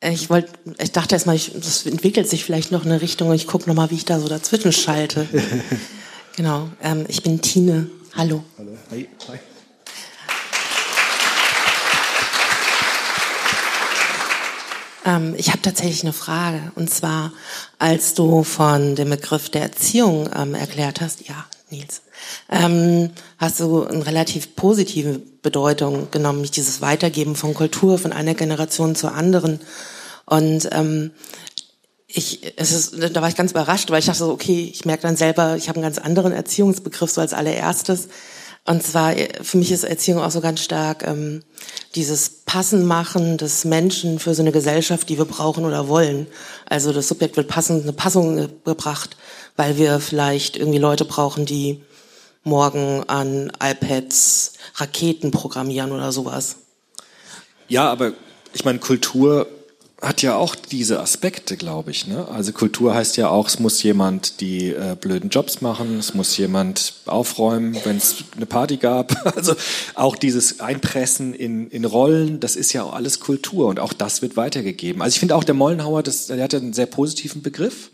[0.00, 3.32] Ich wollte, ich dachte erstmal, ich, das entwickelt sich vielleicht noch eine Richtung.
[3.32, 5.26] Ich gucke noch mal, wie ich da so dazwischen schalte.
[6.36, 6.68] genau.
[6.80, 7.90] Ähm, ich bin Tine.
[8.14, 8.44] Hallo.
[8.56, 8.78] Hallo.
[8.92, 9.08] Hi.
[9.28, 9.38] Hi.
[15.04, 16.70] Ähm, ich habe tatsächlich eine Frage.
[16.76, 17.32] Und zwar,
[17.80, 22.02] als du von dem Begriff der Erziehung ähm, erklärt hast, ja, Nils,
[22.50, 28.34] ähm, hast du eine relativ positive Bedeutung genommen, nämlich dieses Weitergeben von Kultur von einer
[28.34, 29.60] Generation zur anderen.
[30.26, 31.12] Und ähm,
[32.06, 35.02] ich, es ist, da war ich ganz überrascht, weil ich dachte so, okay, ich merke
[35.02, 38.08] dann selber, ich habe einen ganz anderen Erziehungsbegriff so als allererstes.
[38.64, 41.42] Und zwar, für mich ist Erziehung auch so ganz stark ähm,
[41.94, 46.26] dieses Passenmachen des Menschen für so eine Gesellschaft, die wir brauchen oder wollen.
[46.66, 49.16] Also das Subjekt wird passend, eine Passung gebracht,
[49.56, 51.82] weil wir vielleicht irgendwie Leute brauchen, die
[52.44, 56.56] morgen an iPads Raketen programmieren oder sowas.
[57.68, 58.12] Ja, aber
[58.54, 59.46] ich meine, Kultur
[60.00, 62.06] hat ja auch diese Aspekte, glaube ich.
[62.06, 62.28] Ne?
[62.28, 66.36] Also Kultur heißt ja auch, es muss jemand die äh, blöden Jobs machen, es muss
[66.36, 69.16] jemand aufräumen, wenn es eine Party gab.
[69.38, 69.54] Also
[69.94, 74.22] auch dieses Einpressen in, in Rollen, das ist ja auch alles Kultur und auch das
[74.22, 75.02] wird weitergegeben.
[75.02, 77.90] Also ich finde auch der Mollenhauer, das, der hat einen sehr positiven Begriff.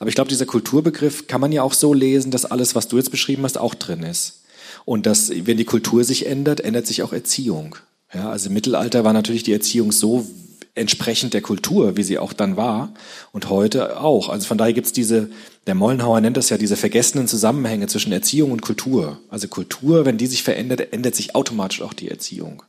[0.00, 2.96] Aber ich glaube, dieser Kulturbegriff kann man ja auch so lesen, dass alles, was du
[2.96, 4.40] jetzt beschrieben hast, auch drin ist.
[4.86, 7.76] Und dass, wenn die Kultur sich ändert, ändert sich auch Erziehung.
[8.14, 10.26] Ja, also im Mittelalter war natürlich die Erziehung so
[10.74, 12.94] entsprechend der Kultur, wie sie auch dann war
[13.32, 14.30] und heute auch.
[14.30, 15.28] Also von daher gibt's diese,
[15.66, 19.18] der Mollenhauer nennt das ja diese vergessenen Zusammenhänge zwischen Erziehung und Kultur.
[19.28, 22.62] Also Kultur, wenn die sich verändert, ändert sich automatisch auch die Erziehung.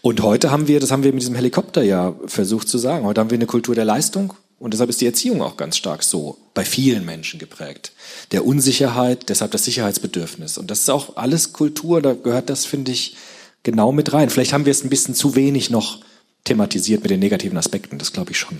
[0.00, 3.20] Und heute haben wir, das haben wir mit diesem Helikopter ja versucht zu sagen, heute
[3.20, 6.36] haben wir eine Kultur der Leistung und deshalb ist die Erziehung auch ganz stark so
[6.52, 7.92] bei vielen Menschen geprägt.
[8.30, 10.58] Der Unsicherheit, deshalb das Sicherheitsbedürfnis.
[10.58, 13.16] Und das ist auch alles Kultur, da gehört das, finde ich,
[13.62, 14.28] genau mit rein.
[14.28, 16.00] Vielleicht haben wir es ein bisschen zu wenig noch
[16.44, 18.58] thematisiert mit den negativen Aspekten, das glaube ich schon.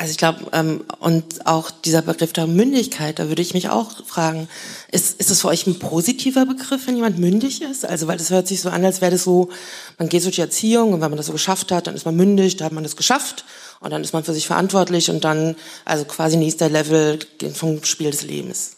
[0.00, 4.02] Also ich glaube, ähm, und auch dieser Begriff der Mündigkeit, da würde ich mich auch
[4.06, 4.48] fragen,
[4.90, 7.84] ist, ist das für euch ein positiver Begriff, wenn jemand mündig ist?
[7.84, 9.50] Also weil das hört sich so an, als wäre das so,
[9.98, 12.16] man geht durch die Erziehung und wenn man das so geschafft hat, dann ist man
[12.16, 13.44] mündig, da hat man das geschafft
[13.80, 17.18] und dann ist man für sich verantwortlich und dann, also quasi nächster Level
[17.52, 18.76] vom Spiel des Lebens.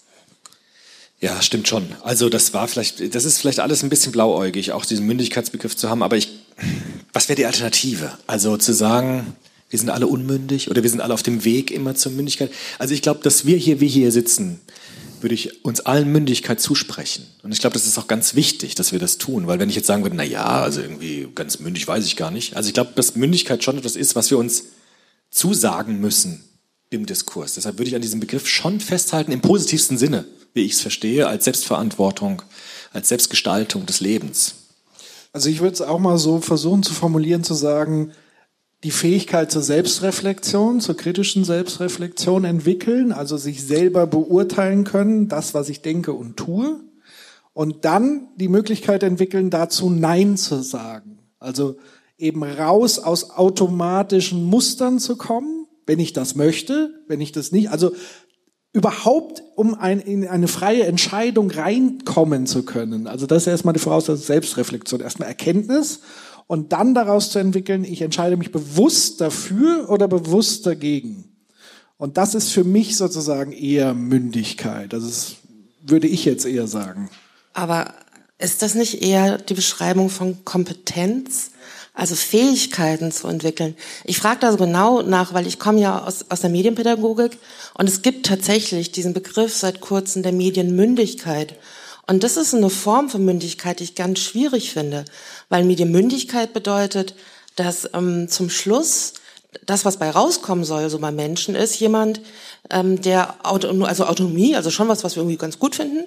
[1.20, 1.86] Ja, stimmt schon.
[2.02, 5.88] Also das war vielleicht, das ist vielleicht alles ein bisschen blauäugig, auch diesen Mündigkeitsbegriff zu
[5.88, 6.30] haben, aber ich,
[7.12, 8.10] was wäre die Alternative?
[8.26, 9.36] Also zu sagen,
[9.72, 12.52] wir sind alle unmündig oder wir sind alle auf dem Weg immer zur Mündigkeit.
[12.78, 14.60] Also ich glaube, dass wir hier, wie hier sitzen,
[15.20, 17.26] würde ich uns allen Mündigkeit zusprechen.
[17.42, 19.76] Und ich glaube, das ist auch ganz wichtig, dass wir das tun, weil wenn ich
[19.76, 22.56] jetzt sagen würde, na ja, also irgendwie ganz mündig weiß ich gar nicht.
[22.56, 24.64] Also ich glaube, dass Mündigkeit schon etwas ist, was wir uns
[25.30, 26.44] zusagen müssen
[26.90, 27.54] im Diskurs.
[27.54, 31.26] Deshalb würde ich an diesem Begriff schon festhalten, im positivsten Sinne wie ich es verstehe,
[31.26, 32.42] als Selbstverantwortung,
[32.92, 34.54] als Selbstgestaltung des Lebens.
[35.32, 38.12] Also ich würde es auch mal so versuchen zu formulieren, zu sagen,
[38.84, 45.68] die Fähigkeit zur Selbstreflexion, zur kritischen Selbstreflexion entwickeln, also sich selber beurteilen können, das, was
[45.68, 46.80] ich denke und tue,
[47.52, 51.18] und dann die Möglichkeit entwickeln, dazu Nein zu sagen.
[51.38, 51.76] Also
[52.18, 57.70] eben raus aus automatischen Mustern zu kommen, wenn ich das möchte, wenn ich das nicht,
[57.70, 57.92] also
[58.72, 63.06] überhaupt, um ein, in eine freie Entscheidung reinkommen zu können.
[63.06, 66.00] Also das ist erstmal die Voraussetzung Selbstreflexion, erstmal Erkenntnis
[66.46, 71.24] und dann daraus zu entwickeln, ich entscheide mich bewusst dafür oder bewusst dagegen.
[71.98, 74.92] Und das ist für mich sozusagen eher Mündigkeit.
[74.92, 75.36] Das ist,
[75.82, 77.08] würde ich jetzt eher sagen.
[77.54, 77.94] Aber
[78.38, 81.52] ist das nicht eher die Beschreibung von Kompetenz?
[81.94, 83.76] also Fähigkeiten zu entwickeln.
[84.04, 87.38] Ich frage da so genau nach, weil ich komme ja aus, aus der Medienpädagogik
[87.74, 91.56] und es gibt tatsächlich diesen Begriff seit kurzem der Medienmündigkeit.
[92.06, 95.04] Und das ist eine Form von Mündigkeit, die ich ganz schwierig finde,
[95.48, 97.14] weil Medienmündigkeit bedeutet,
[97.56, 99.14] dass ähm, zum Schluss
[99.66, 102.20] das, was bei rauskommen soll, so bei Menschen, ist jemand,
[102.70, 106.04] ähm, der Auto, also Autonomie, also schon was, was wir irgendwie ganz gut finden,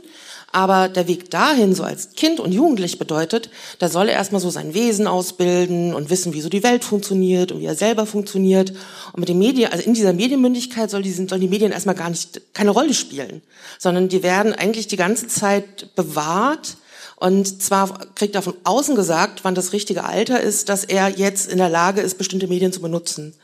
[0.51, 4.49] aber der Weg dahin, so als Kind und Jugendlich bedeutet, da soll er erstmal so
[4.49, 8.71] sein Wesen ausbilden und wissen, wie so die Welt funktioniert und wie er selber funktioniert.
[9.13, 12.09] Und mit den Medien, also in dieser Medienmündigkeit soll die, sollen die Medien erstmal gar
[12.09, 13.41] nicht, keine Rolle spielen,
[13.79, 16.77] sondern die werden eigentlich die ganze Zeit bewahrt.
[17.17, 21.51] Und zwar kriegt er von außen gesagt, wann das richtige Alter ist, dass er jetzt
[21.51, 23.35] in der Lage ist, bestimmte Medien zu benutzen.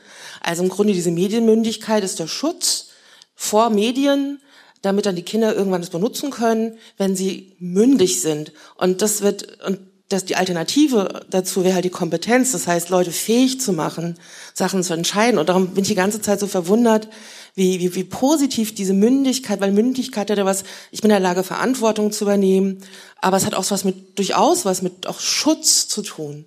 [0.42, 2.88] Also im Grunde diese Medienmündigkeit ist der Schutz
[3.36, 4.40] vor Medien,
[4.82, 8.52] damit dann die Kinder irgendwann das benutzen können, wenn sie mündig sind.
[8.76, 9.80] Und das wird, und
[10.10, 14.16] das, die Alternative dazu wäre halt die Kompetenz, das heißt, Leute fähig zu machen,
[14.54, 15.40] Sachen zu entscheiden.
[15.40, 17.08] Und darum bin ich die ganze Zeit so verwundert,
[17.56, 21.20] wie, wie, wie positiv diese Mündigkeit, weil Mündigkeit hat ja was, ich bin in der
[21.20, 22.80] Lage, Verantwortung zu übernehmen,
[23.20, 26.46] aber es hat auch was mit, durchaus was mit auch Schutz zu tun.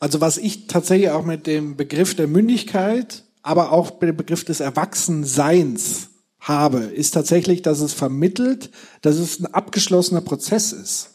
[0.00, 4.44] Also was ich tatsächlich auch mit dem Begriff der Mündigkeit, aber auch mit dem Begriff
[4.44, 6.08] des Erwachsenseins
[6.42, 8.70] habe, ist tatsächlich, dass es vermittelt,
[9.00, 11.10] dass es ein abgeschlossener Prozess ist.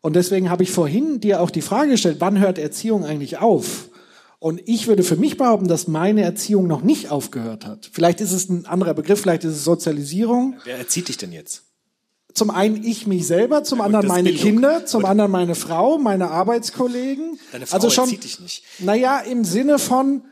[0.00, 3.88] Und deswegen habe ich vorhin dir auch die Frage gestellt, wann hört Erziehung eigentlich auf?
[4.38, 7.90] Und ich würde für mich behaupten, dass meine Erziehung noch nicht aufgehört hat.
[7.92, 10.54] Vielleicht ist es ein anderer Begriff, vielleicht ist es Sozialisierung.
[10.64, 11.64] Wer erzieht dich denn jetzt?
[12.34, 14.44] Zum einen ich mich selber, zum ja, anderen meine Bildung.
[14.44, 15.10] Kinder, zum Oder?
[15.10, 17.38] anderen meine Frau, meine Arbeitskollegen.
[17.50, 18.62] Deine Frau also schon, erzieht dich nicht.
[18.78, 20.22] Naja, im Sinne von,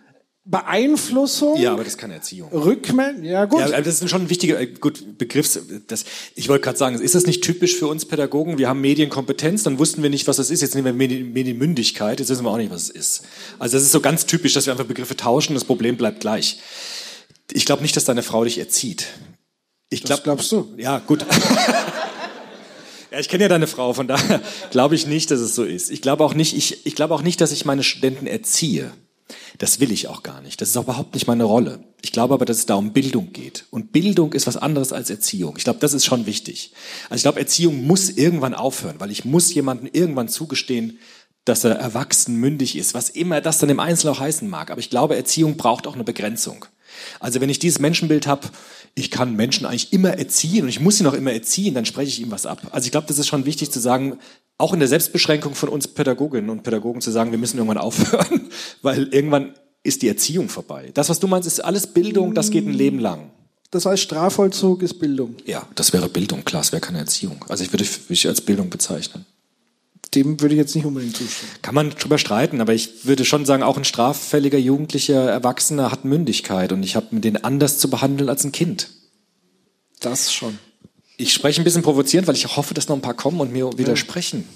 [0.49, 1.61] Beeinflussung.
[1.61, 2.51] Ja, aber das ist keine Erziehung.
[2.53, 3.61] Rückmeldung, ja gut.
[3.61, 5.59] Ja, das ist schon ein wichtiger äh, gut, Begriff.
[5.89, 6.05] Das,
[6.37, 8.57] ich wollte gerade sagen, ist das nicht typisch für uns Pädagogen?
[8.57, 10.61] Wir haben Medienkompetenz, dann wussten wir nicht, was das ist.
[10.61, 13.23] Jetzt nehmen wir Medien, Medienmündigkeit, jetzt wissen wir auch nicht, was es ist.
[13.59, 16.61] Also das ist so ganz typisch, dass wir einfach Begriffe tauschen, das Problem bleibt gleich.
[17.53, 19.09] Ich glaube nicht, dass deine Frau dich erzieht.
[19.91, 20.73] Ich glaub, das glaubst du?
[20.77, 21.27] Ja, gut.
[23.13, 25.91] Ja, ich kenne ja deine Frau, von daher glaube ich nicht, dass es so ist.
[25.91, 28.93] Ich glaube auch nicht, ich, ich glaube auch nicht, dass ich meine Studenten erziehe.
[29.59, 30.61] Das will ich auch gar nicht.
[30.61, 31.81] Das ist auch überhaupt nicht meine Rolle.
[32.03, 33.65] Ich glaube aber, dass es da um Bildung geht.
[33.71, 35.55] Und Bildung ist was anderes als Erziehung.
[35.57, 36.73] Ich glaube, das ist schon wichtig.
[37.05, 40.99] Also ich glaube, Erziehung muss irgendwann aufhören, weil ich muss jemandem irgendwann zugestehen,
[41.45, 44.71] dass er erwachsen, mündig ist, was immer das dann im Einzelnen auch heißen mag.
[44.71, 46.67] Aber ich glaube, Erziehung braucht auch eine Begrenzung.
[47.21, 48.49] Also wenn ich dieses Menschenbild habe,
[48.99, 52.09] ich kann Menschen eigentlich immer erziehen und ich muss sie noch immer erziehen, dann spreche
[52.09, 52.63] ich ihm was ab.
[52.73, 54.19] Also ich glaube, das ist schon wichtig zu sagen,
[54.57, 58.49] auch in der Selbstbeschränkung von uns Pädagoginnen und Pädagogen zu sagen, wir müssen irgendwann aufhören,
[58.81, 60.91] weil irgendwann ist die Erziehung vorbei.
[60.95, 63.31] Das, was du meinst, ist alles Bildung, das geht ein Leben lang.
[63.71, 65.37] Das heißt, Strafvollzug ist Bildung.
[65.45, 67.45] Ja, das wäre Bildung, klar, es wäre keine Erziehung.
[67.49, 69.27] Also ich würde mich als Bildung bezeichnen.
[70.17, 71.53] Dem würde ich jetzt nicht unbedingt zustimmen.
[71.61, 76.05] Kann man drüber streiten, aber ich würde schon sagen, auch ein straffälliger jugendlicher Erwachsener hat
[76.05, 78.89] Mündigkeit und ich habe mit den anders zu behandeln als ein Kind.
[80.01, 80.59] Das schon.
[81.19, 83.79] Ich spreche ein bisschen provozierend, weil ich hoffe, dass noch ein paar kommen und mir
[83.79, 84.49] widersprechen.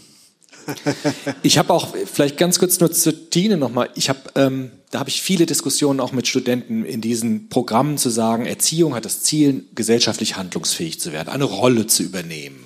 [1.43, 3.91] ich habe auch vielleicht ganz kurz nur zu Tine nochmal.
[3.95, 8.11] Ich habe, ähm, da habe ich viele Diskussionen auch mit Studenten in diesen Programmen zu
[8.11, 12.65] sagen, Erziehung hat das Ziel, gesellschaftlich handlungsfähig zu werden, eine Rolle zu übernehmen,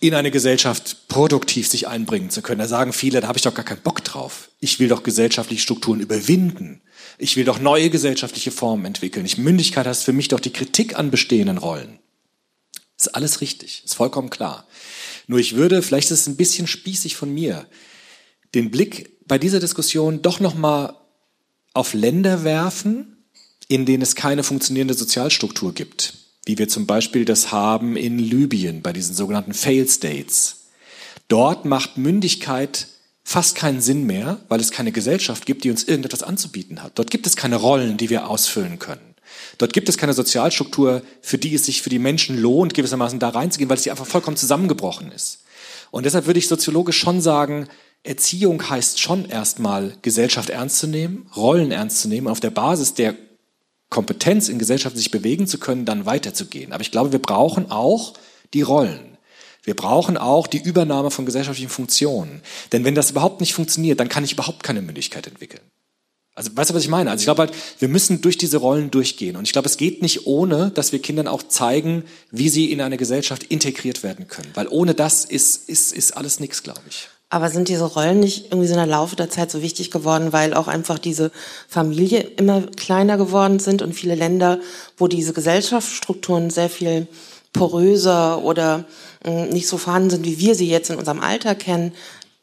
[0.00, 2.58] in eine Gesellschaft produktiv sich einbringen zu können.
[2.58, 4.50] Da sagen viele, da habe ich doch gar keinen Bock drauf.
[4.58, 6.80] Ich will doch gesellschaftliche Strukturen überwinden.
[7.18, 9.26] Ich will doch neue gesellschaftliche Formen entwickeln.
[9.26, 11.98] Ich, Mündigkeit heißt für mich doch die Kritik an bestehenden Rollen.
[12.98, 14.66] Ist alles richtig, ist vollkommen klar.
[15.26, 17.66] Nur ich würde, vielleicht ist es ein bisschen spießig von mir,
[18.54, 20.96] den Blick bei dieser Diskussion doch noch mal
[21.72, 23.24] auf Länder werfen,
[23.68, 26.14] in denen es keine funktionierende Sozialstruktur gibt,
[26.44, 30.68] wie wir zum Beispiel das haben in Libyen bei diesen sogenannten Fail States.
[31.28, 32.88] Dort macht Mündigkeit
[33.22, 36.98] fast keinen Sinn mehr, weil es keine Gesellschaft gibt, die uns irgendetwas anzubieten hat.
[36.98, 39.14] Dort gibt es keine Rollen, die wir ausfüllen können.
[39.58, 43.28] Dort gibt es keine Sozialstruktur, für die es sich für die Menschen lohnt, gewissermaßen da
[43.28, 45.44] reinzugehen, weil sie einfach vollkommen zusammengebrochen ist.
[45.90, 47.68] Und deshalb würde ich soziologisch schon sagen,
[48.02, 52.94] Erziehung heißt schon erstmal, Gesellschaft ernst zu nehmen, Rollen ernst zu nehmen, auf der Basis
[52.94, 53.14] der
[53.90, 56.72] Kompetenz in Gesellschaft sich bewegen zu können, dann weiterzugehen.
[56.72, 58.14] Aber ich glaube, wir brauchen auch
[58.54, 59.18] die Rollen.
[59.62, 62.40] Wir brauchen auch die Übernahme von gesellschaftlichen Funktionen.
[62.72, 65.62] Denn wenn das überhaupt nicht funktioniert, dann kann ich überhaupt keine Mündigkeit entwickeln.
[66.34, 67.10] Also weißt du, was ich meine?
[67.10, 69.36] Also ich glaube halt, wir müssen durch diese Rollen durchgehen.
[69.36, 72.80] Und ich glaube, es geht nicht ohne, dass wir Kindern auch zeigen, wie sie in
[72.80, 74.48] eine Gesellschaft integriert werden können.
[74.54, 77.08] Weil ohne das ist, ist, ist alles nichts, glaube ich.
[77.30, 80.32] Aber sind diese Rollen nicht irgendwie so in der Laufe der Zeit so wichtig geworden,
[80.32, 81.30] weil auch einfach diese
[81.68, 84.58] Familie immer kleiner geworden sind und viele Länder,
[84.98, 87.06] wo diese Gesellschaftsstrukturen sehr viel
[87.52, 88.84] poröser oder
[89.24, 91.92] äh, nicht so vorhanden sind, wie wir sie jetzt in unserem Alter kennen,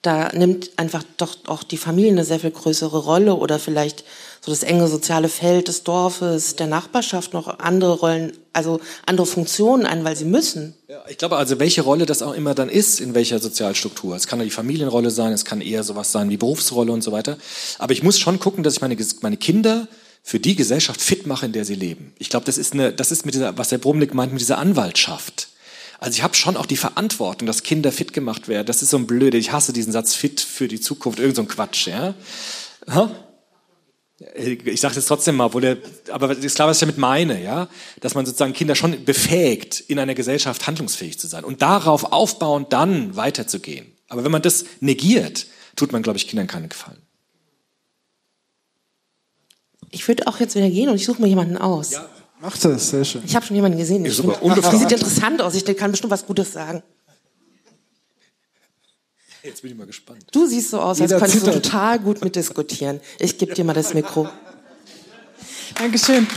[0.02, 4.06] da nimmt einfach doch auch die Familie eine sehr viel größere Rolle oder vielleicht
[4.48, 9.86] so das enge soziale Feld des Dorfes, der Nachbarschaft noch andere Rollen, also andere Funktionen
[9.86, 10.74] ein, weil sie müssen.
[10.88, 14.16] Ja, ich glaube also, welche Rolle das auch immer dann ist, in welcher Sozialstruktur.
[14.16, 17.38] Es kann die Familienrolle sein, es kann eher sowas sein wie Berufsrolle und so weiter.
[17.78, 19.90] Aber ich muss schon gucken, dass ich meine, meine Kinder
[20.24, 22.14] für die Gesellschaft fit mache, in der sie leben.
[22.18, 24.60] Ich glaube, das ist eine, das ist mit dieser, was der Brumlik meint, mit dieser
[24.60, 25.50] Anwaltschaft.
[26.00, 28.66] Also ich habe schon auch die Verantwortung, dass Kinder fit gemacht werden.
[28.66, 31.42] Das ist so ein blöde, ich hasse diesen Satz fit für die Zukunft, irgend so
[31.42, 32.14] ein Quatsch, ja.
[32.90, 33.12] Ha?
[34.36, 35.78] Ich sage das trotzdem mal, wo der,
[36.10, 37.68] aber ist klar, was ich damit meine, ja,
[38.02, 42.74] dass man sozusagen Kinder schon befähigt, in einer Gesellschaft handlungsfähig zu sein und darauf aufbauend
[42.74, 43.94] dann weiterzugehen.
[44.10, 45.46] Aber wenn man das negiert,
[45.76, 47.02] tut man, glaube ich, Kindern keinen Gefallen.
[49.92, 51.92] Ich würde auch jetzt wieder gehen und ich suche mir jemanden aus.
[51.92, 52.10] Ja.
[52.40, 53.22] Mach das, sehr schön.
[53.26, 54.06] Ich habe schon jemanden gesehen.
[54.06, 55.56] Ich find, die sieht interessant aus.
[55.56, 56.84] Ich kann bestimmt was Gutes sagen.
[59.48, 60.26] Jetzt bin ich mal gespannt.
[60.34, 63.00] Du siehst so aus, als könntest du total gut mitdiskutieren.
[63.18, 64.28] Ich gebe dir mal das Mikro.
[65.76, 66.28] Dankeschön.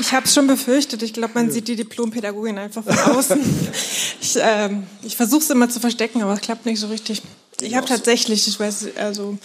[0.00, 1.04] Ich habe es schon befürchtet.
[1.04, 3.38] Ich glaube, man sieht die Diplompädagogin einfach von außen.
[4.20, 7.22] ich ähm, ich versuche es immer zu verstecken, aber es klappt nicht so richtig.
[7.60, 9.38] Ich habe tatsächlich, ich weiß, also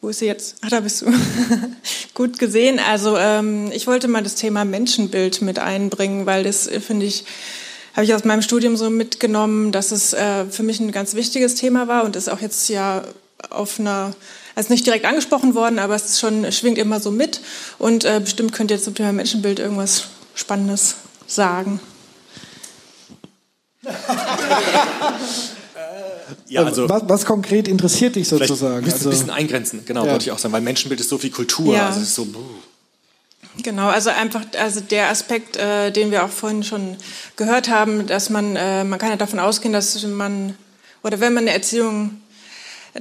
[0.00, 0.56] wo ist sie jetzt?
[0.62, 1.06] Ach, da bist du.
[2.14, 2.78] Gut gesehen.
[2.78, 7.24] Also ähm, ich wollte mal das Thema Menschenbild mit einbringen, weil das äh, finde ich
[7.98, 11.56] habe ich aus meinem Studium so mitgenommen, dass es äh, für mich ein ganz wichtiges
[11.56, 13.02] Thema war und ist auch jetzt ja
[13.50, 14.14] auf einer,
[14.54, 17.40] also nicht direkt angesprochen worden, aber es schon schwingt immer so mit
[17.76, 20.04] und äh, bestimmt könnt ihr zum Thema Menschenbild irgendwas
[20.36, 20.94] Spannendes
[21.26, 21.80] sagen.
[26.48, 28.84] Ja, also- was, was konkret interessiert dich sozusagen?
[28.84, 30.12] müsst ihr Also, ein bisschen eingrenzen, genau, Ja.
[30.12, 31.86] wollte ich auch sagen, weil Menschenbild ist so viel Kultur, Ja.
[31.88, 32.40] also es ist so, buh.
[33.62, 36.96] Genau, also einfach, also der Aspekt, äh, den wir auch vorhin schon
[37.36, 40.54] gehört haben, dass man, äh, man kann ja davon ausgehen, dass man,
[41.02, 42.20] oder wenn man eine Erziehung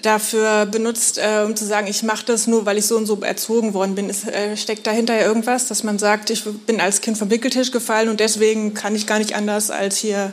[0.02, 3.20] dafür benutzt, äh, um zu sagen, ich mache das nur, weil ich so und so
[3.22, 7.02] erzogen worden bin, ist, äh, steckt dahinter ja irgendwas, dass man sagt, ich bin als
[7.02, 10.32] Kind vom Wickeltisch gefallen und deswegen kann ich gar nicht anders, als hier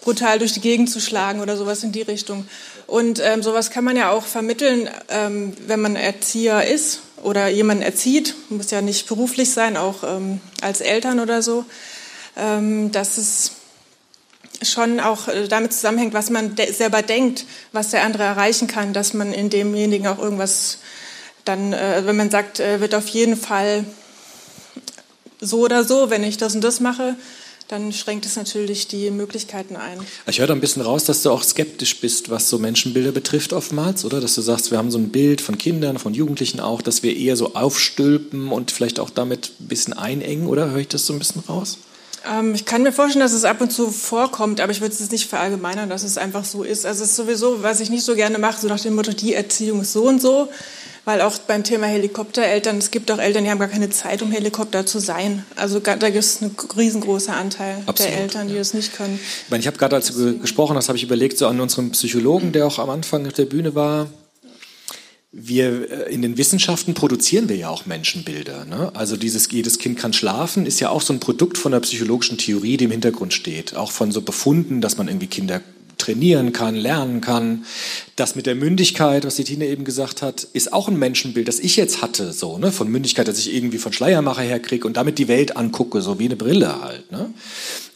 [0.00, 2.46] brutal durch die Gegend zu schlagen oder sowas in die Richtung.
[2.86, 7.82] Und ähm, sowas kann man ja auch vermitteln, ähm, wenn man Erzieher ist oder jemanden
[7.82, 11.64] erzieht, muss ja nicht beruflich sein, auch ähm, als Eltern oder so,
[12.36, 13.52] ähm, dass es
[14.62, 18.92] schon auch äh, damit zusammenhängt, was man de selber denkt, was der andere erreichen kann,
[18.92, 20.78] dass man in demjenigen auch irgendwas
[21.44, 23.84] dann, äh, wenn man sagt, äh, wird auf jeden Fall
[25.40, 27.16] so oder so, wenn ich das und das mache,
[27.70, 30.00] dann schränkt es natürlich die Möglichkeiten ein.
[30.26, 33.52] Ich höre da ein bisschen raus, dass du auch skeptisch bist, was so Menschenbilder betrifft
[33.52, 34.20] oftmals, oder?
[34.20, 37.16] Dass du sagst, wir haben so ein Bild von Kindern, von Jugendlichen auch, dass wir
[37.16, 40.70] eher so aufstülpen und vielleicht auch damit ein bisschen einengen, oder?
[40.70, 41.78] Höre ich das so ein bisschen raus?
[42.28, 45.10] Ähm, ich kann mir vorstellen, dass es ab und zu vorkommt, aber ich würde es
[45.10, 46.84] nicht verallgemeinern, dass es einfach so ist.
[46.84, 49.34] Also es ist sowieso, was ich nicht so gerne mache, so nach dem Motto, die
[49.34, 50.48] Erziehung ist so und so.
[51.06, 54.30] Weil auch beim Thema Helikoptereltern, es gibt auch Eltern, die haben gar keine Zeit, um
[54.30, 55.44] Helikopter zu sein.
[55.56, 59.18] Also da gibt es einen riesengroßen Anteil Absolut, der Eltern, die das nicht können.
[59.44, 61.58] Ich meine, ich habe gerade, als du ge- gesprochen hast, habe ich überlegt, so an
[61.60, 64.08] unseren Psychologen, der auch am Anfang auf der Bühne war.
[65.32, 68.64] Wir äh, in den Wissenschaften produzieren wir ja auch Menschenbilder.
[68.64, 68.90] Ne?
[68.94, 72.36] Also dieses jedes Kind kann schlafen ist ja auch so ein Produkt von der psychologischen
[72.36, 73.76] Theorie, die im Hintergrund steht.
[73.76, 75.60] Auch von so Befunden, dass man irgendwie Kinder
[76.10, 77.64] trainieren kann, lernen kann.
[78.16, 81.58] Das mit der Mündigkeit, was die Tina eben gesagt hat, ist auch ein Menschenbild, das
[81.58, 85.18] ich jetzt hatte, so, ne, von Mündigkeit, dass ich irgendwie von Schleiermacher herkriege und damit
[85.18, 87.32] die Welt angucke, so wie eine Brille halt, ne.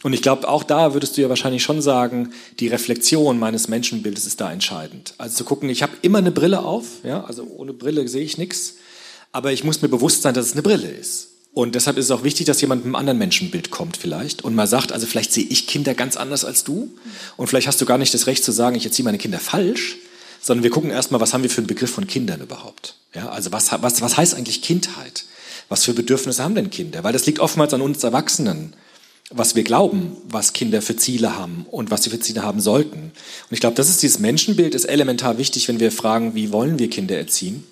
[0.03, 4.27] Und ich glaube, auch da würdest du ja wahrscheinlich schon sagen, die Reflexion meines Menschenbildes
[4.27, 5.15] ist da entscheidend.
[5.17, 8.37] Also zu gucken, ich habe immer eine Brille auf, ja, also ohne Brille sehe ich
[8.37, 8.75] nichts,
[9.31, 11.34] aber ich muss mir bewusst sein, dass es eine Brille ist.
[11.55, 14.55] Und deshalb ist es auch wichtig, dass jemand mit einem anderen Menschenbild kommt vielleicht und
[14.55, 16.91] mal sagt, also vielleicht sehe ich Kinder ganz anders als du
[17.37, 19.95] und vielleicht hast du gar nicht das Recht zu sagen, ich erziehe meine Kinder falsch,
[20.41, 22.95] sondern wir gucken erstmal, was haben wir für einen Begriff von Kindern überhaupt?
[23.13, 25.23] Ja, also was, was, was heißt eigentlich Kindheit?
[25.69, 27.05] Was für Bedürfnisse haben denn Kinder?
[27.05, 28.73] Weil das liegt oftmals an uns Erwachsenen,
[29.31, 32.99] was wir glauben, was Kinder für Ziele haben und was sie für Ziele haben sollten.
[32.99, 36.79] Und ich glaube, das ist dieses Menschenbild, ist elementar wichtig, wenn wir fragen, wie wollen
[36.79, 37.63] wir Kinder erziehen?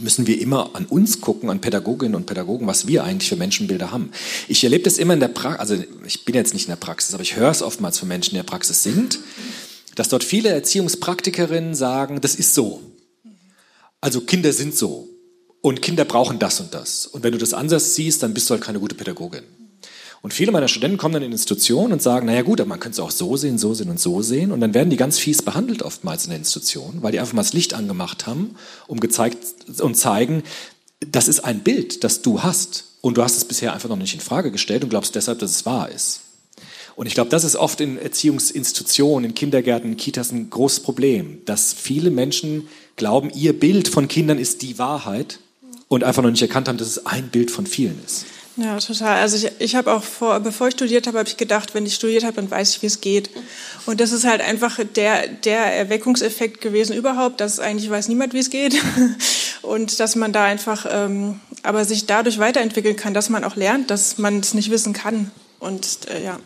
[0.00, 3.90] Müssen wir immer an uns gucken, an Pädagoginnen und Pädagogen, was wir eigentlich für Menschenbilder
[3.90, 4.10] haben.
[4.48, 7.14] Ich erlebe das immer in der Praxis, also ich bin jetzt nicht in der Praxis,
[7.14, 9.20] aber ich höre es oftmals von Menschen, die in der Praxis sind,
[9.94, 12.82] dass dort viele Erziehungspraktikerinnen sagen, das ist so.
[14.00, 15.08] Also Kinder sind so.
[15.60, 17.06] Und Kinder brauchen das und das.
[17.06, 19.44] Und wenn du das anders siehst, dann bist du halt keine gute Pädagogin.
[20.24, 22.94] Und viele meiner Studenten kommen dann in Institutionen und sagen, naja gut, aber man könnte
[22.94, 24.52] es auch so sehen, so sehen und so sehen.
[24.52, 27.42] Und dann werden die ganz fies behandelt oftmals in der Institution, weil die einfach mal
[27.42, 28.56] das Licht angemacht haben,
[28.86, 29.36] um gezeigt
[29.82, 30.42] und zeigen,
[31.06, 32.84] das ist ein Bild, das du hast.
[33.02, 35.50] Und du hast es bisher einfach noch nicht in Frage gestellt und glaubst deshalb, dass
[35.50, 36.20] es wahr ist.
[36.96, 41.42] Und ich glaube, das ist oft in Erziehungsinstitutionen, in Kindergärten, in Kitas ein großes Problem,
[41.44, 45.38] dass viele Menschen glauben, ihr Bild von Kindern ist die Wahrheit
[45.88, 48.24] und einfach noch nicht erkannt haben, dass es ein Bild von vielen ist.
[48.56, 49.20] Ja, total.
[49.20, 51.94] Also ich, ich habe auch vor, bevor ich studiert habe, habe ich gedacht, wenn ich
[51.94, 53.30] studiert habe, dann weiß ich, wie es geht.
[53.84, 58.38] Und das ist halt einfach der, der Erweckungseffekt gewesen überhaupt, dass eigentlich weiß niemand, wie
[58.38, 58.76] es geht.
[59.62, 63.90] Und dass man da einfach, ähm, aber sich dadurch weiterentwickeln kann, dass man auch lernt,
[63.90, 65.30] dass man es nicht wissen kann.
[65.58, 66.38] Und äh, ja.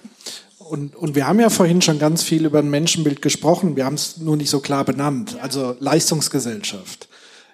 [0.59, 3.77] Und, und wir haben ja vorhin schon ganz viel über ein Menschenbild gesprochen.
[3.77, 5.37] Wir haben es nur nicht so klar benannt.
[5.41, 7.08] Also Leistungsgesellschaft.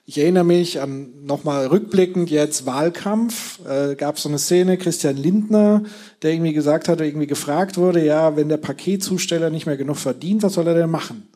[0.07, 3.61] Ich erinnere mich an nochmal rückblickend jetzt Wahlkampf.
[3.67, 5.83] Äh, gab so eine Szene, Christian Lindner,
[6.21, 10.43] der irgendwie gesagt hat, irgendwie gefragt wurde, ja, wenn der Paketzusteller nicht mehr genug verdient,
[10.43, 11.27] was soll er denn machen?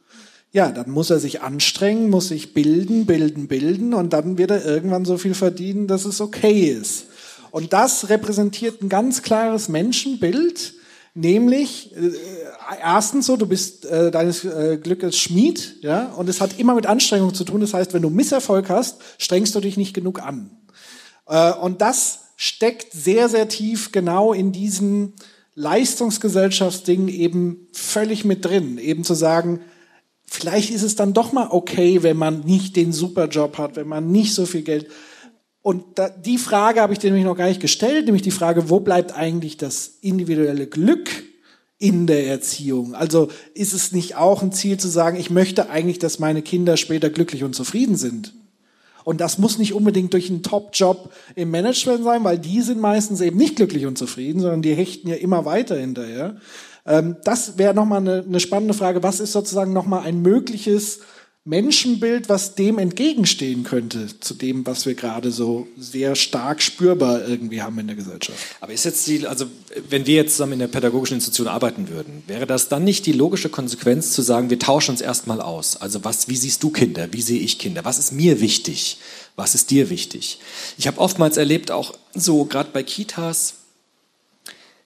[0.53, 4.65] Ja, dann muss er sich anstrengen, muss sich bilden, bilden, bilden und dann wird er
[4.67, 7.07] irgendwann so viel verdienen, dass es okay ist.
[7.51, 10.75] Und das repräsentiert ein ganz klares Menschenbild,
[11.15, 12.13] nämlich äh,
[12.77, 16.87] erstens so, du bist äh, deines äh, Glückes Schmied, ja, und es hat immer mit
[16.87, 17.61] Anstrengung zu tun.
[17.61, 20.51] Das heißt, wenn du Misserfolg hast, strengst du dich nicht genug an.
[21.27, 25.15] Äh, und das steckt sehr, sehr tief genau in diesem
[25.55, 28.79] Leistungsgesellschaftsding eben völlig mit drin.
[28.79, 29.61] Eben zu sagen,
[30.25, 34.13] vielleicht ist es dann doch mal okay, wenn man nicht den Superjob hat, wenn man
[34.13, 34.87] nicht so viel Geld.
[35.63, 38.71] Und da, die Frage habe ich dir nämlich noch gar nicht gestellt, nämlich die Frage,
[38.71, 41.11] wo bleibt eigentlich das individuelle Glück
[41.79, 42.95] in der Erziehung?
[42.95, 46.77] Also ist es nicht auch ein Ziel zu sagen, ich möchte eigentlich, dass meine Kinder
[46.77, 48.35] später glücklich und zufrieden sind?
[49.05, 53.23] Und das muss nicht unbedingt durch einen Top-Job im Management sein, weil die sind meistens
[53.23, 56.37] eben nicht glücklich und zufrieden, sondern die hechten ja immer weiter hinterher.
[56.85, 59.03] Ähm, das wäre nochmal eine, eine spannende Frage.
[59.03, 61.01] Was ist sozusagen nochmal ein mögliches
[61.49, 67.63] Menschenbild, was dem entgegenstehen könnte, zu dem, was wir gerade so sehr stark spürbar irgendwie
[67.63, 68.39] haben in der Gesellschaft.
[68.61, 69.47] Aber ist jetzt die, also
[69.89, 73.13] wenn wir jetzt zusammen in der pädagogischen Institution arbeiten würden, wäre das dann nicht die
[73.13, 75.77] logische Konsequenz zu sagen, wir tauschen uns erstmal aus?
[75.77, 77.09] Also was, wie siehst du Kinder?
[77.13, 77.83] Wie sehe ich Kinder?
[77.87, 78.99] Was ist mir wichtig?
[79.35, 80.41] Was ist dir wichtig?
[80.77, 83.55] Ich habe oftmals erlebt, auch so gerade bei Kitas,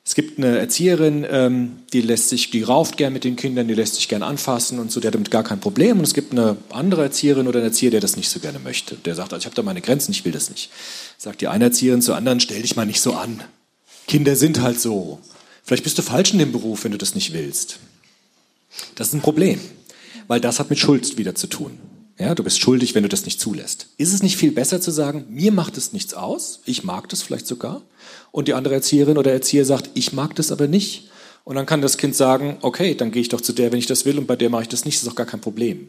[0.04, 3.74] es gibt eine Erzieherin, ähm, die lässt sich, die rauft gern mit den Kindern, die
[3.74, 5.98] lässt sich gern anfassen und so, der hat damit gar kein Problem.
[5.98, 8.96] Und es gibt eine andere Erzieherin oder einen Erzieher, der das nicht so gerne möchte.
[8.96, 10.70] Der sagt, also ich habe da meine Grenzen, ich will das nicht.
[11.18, 13.44] Sagt die eine Erzieherin zur anderen, stell dich mal nicht so an.
[14.08, 15.20] Kinder sind halt so.
[15.62, 17.78] Vielleicht bist du falsch in dem Beruf, wenn du das nicht willst.
[18.96, 19.60] Das ist ein Problem,
[20.26, 21.78] weil das hat mit Schuld wieder zu tun.
[22.18, 23.86] Ja, du bist schuldig, wenn du das nicht zulässt.
[23.98, 27.22] Ist es nicht viel besser zu sagen, mir macht es nichts aus, ich mag das
[27.22, 27.82] vielleicht sogar,
[28.32, 31.08] und die andere Erzieherin oder Erzieher sagt, ich mag das aber nicht,
[31.44, 33.86] und dann kann das Kind sagen, okay, dann gehe ich doch zu der, wenn ich
[33.86, 35.88] das will, und bei der mache ich das nicht, das ist doch gar kein Problem.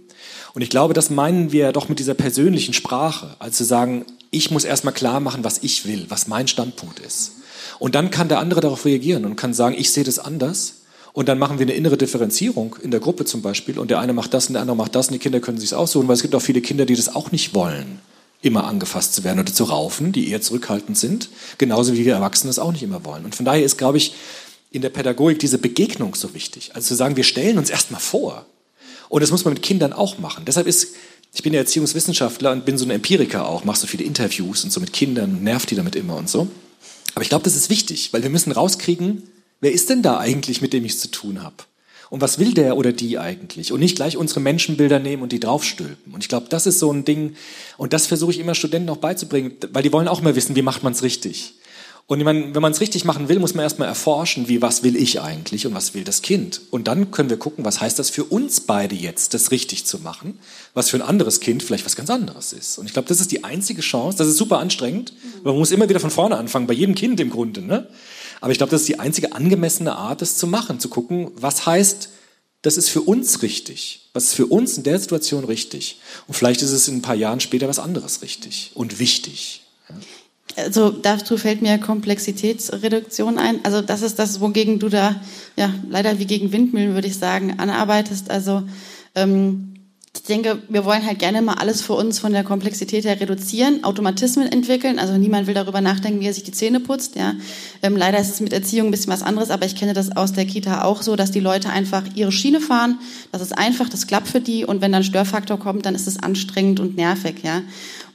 [0.53, 4.49] Und ich glaube, das meinen wir doch mit dieser persönlichen Sprache, also zu sagen, ich
[4.49, 7.33] muss erstmal klar machen, was ich will, was mein Standpunkt ist.
[7.77, 10.81] Und dann kann der andere darauf reagieren und kann sagen, ich sehe das anders
[11.13, 13.77] und dann machen wir eine innere Differenzierung in der Gruppe zum Beispiel.
[13.77, 15.75] Und der eine macht das und der andere macht das und die Kinder können sich
[15.75, 17.99] aussuchen, weil es gibt auch viele Kinder, die das auch nicht wollen,
[18.43, 21.29] immer angefasst zu werden oder zu raufen, die eher zurückhaltend sind.
[21.57, 23.25] Genauso wie wir Erwachsene es auch nicht immer wollen.
[23.25, 24.13] Und von daher ist, glaube ich,
[24.71, 26.71] in der Pädagogik diese Begegnung so wichtig.
[26.73, 28.45] Also zu sagen, wir stellen uns erstmal vor.
[29.09, 30.45] Und das muss man mit Kindern auch machen.
[30.45, 30.95] Deshalb ist,
[31.33, 34.71] ich bin ja Erziehungswissenschaftler und bin so ein Empiriker auch, mache so viele Interviews und
[34.71, 36.47] so mit Kindern und nerv die damit immer und so.
[37.15, 39.23] Aber ich glaube, das ist wichtig, weil wir müssen rauskriegen,
[39.63, 41.55] Wer ist denn da eigentlich, mit dem ich es zu tun habe?
[42.13, 43.71] Und was will der oder die eigentlich?
[43.71, 46.13] Und nicht gleich unsere Menschenbilder nehmen und die draufstülpen.
[46.13, 47.33] Und ich glaube, das ist so ein Ding,
[47.77, 50.61] und das versuche ich immer Studenten auch beizubringen, weil die wollen auch mal wissen, wie
[50.61, 51.55] macht man es richtig.
[52.05, 54.83] Und ich meine, wenn man es richtig machen will, muss man erstmal erforschen, wie was
[54.83, 56.61] will ich eigentlich und was will das Kind.
[56.69, 59.97] Und dann können wir gucken, was heißt das für uns beide jetzt, das richtig zu
[59.97, 60.37] machen,
[60.75, 62.77] was für ein anderes Kind vielleicht was ganz anderes ist.
[62.77, 65.71] Und ich glaube, das ist die einzige Chance, das ist super anstrengend, weil man muss
[65.71, 67.63] immer wieder von vorne anfangen, bei jedem Kind im Grunde.
[67.63, 67.87] Ne?
[68.43, 71.65] Aber ich glaube, das ist die einzige angemessene Art, das zu machen, zu gucken, was
[71.65, 72.09] heißt,
[72.61, 74.09] das ist für uns richtig.
[74.11, 76.01] Was ist für uns in der Situation richtig?
[76.27, 79.61] Und vielleicht ist es in ein paar Jahren später was anderes richtig und wichtig.
[80.57, 83.63] Also dazu fällt mir Komplexitätsreduktion ein.
[83.63, 85.21] Also das ist das, wogegen du da
[85.55, 88.29] ja leider wie gegen Windmühlen würde ich sagen anarbeitest.
[88.29, 88.63] Also
[89.15, 89.72] ähm,
[90.15, 93.83] ich denke, wir wollen halt gerne mal alles für uns von der Komplexität her reduzieren,
[93.83, 94.99] Automatismen entwickeln.
[94.99, 97.15] Also niemand will darüber nachdenken, wie er sich die Zähne putzt.
[97.15, 97.33] Ja.
[97.81, 100.31] Ähm, leider ist es mit Erziehung ein bisschen was anderes, aber ich kenne das aus
[100.31, 102.99] der Kita auch so, dass die Leute einfach ihre Schiene fahren.
[103.31, 104.65] Das ist einfach, das klappt für die.
[104.65, 107.37] Und wenn dann Störfaktor kommt, dann ist es anstrengend und nervig.
[107.41, 107.63] Ja.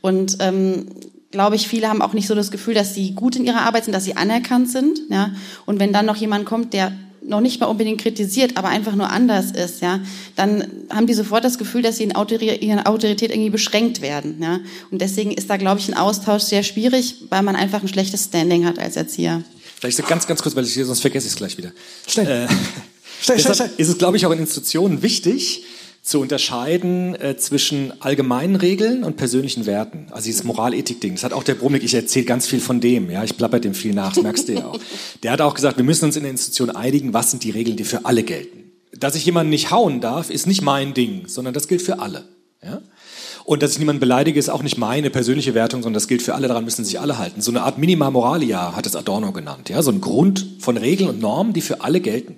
[0.00, 0.86] Und ähm,
[1.32, 3.84] glaube ich, viele haben auch nicht so das Gefühl, dass sie gut in ihrer Arbeit
[3.84, 5.00] sind, dass sie anerkannt sind.
[5.10, 5.32] Ja.
[5.66, 6.92] Und wenn dann noch jemand kommt, der
[7.28, 10.00] noch nicht mal unbedingt kritisiert, aber einfach nur anders ist, ja,
[10.36, 14.60] dann haben die sofort das Gefühl, dass sie in ihrer Autorität irgendwie beschränkt werden, ja.
[14.90, 18.24] Und deswegen ist da, glaube ich, ein Austausch sehr schwierig, weil man einfach ein schlechtes
[18.24, 19.42] Standing hat als Erzieher.
[19.80, 21.72] Vielleicht so ganz, ganz kurz, weil ich hier, sonst vergesse ich es gleich wieder.
[22.06, 22.26] Schnell.
[22.26, 22.48] Äh,
[23.22, 23.70] schnell, schnell, schnell.
[23.76, 25.64] Ist es, glaube ich, auch in Institutionen wichtig,
[26.08, 30.06] zu unterscheiden äh, zwischen allgemeinen Regeln und persönlichen Werten.
[30.10, 31.14] Also dieses Moralethik-Ding.
[31.14, 33.10] Das hat auch der Brummig, ich erzähle ganz viel von dem.
[33.10, 34.80] Ja, ich plapper dem viel nach, das merkst du ja auch.
[35.22, 37.76] Der hat auch gesagt, wir müssen uns in der Institution einigen, was sind die Regeln,
[37.76, 38.72] die für alle gelten.
[38.92, 42.24] Dass ich jemanden nicht hauen darf, ist nicht mein Ding, sondern das gilt für alle.
[42.62, 42.80] Ja?
[43.44, 46.34] Und dass ich niemanden beleidige, ist auch nicht meine persönliche Wertung, sondern das gilt für
[46.34, 47.42] alle, daran müssen sich alle halten.
[47.42, 49.68] So eine Art Minima Moralia hat es Adorno genannt.
[49.68, 49.82] Ja?
[49.82, 52.36] So ein Grund von Regeln und Normen, die für alle gelten.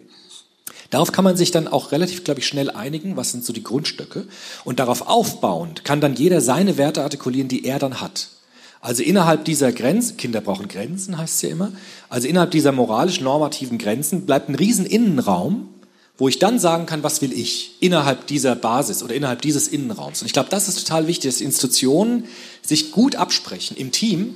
[0.91, 3.63] Darauf kann man sich dann auch relativ, glaube ich, schnell einigen, was sind so die
[3.63, 4.27] Grundstücke.
[4.65, 8.29] Und darauf aufbauend kann dann jeder seine Werte artikulieren, die er dann hat.
[8.81, 11.73] Also innerhalb dieser Grenzen, Kinder brauchen Grenzen, heißt es ja immer,
[12.09, 15.69] also innerhalb dieser moralisch-normativen Grenzen bleibt ein riesen Innenraum,
[16.17, 20.23] wo ich dann sagen kann, was will ich innerhalb dieser Basis oder innerhalb dieses Innenraums.
[20.23, 22.25] Und ich glaube, das ist total wichtig, dass Institutionen
[22.63, 24.35] sich gut absprechen im Team,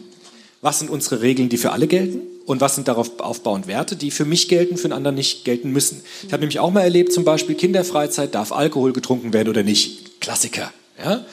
[0.61, 4.11] was sind unsere Regeln, die für alle gelten und was sind darauf aufbauend Werte, die
[4.11, 6.03] für mich gelten, für einen anderen nicht gelten müssen.
[6.27, 10.21] Ich habe nämlich auch mal erlebt, zum Beispiel Kinderfreizeit, darf Alkohol getrunken werden oder nicht?
[10.21, 10.73] Klassiker,
[11.03, 11.25] ja?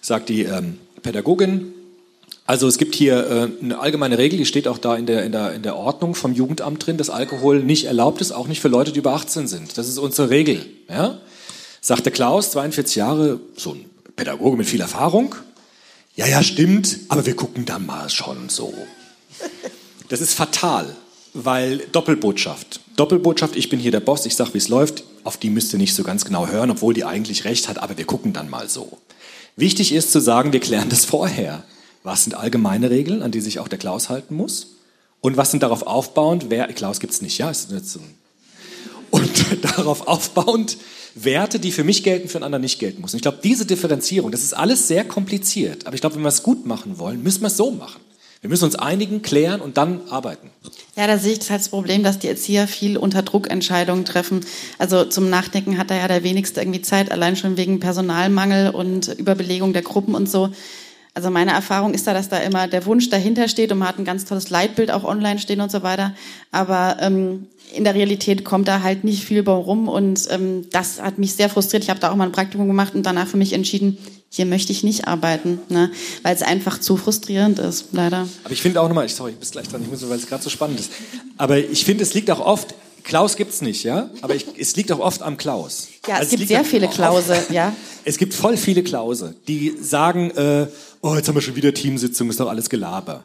[0.00, 1.72] sagt die ähm, Pädagogin.
[2.44, 5.32] Also es gibt hier äh, eine allgemeine Regel, die steht auch da in der, in,
[5.32, 8.68] der, in der Ordnung vom Jugendamt drin, dass Alkohol nicht erlaubt ist, auch nicht für
[8.68, 9.78] Leute, die über 18 sind.
[9.78, 10.66] Das ist unsere Regel.
[10.88, 11.18] Ja?
[11.80, 13.84] Sagte Klaus, 42 Jahre, so ein
[14.16, 15.34] Pädagoge mit viel Erfahrung.
[16.14, 18.74] Ja, ja, stimmt, aber wir gucken dann mal schon so.
[20.12, 20.94] Das ist fatal,
[21.32, 22.80] weil Doppelbotschaft.
[22.96, 25.78] Doppelbotschaft, ich bin hier der Boss, ich sage, wie es läuft, auf die müsst ihr
[25.78, 28.68] nicht so ganz genau hören, obwohl die eigentlich recht hat, aber wir gucken dann mal
[28.68, 28.98] so.
[29.56, 31.64] Wichtig ist zu sagen, wir klären das vorher.
[32.02, 34.74] Was sind allgemeine Regeln, an die sich auch der Klaus halten muss?
[35.22, 38.00] Und was sind darauf aufbauend, wer, Klaus gibt's nicht, ja, ist nicht so.
[39.10, 39.30] Und
[39.62, 40.76] darauf aufbauend
[41.14, 43.16] Werte, die für mich gelten, für einen anderen nicht gelten müssen.
[43.16, 45.86] Ich glaube, diese Differenzierung, das ist alles sehr kompliziert.
[45.86, 48.02] Aber ich glaube, wenn wir es gut machen wollen, müssen wir es so machen.
[48.42, 50.50] Wir müssen uns einigen, klären und dann arbeiten.
[50.96, 54.44] Ja, da sehe ich das das Problem, dass die Erzieher viel unter Druck Entscheidungen treffen.
[54.78, 59.16] Also zum Nachdenken hat da ja der wenigste irgendwie Zeit, allein schon wegen Personalmangel und
[59.16, 60.50] Überbelegung der Gruppen und so.
[61.14, 63.98] Also meine Erfahrung ist da, dass da immer der Wunsch dahinter steht und man hat
[63.98, 66.12] ein ganz tolles Leitbild auch online stehen und so weiter.
[66.50, 71.00] Aber ähm, in der Realität kommt da halt nicht viel bei rum und ähm, das
[71.00, 71.84] hat mich sehr frustriert.
[71.84, 73.98] Ich habe da auch mal ein Praktikum gemacht und danach für mich entschieden,
[74.34, 75.90] hier möchte ich nicht arbeiten, ne?
[76.22, 78.26] weil es einfach zu frustrierend ist, leider.
[78.44, 80.48] Aber ich finde auch nochmal, sorry, bis gleich dran, ich muss, weil es gerade so
[80.48, 80.90] spannend ist.
[81.36, 84.08] Aber ich finde, es liegt auch oft, Klaus gibt's nicht, ja?
[84.22, 85.88] Aber ich, es liegt auch oft am Klaus.
[86.08, 87.76] Ja, es also gibt sehr viele Klause, ja.
[88.04, 90.66] Es gibt voll viele Klause, die sagen, äh,
[91.02, 93.24] oh, jetzt haben wir schon wieder Teamsitzung, ist doch alles Gelaber.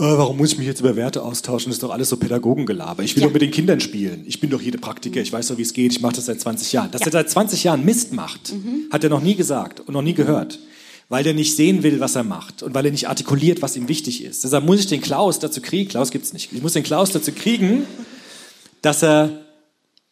[0.00, 1.70] Äh, warum muss ich mich jetzt über Werte austauschen?
[1.70, 3.02] ist doch alles so Pädagogengelaber.
[3.02, 3.28] Ich will ja.
[3.28, 4.24] doch mit den Kindern spielen.
[4.26, 6.40] Ich bin doch jede Praktiker, ich weiß doch, wie es geht, ich mache das seit
[6.40, 6.90] 20 Jahren.
[6.90, 7.08] Dass ja.
[7.08, 8.88] er seit 20 Jahren Mist macht, mhm.
[8.90, 10.58] hat er noch nie gesagt und noch nie gehört.
[11.10, 13.88] Weil er nicht sehen will, was er macht und weil er nicht artikuliert, was ihm
[13.88, 14.42] wichtig ist.
[14.42, 17.32] Deshalb muss ich den Klaus dazu kriegen, Klaus gibt's nicht, ich muss den Klaus dazu
[17.32, 17.84] kriegen,
[18.80, 19.44] dass er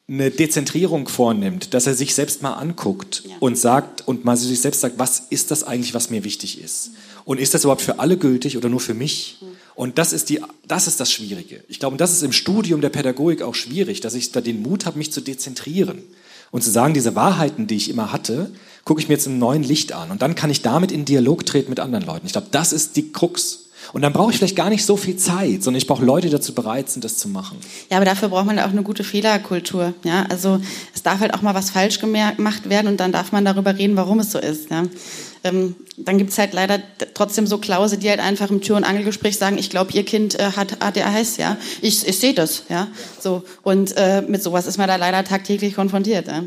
[0.07, 3.37] eine Dezentrierung vornimmt, dass er sich selbst mal anguckt ja.
[3.41, 6.91] und sagt und mal sich selbst sagt, was ist das eigentlich, was mir wichtig ist?
[7.25, 9.39] Und ist das überhaupt für alle gültig oder nur für mich?
[9.41, 9.47] Mhm.
[9.79, 11.63] Und das ist, die, das ist das Schwierige.
[11.69, 14.87] Ich glaube, das ist im Studium der Pädagogik auch schwierig, dass ich da den Mut
[14.87, 16.03] habe, mich zu dezentrieren
[16.51, 18.51] und zu sagen, diese Wahrheiten, die ich immer hatte,
[18.83, 21.47] gucke ich mir jetzt im neuen Licht an und dann kann ich damit in Dialog
[21.47, 22.27] treten mit anderen Leuten.
[22.27, 23.68] Ich glaube, das ist die Krux.
[23.93, 26.33] Und dann brauche ich vielleicht gar nicht so viel Zeit, sondern ich brauche Leute, die
[26.33, 27.59] dazu bereit sind, das zu machen.
[27.91, 29.95] Ja, aber dafür braucht man auch eine gute Fehlerkultur.
[30.05, 30.61] Ja, also
[30.95, 33.97] es darf halt auch mal was falsch gemacht werden und dann darf man darüber reden,
[33.97, 34.71] warum es so ist.
[34.71, 34.85] Ja.
[35.45, 36.81] Ähm, dann gibt es halt leider
[37.15, 40.39] trotzdem so Klause, die halt einfach im Tür- und Angelgespräch sagen, ich glaube, ihr Kind
[40.39, 41.57] äh, hat ADHS, ja.
[41.81, 42.89] Ich, ich sehe das, ja.
[43.21, 43.43] So.
[43.63, 46.29] Und äh, mit sowas ist man da leider tagtäglich konfrontiert.
[46.29, 46.45] Ja.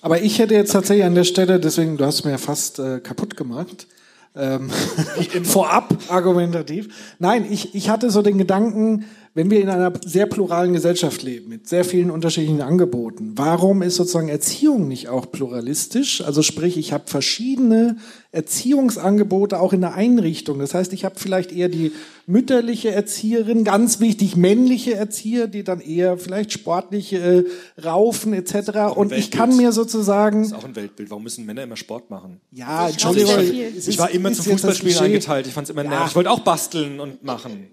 [0.00, 3.00] Aber ich hätte jetzt tatsächlich an der Stelle, deswegen, du hast mir ja fast äh,
[3.00, 3.86] kaputt gemacht,
[4.34, 4.70] ähm,
[5.44, 7.14] vorab argumentativ.
[7.18, 11.48] Nein, ich, ich hatte so den Gedanken, wenn wir in einer sehr pluralen Gesellschaft leben,
[11.48, 16.20] mit sehr vielen unterschiedlichen Angeboten, warum ist sozusagen Erziehung nicht auch pluralistisch?
[16.22, 17.96] Also sprich, ich habe verschiedene
[18.30, 20.58] Erziehungsangebote auch in der Einrichtung.
[20.58, 21.92] Das heißt, ich habe vielleicht eher die
[22.26, 28.94] mütterliche Erzieherin, ganz wichtig männliche Erzieher, die dann eher vielleicht sportliche äh, raufen etc.
[28.94, 30.42] Und ich kann mir sozusagen...
[30.42, 31.08] Das ist auch ein Weltbild.
[31.10, 32.40] Warum müssen Männer immer Sport machen?
[32.50, 33.40] Ja, Entschuldigung.
[33.40, 35.46] Ich war immer zum Fußballspielen eingeteilt.
[35.46, 35.90] Ich fand es immer ja.
[35.90, 36.08] nervig.
[36.08, 37.68] Ich wollte auch basteln und machen.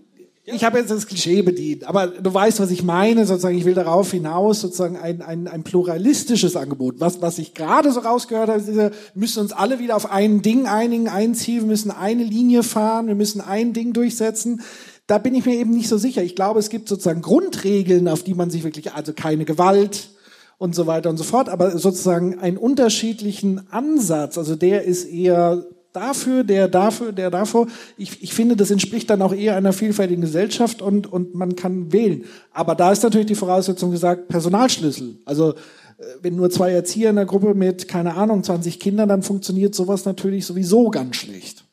[0.53, 3.26] Ich habe jetzt das Klischee bedient, aber du weißt, was ich meine.
[3.26, 6.95] Sozusagen, ich will darauf hinaus sozusagen ein, ein, ein pluralistisches Angebot.
[6.99, 10.41] Was, was ich gerade so rausgehört habe, ist, wir müssen uns alle wieder auf ein
[10.41, 14.61] Ding einigen, ein Ziel, wir müssen eine Linie fahren, wir müssen ein Ding durchsetzen.
[15.07, 16.23] Da bin ich mir eben nicht so sicher.
[16.23, 20.09] Ich glaube, es gibt sozusagen Grundregeln, auf die man sich wirklich, also keine Gewalt
[20.57, 24.38] und so weiter und so fort, aber sozusagen einen unterschiedlichen Ansatz.
[24.38, 27.68] Also der ist eher dafür, der dafür, der davor.
[27.98, 31.91] Ich, ich finde, das entspricht dann auch eher einer vielfältigen Gesellschaft und, und man kann
[31.91, 32.26] wählen.
[32.52, 35.18] Aber da ist natürlich die Voraussetzung gesagt, Personalschlüssel.
[35.26, 39.24] Also äh, wenn nur zwei Erzieher in der Gruppe mit, keine Ahnung, 20 Kindern, dann
[39.24, 41.66] funktioniert sowas natürlich sowieso ganz schlecht.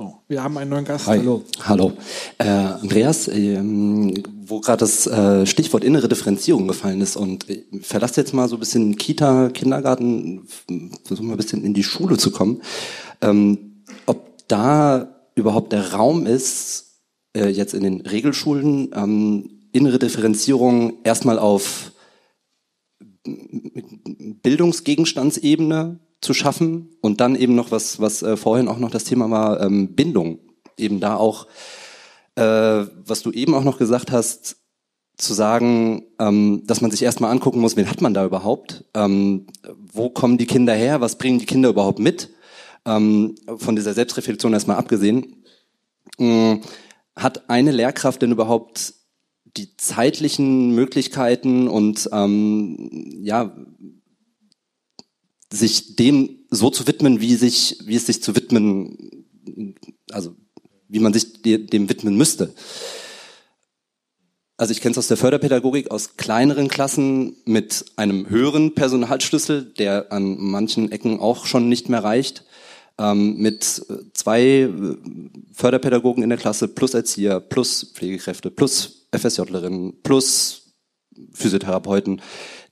[0.00, 1.08] So, wir haben einen neuen Gast.
[1.08, 1.18] Hi.
[1.18, 1.42] Hallo.
[1.64, 1.92] Hallo.
[2.38, 4.14] Äh, Andreas, ähm,
[4.46, 8.54] wo gerade das äh, Stichwort innere Differenzierung gefallen ist und äh, verlass jetzt mal so
[8.54, 10.46] ein bisschen Kita, Kindergarten,
[11.02, 12.62] versuchen mal ein bisschen in die Schule zu kommen.
[13.22, 17.00] Ähm, ob da überhaupt der Raum ist,
[17.36, 21.90] äh, jetzt in den Regelschulen, ähm, innere Differenzierung erstmal auf
[23.24, 29.30] Bildungsgegenstandsebene zu schaffen und dann eben noch was, was äh, vorhin auch noch das Thema
[29.30, 30.40] war, ähm, Bindung.
[30.76, 31.46] Eben da auch,
[32.34, 34.56] äh, was du eben auch noch gesagt hast,
[35.16, 38.84] zu sagen, ähm, dass man sich erstmal angucken muss, wen hat man da überhaupt?
[38.94, 39.48] Ähm,
[39.92, 41.00] wo kommen die Kinder her?
[41.00, 42.30] Was bringen die Kinder überhaupt mit?
[42.84, 45.44] Ähm, von dieser Selbstreflexion erstmal abgesehen.
[46.18, 46.60] Ähm,
[47.16, 48.94] hat eine Lehrkraft denn überhaupt
[49.56, 52.90] die zeitlichen Möglichkeiten und ähm,
[53.20, 53.56] ja,
[55.52, 59.26] sich dem so zu widmen, wie sich, wie es sich zu widmen,
[60.10, 60.34] also
[60.88, 62.54] wie man sich dem widmen müsste.
[64.56, 70.12] Also ich kenne es aus der Förderpädagogik aus kleineren Klassen mit einem höheren Personalschlüssel, der
[70.12, 72.44] an manchen Ecken auch schon nicht mehr reicht,
[72.98, 74.68] ähm, mit zwei
[75.52, 80.74] Förderpädagogen in der Klasse plus Erzieher plus Pflegekräfte plus FSJlerinnen plus
[81.32, 82.20] Physiotherapeuten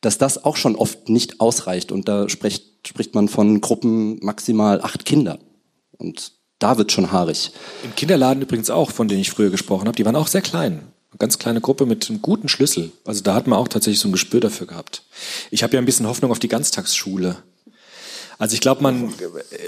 [0.06, 1.92] dass das auch schon oft nicht ausreicht.
[1.92, 5.38] Und da spricht spricht man von Gruppen maximal acht Kinder.
[5.98, 7.52] Und da wird schon haarig.
[7.84, 10.80] Im Kinderladen übrigens auch, von denen ich früher gesprochen habe, die waren auch sehr klein.
[11.10, 12.92] Eine ganz kleine Gruppe mit einem guten Schlüssel.
[13.04, 15.02] Also da hat man auch tatsächlich so ein Gespür dafür gehabt.
[15.50, 17.36] Ich habe ja ein bisschen Hoffnung auf die Ganztagsschule.
[18.38, 19.12] Also ich glaube, man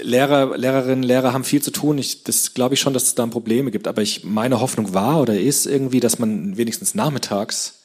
[0.03, 1.97] Lehrer, Lehrerinnen, Lehrer haben viel zu tun.
[1.97, 3.87] Ich, das glaube ich schon, dass es da Probleme gibt.
[3.87, 7.78] Aber ich meine Hoffnung war oder ist irgendwie, dass man wenigstens nachmittags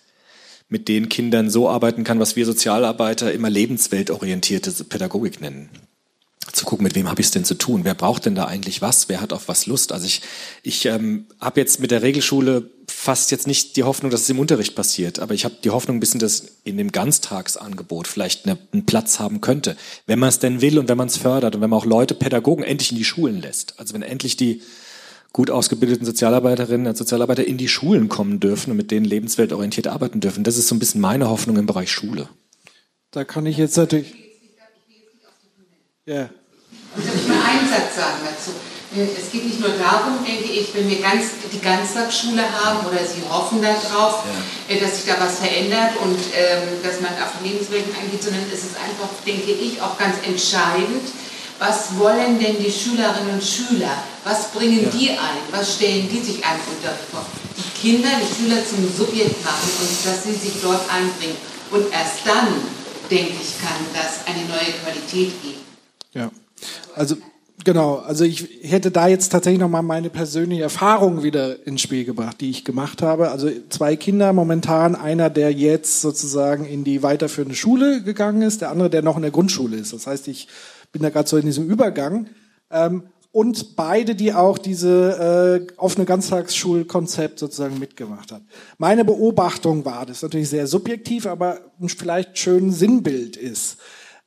[0.68, 5.68] mit den Kindern so arbeiten kann, was wir Sozialarbeiter immer lebensweltorientierte Pädagogik nennen
[6.52, 7.80] zu gucken, mit wem habe ich es denn zu tun?
[7.84, 9.08] Wer braucht denn da eigentlich was?
[9.08, 9.92] Wer hat auf was Lust?
[9.92, 10.22] Also ich,
[10.62, 14.38] ich ähm, habe jetzt mit der Regelschule fast jetzt nicht die Hoffnung, dass es im
[14.38, 18.58] Unterricht passiert, aber ich habe die Hoffnung ein bisschen, dass in dem Ganztagsangebot vielleicht eine,
[18.72, 19.76] einen Platz haben könnte,
[20.06, 22.14] wenn man es denn will und wenn man es fördert und wenn man auch Leute,
[22.14, 23.78] Pädagogen endlich in die Schulen lässt.
[23.78, 24.62] Also wenn endlich die
[25.35, 30.20] gut ausgebildeten Sozialarbeiterinnen und Sozialarbeiter in die Schulen kommen dürfen und mit denen lebensweltorientiert arbeiten
[30.20, 30.44] dürfen.
[30.44, 32.28] Das ist so ein bisschen meine Hoffnung im Bereich Schule.
[33.11, 34.15] Da kann ich jetzt natürlich.
[36.06, 36.31] Ja.
[36.94, 38.52] Und darf ich mal einen Satz sagen dazu?
[38.94, 43.27] Es geht nicht nur darum, denke ich, wenn wir ganz, die Ganztagsschule haben oder Sie
[43.28, 44.23] hoffen darauf,
[44.70, 44.77] ja.
[44.78, 48.77] dass sich da was verändert und ähm, dass man auf Lebenswelten eingeht, sondern es ist
[48.78, 51.11] einfach, denke ich, auch ganz entscheidend,
[51.59, 53.97] was wollen denn die Schülerinnen und Schüler?
[54.24, 54.90] Was bringen ja.
[54.90, 55.43] die ein?
[55.51, 57.24] Was stellen die sich einem Unterricht vor?
[57.56, 61.36] Die Kinder, die Schüler zum Subjekt machen und dass sie sich dort einbringen.
[61.70, 62.48] Und erst dann,
[63.10, 65.60] denke ich, kann das eine neue Qualität geben.
[66.12, 66.31] Ja,
[66.94, 67.16] also
[67.64, 72.05] genau, also ich hätte da jetzt tatsächlich noch mal meine persönliche Erfahrung wieder ins Spiel
[72.05, 73.31] gebracht, die ich gemacht habe.
[73.31, 78.70] Also zwei Kinder momentan, einer, der jetzt sozusagen in die weiterführende Schule gegangen ist, der
[78.70, 79.93] andere, der noch in der Grundschule ist.
[79.93, 80.48] Das heißt, ich
[80.94, 82.28] bin da gerade so in diesem Übergang.
[82.70, 83.02] Ähm,
[83.32, 88.42] und beide, die auch diese äh, offene Ganztagsschulkonzept sozusagen mitgemacht hat.
[88.78, 93.78] Meine Beobachtung war, das ist natürlich sehr subjektiv, aber vielleicht ein schönes Sinnbild ist.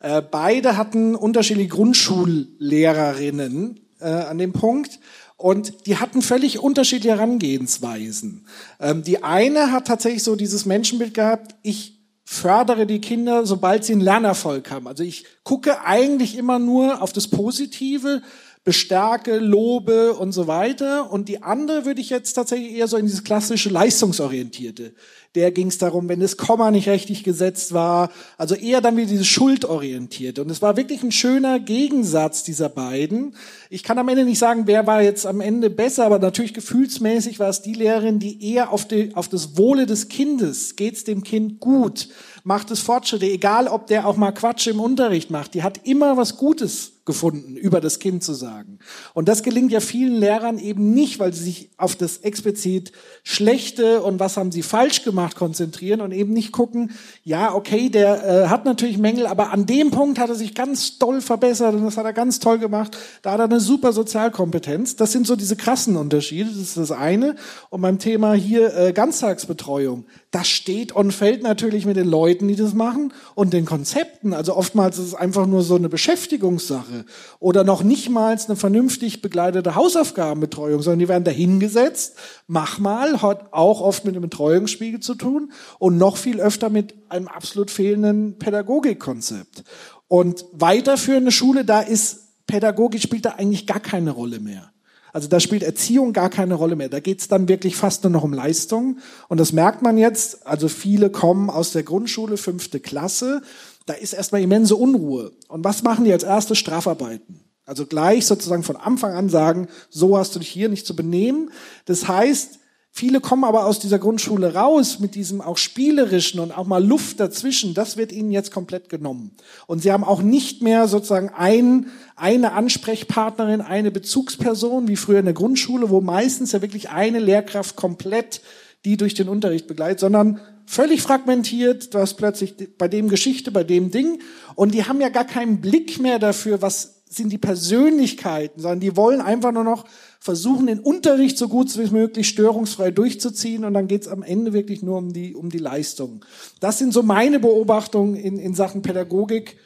[0.01, 4.99] Äh, beide hatten unterschiedliche Grundschullehrerinnen äh, an dem Punkt.
[5.37, 8.45] Und die hatten völlig unterschiedliche Herangehensweisen.
[8.81, 11.96] Ähm, die eine hat tatsächlich so dieses Menschenbild gehabt, ich
[12.29, 14.85] fördere die Kinder, sobald sie einen Lernerfolg haben.
[14.85, 18.21] Also ich gucke eigentlich immer nur auf das Positive,
[18.65, 21.09] bestärke, lobe und so weiter.
[21.09, 24.93] Und die andere würde ich jetzt tatsächlich eher so in dieses klassische leistungsorientierte
[25.37, 28.09] der ging es darum, wenn das Komma nicht richtig gesetzt war.
[28.39, 30.41] Also eher dann wieder dieses Schuldorientierte.
[30.41, 33.35] Und es war wirklich ein schöner Gegensatz dieser beiden.
[33.69, 37.39] Ich kann am Ende nicht sagen, wer war jetzt am Ende besser, aber natürlich gefühlsmäßig
[37.39, 41.23] war es die Lehrerin, die eher auf, die, auf das Wohle des Kindes, geht's dem
[41.23, 42.09] Kind gut,
[42.43, 46.17] macht es Fortschritte, egal ob der auch mal Quatsch im Unterricht macht, die hat immer
[46.17, 48.77] was Gutes gefunden, über das Kind zu sagen.
[49.15, 52.91] Und das gelingt ja vielen Lehrern eben nicht, weil sie sich auf das explizit
[53.23, 56.91] Schlechte und was haben sie falsch gemacht konzentrieren und eben nicht gucken,
[57.23, 60.99] ja, okay, der äh, hat natürlich Mängel, aber an dem Punkt hat er sich ganz
[60.99, 62.95] toll verbessert und das hat er ganz toll gemacht.
[63.23, 64.97] Da hat er eine super Sozialkompetenz.
[64.97, 67.35] Das sind so diese krassen Unterschiede, das ist das eine.
[67.69, 70.05] Und beim Thema hier äh, Ganztagsbetreuung,
[70.37, 74.33] das steht und fällt natürlich mit den Leuten, die das machen und den Konzepten.
[74.33, 77.05] Also oftmals ist es einfach nur so eine Beschäftigungssache
[77.39, 83.51] oder noch nicht mal eine vernünftig begleitete Hausaufgabenbetreuung, sondern die werden dahingesetzt, mach mal, hat
[83.51, 88.37] auch oft mit einem Betreuungsspiegel zu tun und noch viel öfter mit einem absolut fehlenden
[88.37, 89.63] Pädagogikkonzept.
[90.07, 94.71] Und weiterführende Schule, da ist Pädagogik spielt da eigentlich gar keine Rolle mehr.
[95.13, 96.89] Also da spielt Erziehung gar keine Rolle mehr.
[96.89, 98.99] Da geht's dann wirklich fast nur noch um Leistung.
[99.27, 100.45] Und das merkt man jetzt.
[100.45, 103.41] Also viele kommen aus der Grundschule, fünfte Klasse.
[103.85, 105.31] Da ist erstmal immense Unruhe.
[105.47, 107.39] Und was machen die als erste Strafarbeiten?
[107.65, 111.51] Also gleich sozusagen von Anfang an sagen, so hast du dich hier nicht zu benehmen.
[111.85, 112.56] Das heißt,
[112.97, 117.19] Viele kommen aber aus dieser Grundschule raus mit diesem auch spielerischen und auch mal Luft
[117.19, 117.75] dazwischen.
[117.75, 119.35] Das wird ihnen jetzt komplett genommen.
[119.67, 125.25] Und sie haben auch nicht mehr sozusagen ein, eine Ansprechpartnerin, eine Bezugsperson wie früher in
[125.25, 128.41] der Grundschule, wo meistens ja wirklich eine Lehrkraft komplett
[128.83, 131.93] die durch den Unterricht begleitet, sondern völlig fragmentiert.
[131.93, 134.21] Du hast plötzlich bei dem Geschichte, bei dem Ding.
[134.55, 138.95] Und die haben ja gar keinen Blick mehr dafür, was sind die Persönlichkeiten, sondern die
[138.95, 139.85] wollen einfach nur noch
[140.19, 144.53] versuchen, den Unterricht so gut wie möglich störungsfrei durchzuziehen und dann geht es am Ende
[144.53, 146.25] wirklich nur um die, um die Leistung.
[146.59, 149.57] Das sind so meine Beobachtungen in, in Sachen Pädagogik,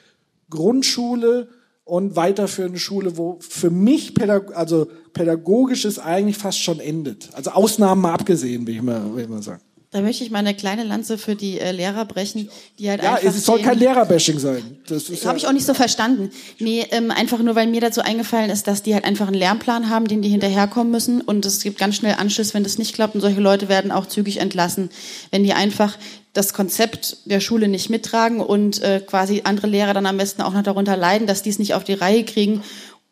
[0.50, 1.50] Grundschule
[1.84, 7.30] und weiterführende Schule, wo für mich Pädag also pädagogisches eigentlich fast schon endet.
[7.34, 9.62] Also Ausnahmen mal abgesehen, will ich mal, will ich mal sagen.
[9.94, 12.50] Da möchte ich mal eine kleine Lanze für die äh, Lehrer brechen,
[12.80, 14.78] die halt Ja, einfach es soll kein Lehrerbashing sein.
[14.88, 16.32] Das ist Habe ich auch nicht so verstanden.
[16.60, 19.90] Nee, ähm, einfach nur, weil mir dazu eingefallen ist, dass die halt einfach einen Lernplan
[19.90, 21.20] haben, den die hinterherkommen müssen.
[21.20, 23.16] Und es gibt ganz schnell Anschluss, wenn das nicht klappt.
[23.16, 24.92] Und solche Leute werden auch zügig entlassen,
[25.30, 25.98] wenn die einfach
[26.32, 30.54] das Konzept der Schule nicht mittragen und äh, quasi andere Lehrer dann am besten auch
[30.54, 32.64] noch darunter leiden, dass die es nicht auf die Reihe kriegen,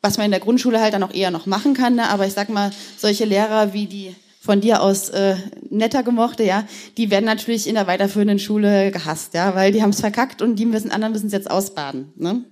[0.02, 1.96] was man in der Grundschule halt dann auch eher noch machen kann.
[1.96, 2.10] Ne?
[2.10, 5.36] Aber ich sag mal, solche Lehrer wie die von dir aus äh,
[5.70, 6.64] netter gemochte, ja,
[6.98, 10.56] die werden natürlich in der weiterführenden Schule gehasst, ja, weil die haben es verkackt und
[10.56, 12.46] die müssen anderen müssen es jetzt ausbaden, ne?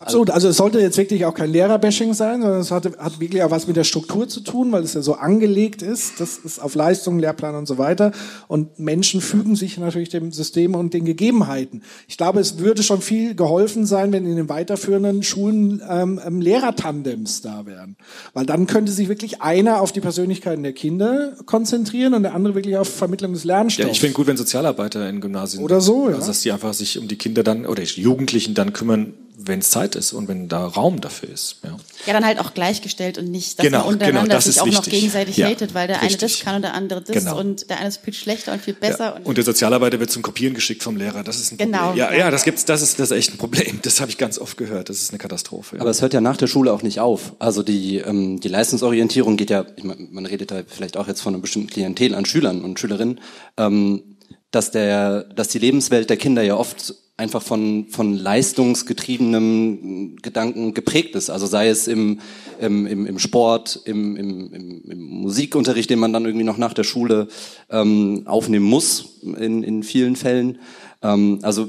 [0.00, 3.42] Absolut, also es sollte jetzt wirklich auch kein Lehrerbashing sein, sondern es hat, hat wirklich
[3.42, 6.20] auch was mit der Struktur zu tun, weil es ja so angelegt ist.
[6.20, 8.12] Das ist auf Leistung, Lehrplan und so weiter.
[8.46, 11.82] Und Menschen fügen sich natürlich dem System und den Gegebenheiten.
[12.06, 16.40] Ich glaube, es würde schon viel geholfen sein, wenn in den weiterführenden Schulen ähm, ähm,
[16.40, 17.96] Lehrertandems da wären.
[18.34, 22.54] Weil dann könnte sich wirklich einer auf die Persönlichkeiten der Kinder konzentrieren und der andere
[22.54, 23.90] wirklich auf Vermittlung des Ja, Lernstoffs.
[23.90, 26.14] ich finde gut, wenn Sozialarbeiter in Gymnasien Oder so, ja.
[26.14, 29.60] Also, dass die einfach sich um die Kinder dann oder die Jugendlichen dann kümmern, wenn
[29.60, 31.58] es Zeit ist und wenn da Raum dafür ist.
[31.62, 31.76] Ja.
[32.06, 34.62] Ja, dann halt auch gleichgestellt und nicht, dass Genau, man untereinander genau, das sich ist
[34.62, 34.92] auch noch wichtig.
[34.94, 36.44] gegenseitig Ja, hatet, weil der eine das richtig.
[36.44, 37.38] kann und der andere das Genau.
[37.38, 39.14] und der eine ist viel schlechter und viel besser.
[39.14, 41.22] Und Und der Sozialarbeiter wird zum Kopieren geschickt vom Lehrer.
[41.22, 41.98] Das ist ein Genau, Problem.
[41.98, 42.18] Ja, ja.
[42.18, 42.64] ja, das gibt's.
[42.64, 43.78] Das ist das ist echt ein Problem.
[43.82, 44.88] Das habe ich ganz oft gehört.
[44.88, 45.76] Das ist eine Katastrophe.
[45.76, 45.82] Ja.
[45.82, 47.34] Aber es hört ja nach der Schule auch nicht auf.
[47.38, 51.20] Also die, ähm, die Leistungsorientierung geht ja, ich mein, man redet da vielleicht auch jetzt
[51.20, 53.20] von einem bestimmten Klientel an Schülern und Schülerinnen,
[53.56, 54.02] ähm,
[54.50, 61.16] dass der, dass die Lebenswelt der Kinder ja oft einfach von, von leistungsgetriebenem Gedanken geprägt
[61.16, 61.30] ist.
[61.30, 62.20] Also sei es im,
[62.60, 66.84] im, im, im Sport, im, im, im, Musikunterricht, den man dann irgendwie noch nach der
[66.84, 67.26] Schule
[67.70, 70.58] ähm, aufnehmen muss, in, in vielen Fällen.
[71.02, 71.68] Ähm, also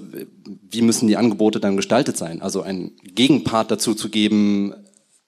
[0.69, 2.43] wie müssen die Angebote dann gestaltet sein?
[2.43, 4.75] Also ein Gegenpart dazu zu geben,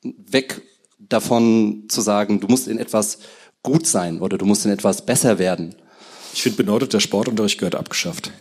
[0.03, 0.61] weg
[0.99, 3.17] davon zu sagen, du musst in etwas
[3.63, 5.75] gut sein oder du musst in etwas besser werden.
[6.33, 8.31] Ich finde, benordert der Sportunterricht gehört abgeschafft.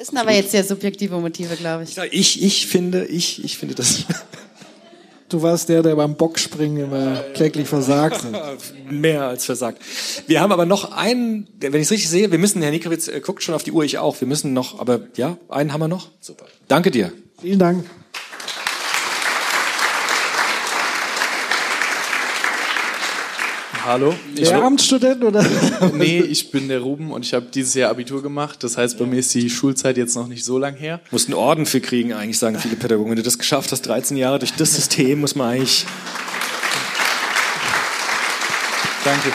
[0.00, 1.94] Das sind aber jetzt sehr subjektive Motive, glaube ich.
[2.10, 4.06] Ich, ich finde, ich, ich finde das.
[5.28, 8.58] Du warst der, der beim Bockspringen immer kläglich versagt hat.
[8.90, 9.82] Mehr als versagt.
[10.26, 13.20] Wir haben aber noch einen, wenn ich es richtig sehe, wir müssen, Herr Nikowitz äh,
[13.20, 14.18] guckt schon auf die Uhr, ich auch.
[14.18, 16.08] Wir müssen noch, aber ja, einen haben wir noch.
[16.18, 16.46] Super.
[16.66, 17.12] Danke dir.
[17.38, 17.84] Vielen Dank.
[23.90, 24.14] Hallo.
[24.36, 25.44] Lehramtsstudent oder?
[25.94, 28.62] nee, ich bin der Ruben und ich habe dieses Jahr Abitur gemacht.
[28.62, 31.00] Das heißt, bei mir ist die Schulzeit jetzt noch nicht so lang her.
[31.10, 33.10] Musst einen Orden für kriegen, eigentlich sagen viele Pädagogen.
[33.10, 35.86] Wenn du das geschafft hast, 13 Jahre durch das System, muss man eigentlich.
[39.04, 39.32] Danke.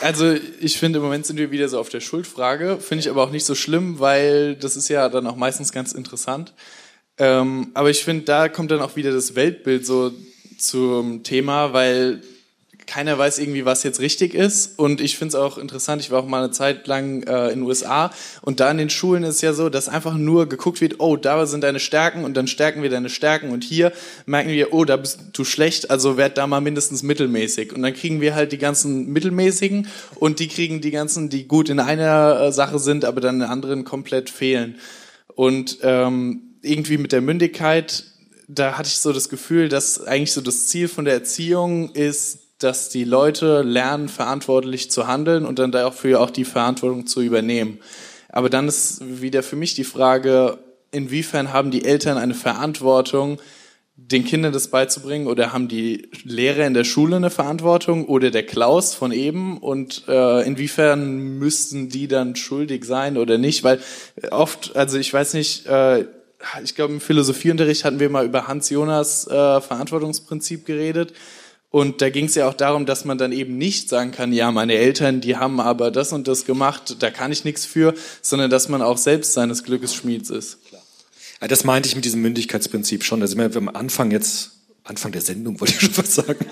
[0.00, 2.78] Also ich finde, im Moment sind wir wieder so auf der Schuldfrage.
[2.78, 5.90] Finde ich aber auch nicht so schlimm, weil das ist ja dann auch meistens ganz
[5.90, 6.54] interessant.
[7.18, 10.12] Ähm, aber ich finde, da kommt dann auch wieder das Weltbild so
[10.56, 12.22] zum Thema, weil
[12.90, 14.76] keiner weiß irgendwie, was jetzt richtig ist.
[14.76, 17.60] Und ich finde es auch interessant, ich war auch mal eine Zeit lang äh, in
[17.60, 18.10] den USA
[18.42, 21.46] und da in den Schulen ist ja so, dass einfach nur geguckt wird, oh, da
[21.46, 23.92] sind deine Stärken und dann stärken wir deine Stärken und hier
[24.26, 27.72] merken wir, oh, da bist du schlecht, also werd da mal mindestens mittelmäßig.
[27.72, 29.86] Und dann kriegen wir halt die ganzen mittelmäßigen
[30.16, 33.46] und die kriegen die ganzen, die gut in einer äh, Sache sind, aber dann in
[33.46, 34.74] anderen komplett fehlen.
[35.36, 38.02] Und ähm, irgendwie mit der Mündigkeit,
[38.48, 42.39] da hatte ich so das Gefühl, dass eigentlich so das Ziel von der Erziehung ist,
[42.60, 47.80] dass die Leute lernen, verantwortlich zu handeln und dann dafür auch die Verantwortung zu übernehmen.
[48.28, 50.58] Aber dann ist wieder für mich die Frage,
[50.92, 53.40] inwiefern haben die Eltern eine Verantwortung,
[53.96, 58.46] den Kindern das beizubringen oder haben die Lehrer in der Schule eine Verantwortung oder der
[58.46, 63.62] Klaus von eben und äh, inwiefern müssten die dann schuldig sein oder nicht?
[63.62, 63.80] Weil
[64.30, 66.06] oft, also ich weiß nicht, äh,
[66.64, 71.12] ich glaube im Philosophieunterricht hatten wir mal über Hans Jonas äh, Verantwortungsprinzip geredet.
[71.70, 74.50] Und da ging es ja auch darum, dass man dann eben nicht sagen kann, ja,
[74.50, 78.50] meine Eltern, die haben aber das und das gemacht, da kann ich nichts für, sondern
[78.50, 80.58] dass man auch selbst seines Glückes Schmieds ist.
[81.40, 83.20] Ja, das meinte ich mit diesem Mündigkeitsprinzip schon.
[83.20, 84.50] Da sind wir am Anfang jetzt,
[84.82, 86.44] Anfang der Sendung wollte ich schon was sagen.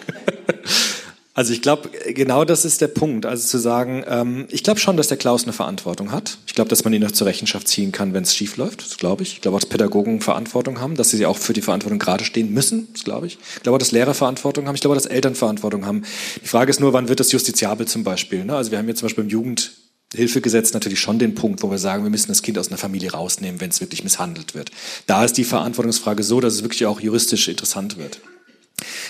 [1.38, 3.24] Also ich glaube, genau das ist der Punkt.
[3.24, 6.36] Also zu sagen, ähm, ich glaube schon, dass der Klaus eine Verantwortung hat.
[6.48, 8.84] Ich glaube, dass man ihn noch zur Rechenschaft ziehen kann, wenn es schief läuft.
[8.84, 9.34] Das glaube ich.
[9.34, 12.52] Ich glaube auch, dass Pädagogen Verantwortung haben, dass sie auch für die Verantwortung gerade stehen
[12.52, 12.88] müssen.
[12.92, 13.38] Das glaube ich.
[13.54, 14.74] Ich glaube auch, dass Lehrer Verantwortung haben.
[14.74, 16.02] Ich glaube auch, dass Eltern Verantwortung haben.
[16.42, 18.44] Die Frage ist nur, wann wird das justiziabel zum Beispiel?
[18.44, 18.56] Ne?
[18.56, 22.02] Also wir haben jetzt zum Beispiel im Jugendhilfegesetz natürlich schon den Punkt, wo wir sagen,
[22.02, 24.72] wir müssen das Kind aus einer Familie rausnehmen, wenn es wirklich misshandelt wird.
[25.06, 28.18] Da ist die Verantwortungsfrage so, dass es wirklich auch juristisch interessant wird.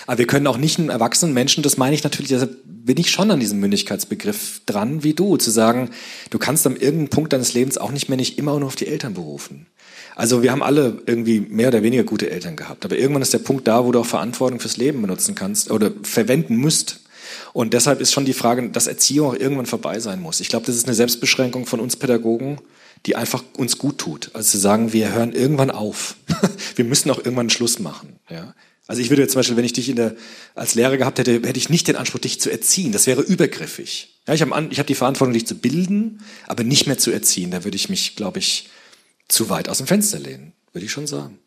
[0.07, 3.11] Aber wir können auch nicht einen erwachsenen Menschen, das meine ich natürlich, deshalb bin ich
[3.11, 5.91] schon an diesem Mündigkeitsbegriff dran, wie du, zu sagen,
[6.29, 8.87] du kannst am irgendeinem Punkt deines Lebens auch nicht mehr nicht immer nur auf die
[8.87, 9.67] Eltern berufen.
[10.15, 13.39] Also wir haben alle irgendwie mehr oder weniger gute Eltern gehabt, aber irgendwann ist der
[13.39, 17.01] Punkt da, wo du auch Verantwortung fürs Leben benutzen kannst oder verwenden müsst.
[17.53, 20.39] Und deshalb ist schon die Frage, dass Erziehung auch irgendwann vorbei sein muss.
[20.39, 22.59] Ich glaube, das ist eine Selbstbeschränkung von uns Pädagogen,
[23.05, 24.31] die einfach uns gut tut.
[24.33, 26.15] Also zu sagen, wir hören irgendwann auf.
[26.75, 28.19] wir müssen auch irgendwann Schluss machen.
[28.29, 28.53] Ja?
[28.89, 30.15] Also ich würde jetzt zum Beispiel, wenn ich dich in der,
[30.55, 32.91] als Lehrer gehabt hätte, hätte ich nicht den Anspruch, dich zu erziehen.
[32.91, 34.19] Das wäre übergriffig.
[34.27, 37.51] Ja, ich habe hab die Verantwortung, dich zu bilden, aber nicht mehr zu erziehen.
[37.51, 38.67] Da würde ich mich, glaube ich,
[39.27, 41.37] zu weit aus dem Fenster lehnen, würde ich schon sagen.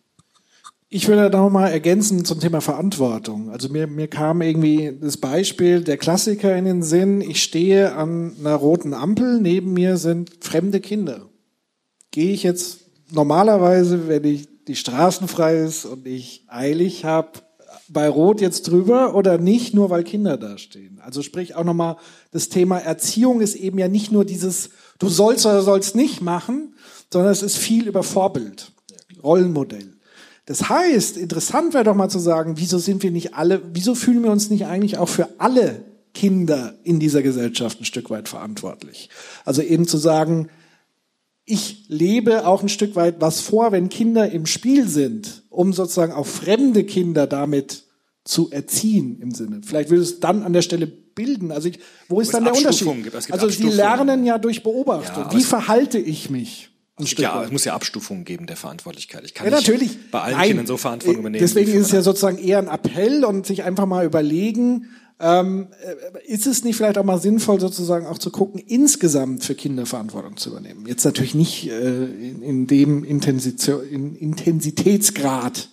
[0.89, 3.51] Ich würde da nochmal ergänzen zum Thema Verantwortung.
[3.51, 7.23] Also mir, mir kam irgendwie das Beispiel der Klassiker in den Sinn.
[7.23, 11.28] Ich stehe an einer roten Ampel, neben mir sind fremde Kinder.
[12.12, 17.30] Gehe ich jetzt normalerweise, wenn ich die Straßen frei ist und ich eilig habe,
[17.89, 21.01] bei Rot jetzt drüber oder nicht, nur weil Kinder da stehen.
[21.05, 21.97] Also sprich auch nochmal,
[22.30, 26.74] das Thema Erziehung ist eben ja nicht nur dieses, du sollst oder sollst nicht machen,
[27.12, 28.72] sondern es ist viel über Vorbild,
[29.22, 29.94] Rollenmodell.
[30.47, 34.22] Das heißt, interessant wäre doch mal zu sagen, wieso sind wir nicht alle, wieso fühlen
[34.22, 35.84] wir uns nicht eigentlich auch für alle
[36.14, 39.09] Kinder in dieser Gesellschaft ein Stück weit verantwortlich?
[39.44, 40.48] Also eben zu sagen,
[41.44, 46.12] ich lebe auch ein Stück weit was vor, wenn Kinder im Spiel sind, um sozusagen
[46.12, 47.85] auch fremde Kinder damit
[48.24, 49.60] zu erziehen im Sinne.
[49.64, 51.51] Vielleicht würde es dann an der Stelle bilden.
[51.51, 52.89] Also ich, wo ist dann der Unterschied?
[53.31, 55.24] also sie lernen ja durch Beobachtung.
[55.24, 56.70] Ja, Wie verhalte ich mich?
[56.98, 59.24] Es, ja, es muss ja Abstufungen geben der Verantwortlichkeit.
[59.24, 60.10] Ich kann ja, natürlich.
[60.10, 60.48] bei allen Nein.
[60.48, 61.40] Kindern so Verantwortung übernehmen.
[61.40, 64.90] Deswegen ist es ja sozusagen eher ein Appell und sich einfach mal überlegen,
[65.23, 69.55] ähm, äh, ist es nicht vielleicht auch mal sinnvoll, sozusagen auch zu gucken, insgesamt für
[69.55, 70.85] Kinder Verantwortung zu übernehmen?
[70.86, 75.69] Jetzt natürlich nicht äh, in, in dem Intensität, in Intensitätsgrad.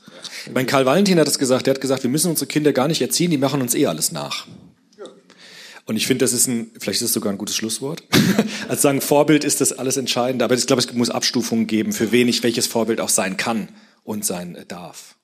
[0.54, 3.02] Mein Karl Valentin hat es gesagt, er hat gesagt, wir müssen unsere Kinder gar nicht
[3.02, 4.48] erziehen, die machen uns eh alles nach.
[5.86, 8.04] Und ich finde, das ist ein, vielleicht ist es sogar ein gutes Schlusswort.
[8.68, 10.46] Als sagen, Vorbild ist das alles Entscheidende.
[10.46, 13.70] Aber ich glaube, es muss Abstufungen geben, für wen ich welches Vorbild auch sein kann
[14.04, 15.16] und sein darf.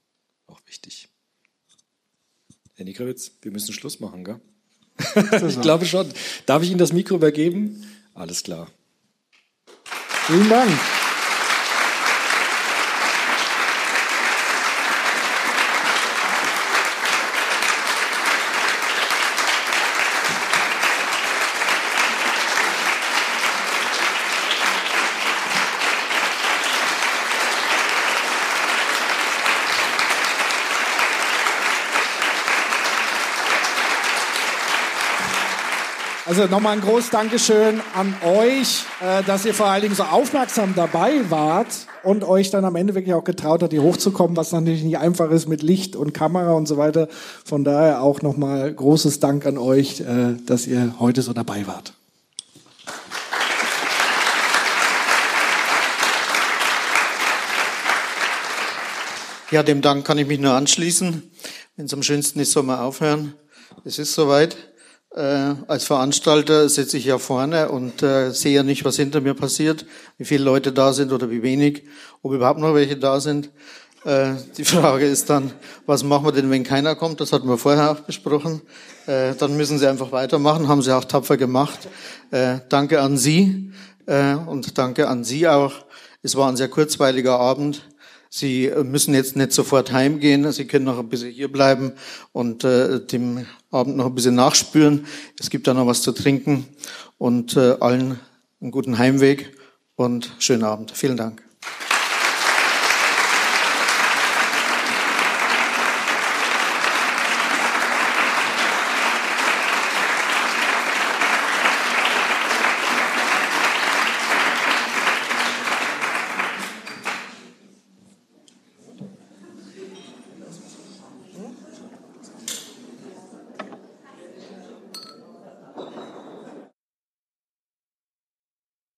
[2.75, 4.41] Herr Nikrawitz, wir müssen Schluss machen, gell?
[5.47, 6.07] ich glaube schon.
[6.45, 7.85] Darf ich Ihnen das Mikro übergeben?
[8.13, 8.69] Alles klar.
[10.27, 10.71] Vielen Dank.
[36.37, 40.73] Also nochmal ein großes Dankeschön an euch, äh, dass ihr vor allen Dingen so aufmerksam
[40.75, 44.83] dabei wart und euch dann am Ende wirklich auch getraut hat, hier hochzukommen, was natürlich
[44.83, 47.07] nicht einfach ist mit Licht und Kamera und so weiter.
[47.45, 51.93] Von daher auch nochmal großes Dank an euch, äh, dass ihr heute so dabei wart.
[59.51, 61.31] Ja, dem Dank kann ich mich nur anschließen.
[61.77, 63.35] Wenn es am schönsten ist, soll man aufhören.
[63.85, 64.57] Es ist soweit.
[65.15, 69.33] Äh, als Veranstalter sitze ich ja vorne und äh, sehe ja nicht, was hinter mir
[69.33, 69.85] passiert,
[70.17, 71.83] wie viele Leute da sind oder wie wenig,
[72.21, 73.49] ob überhaupt noch welche da sind.
[74.03, 75.53] Äh, die Frage ist dann,
[75.85, 77.21] was machen wir denn, wenn keiner kommt?
[77.21, 78.61] Das hatten wir vorher auch besprochen.
[79.07, 81.87] Äh, dann müssen Sie einfach weitermachen, haben Sie auch tapfer gemacht.
[82.31, 83.71] Äh, danke an Sie
[84.07, 85.85] äh, und danke an Sie auch.
[86.23, 87.87] Es war ein sehr kurzweiliger Abend.
[88.29, 91.93] Sie müssen jetzt nicht sofort heimgehen, Sie können noch ein bisschen hier bleiben
[92.33, 93.45] und äh, dem
[93.75, 95.05] Abend noch ein bisschen nachspüren.
[95.39, 96.65] Es gibt da noch was zu trinken
[97.17, 98.19] und äh, allen
[98.61, 99.55] einen guten Heimweg
[99.95, 100.91] und schönen Abend.
[100.91, 101.44] Vielen Dank.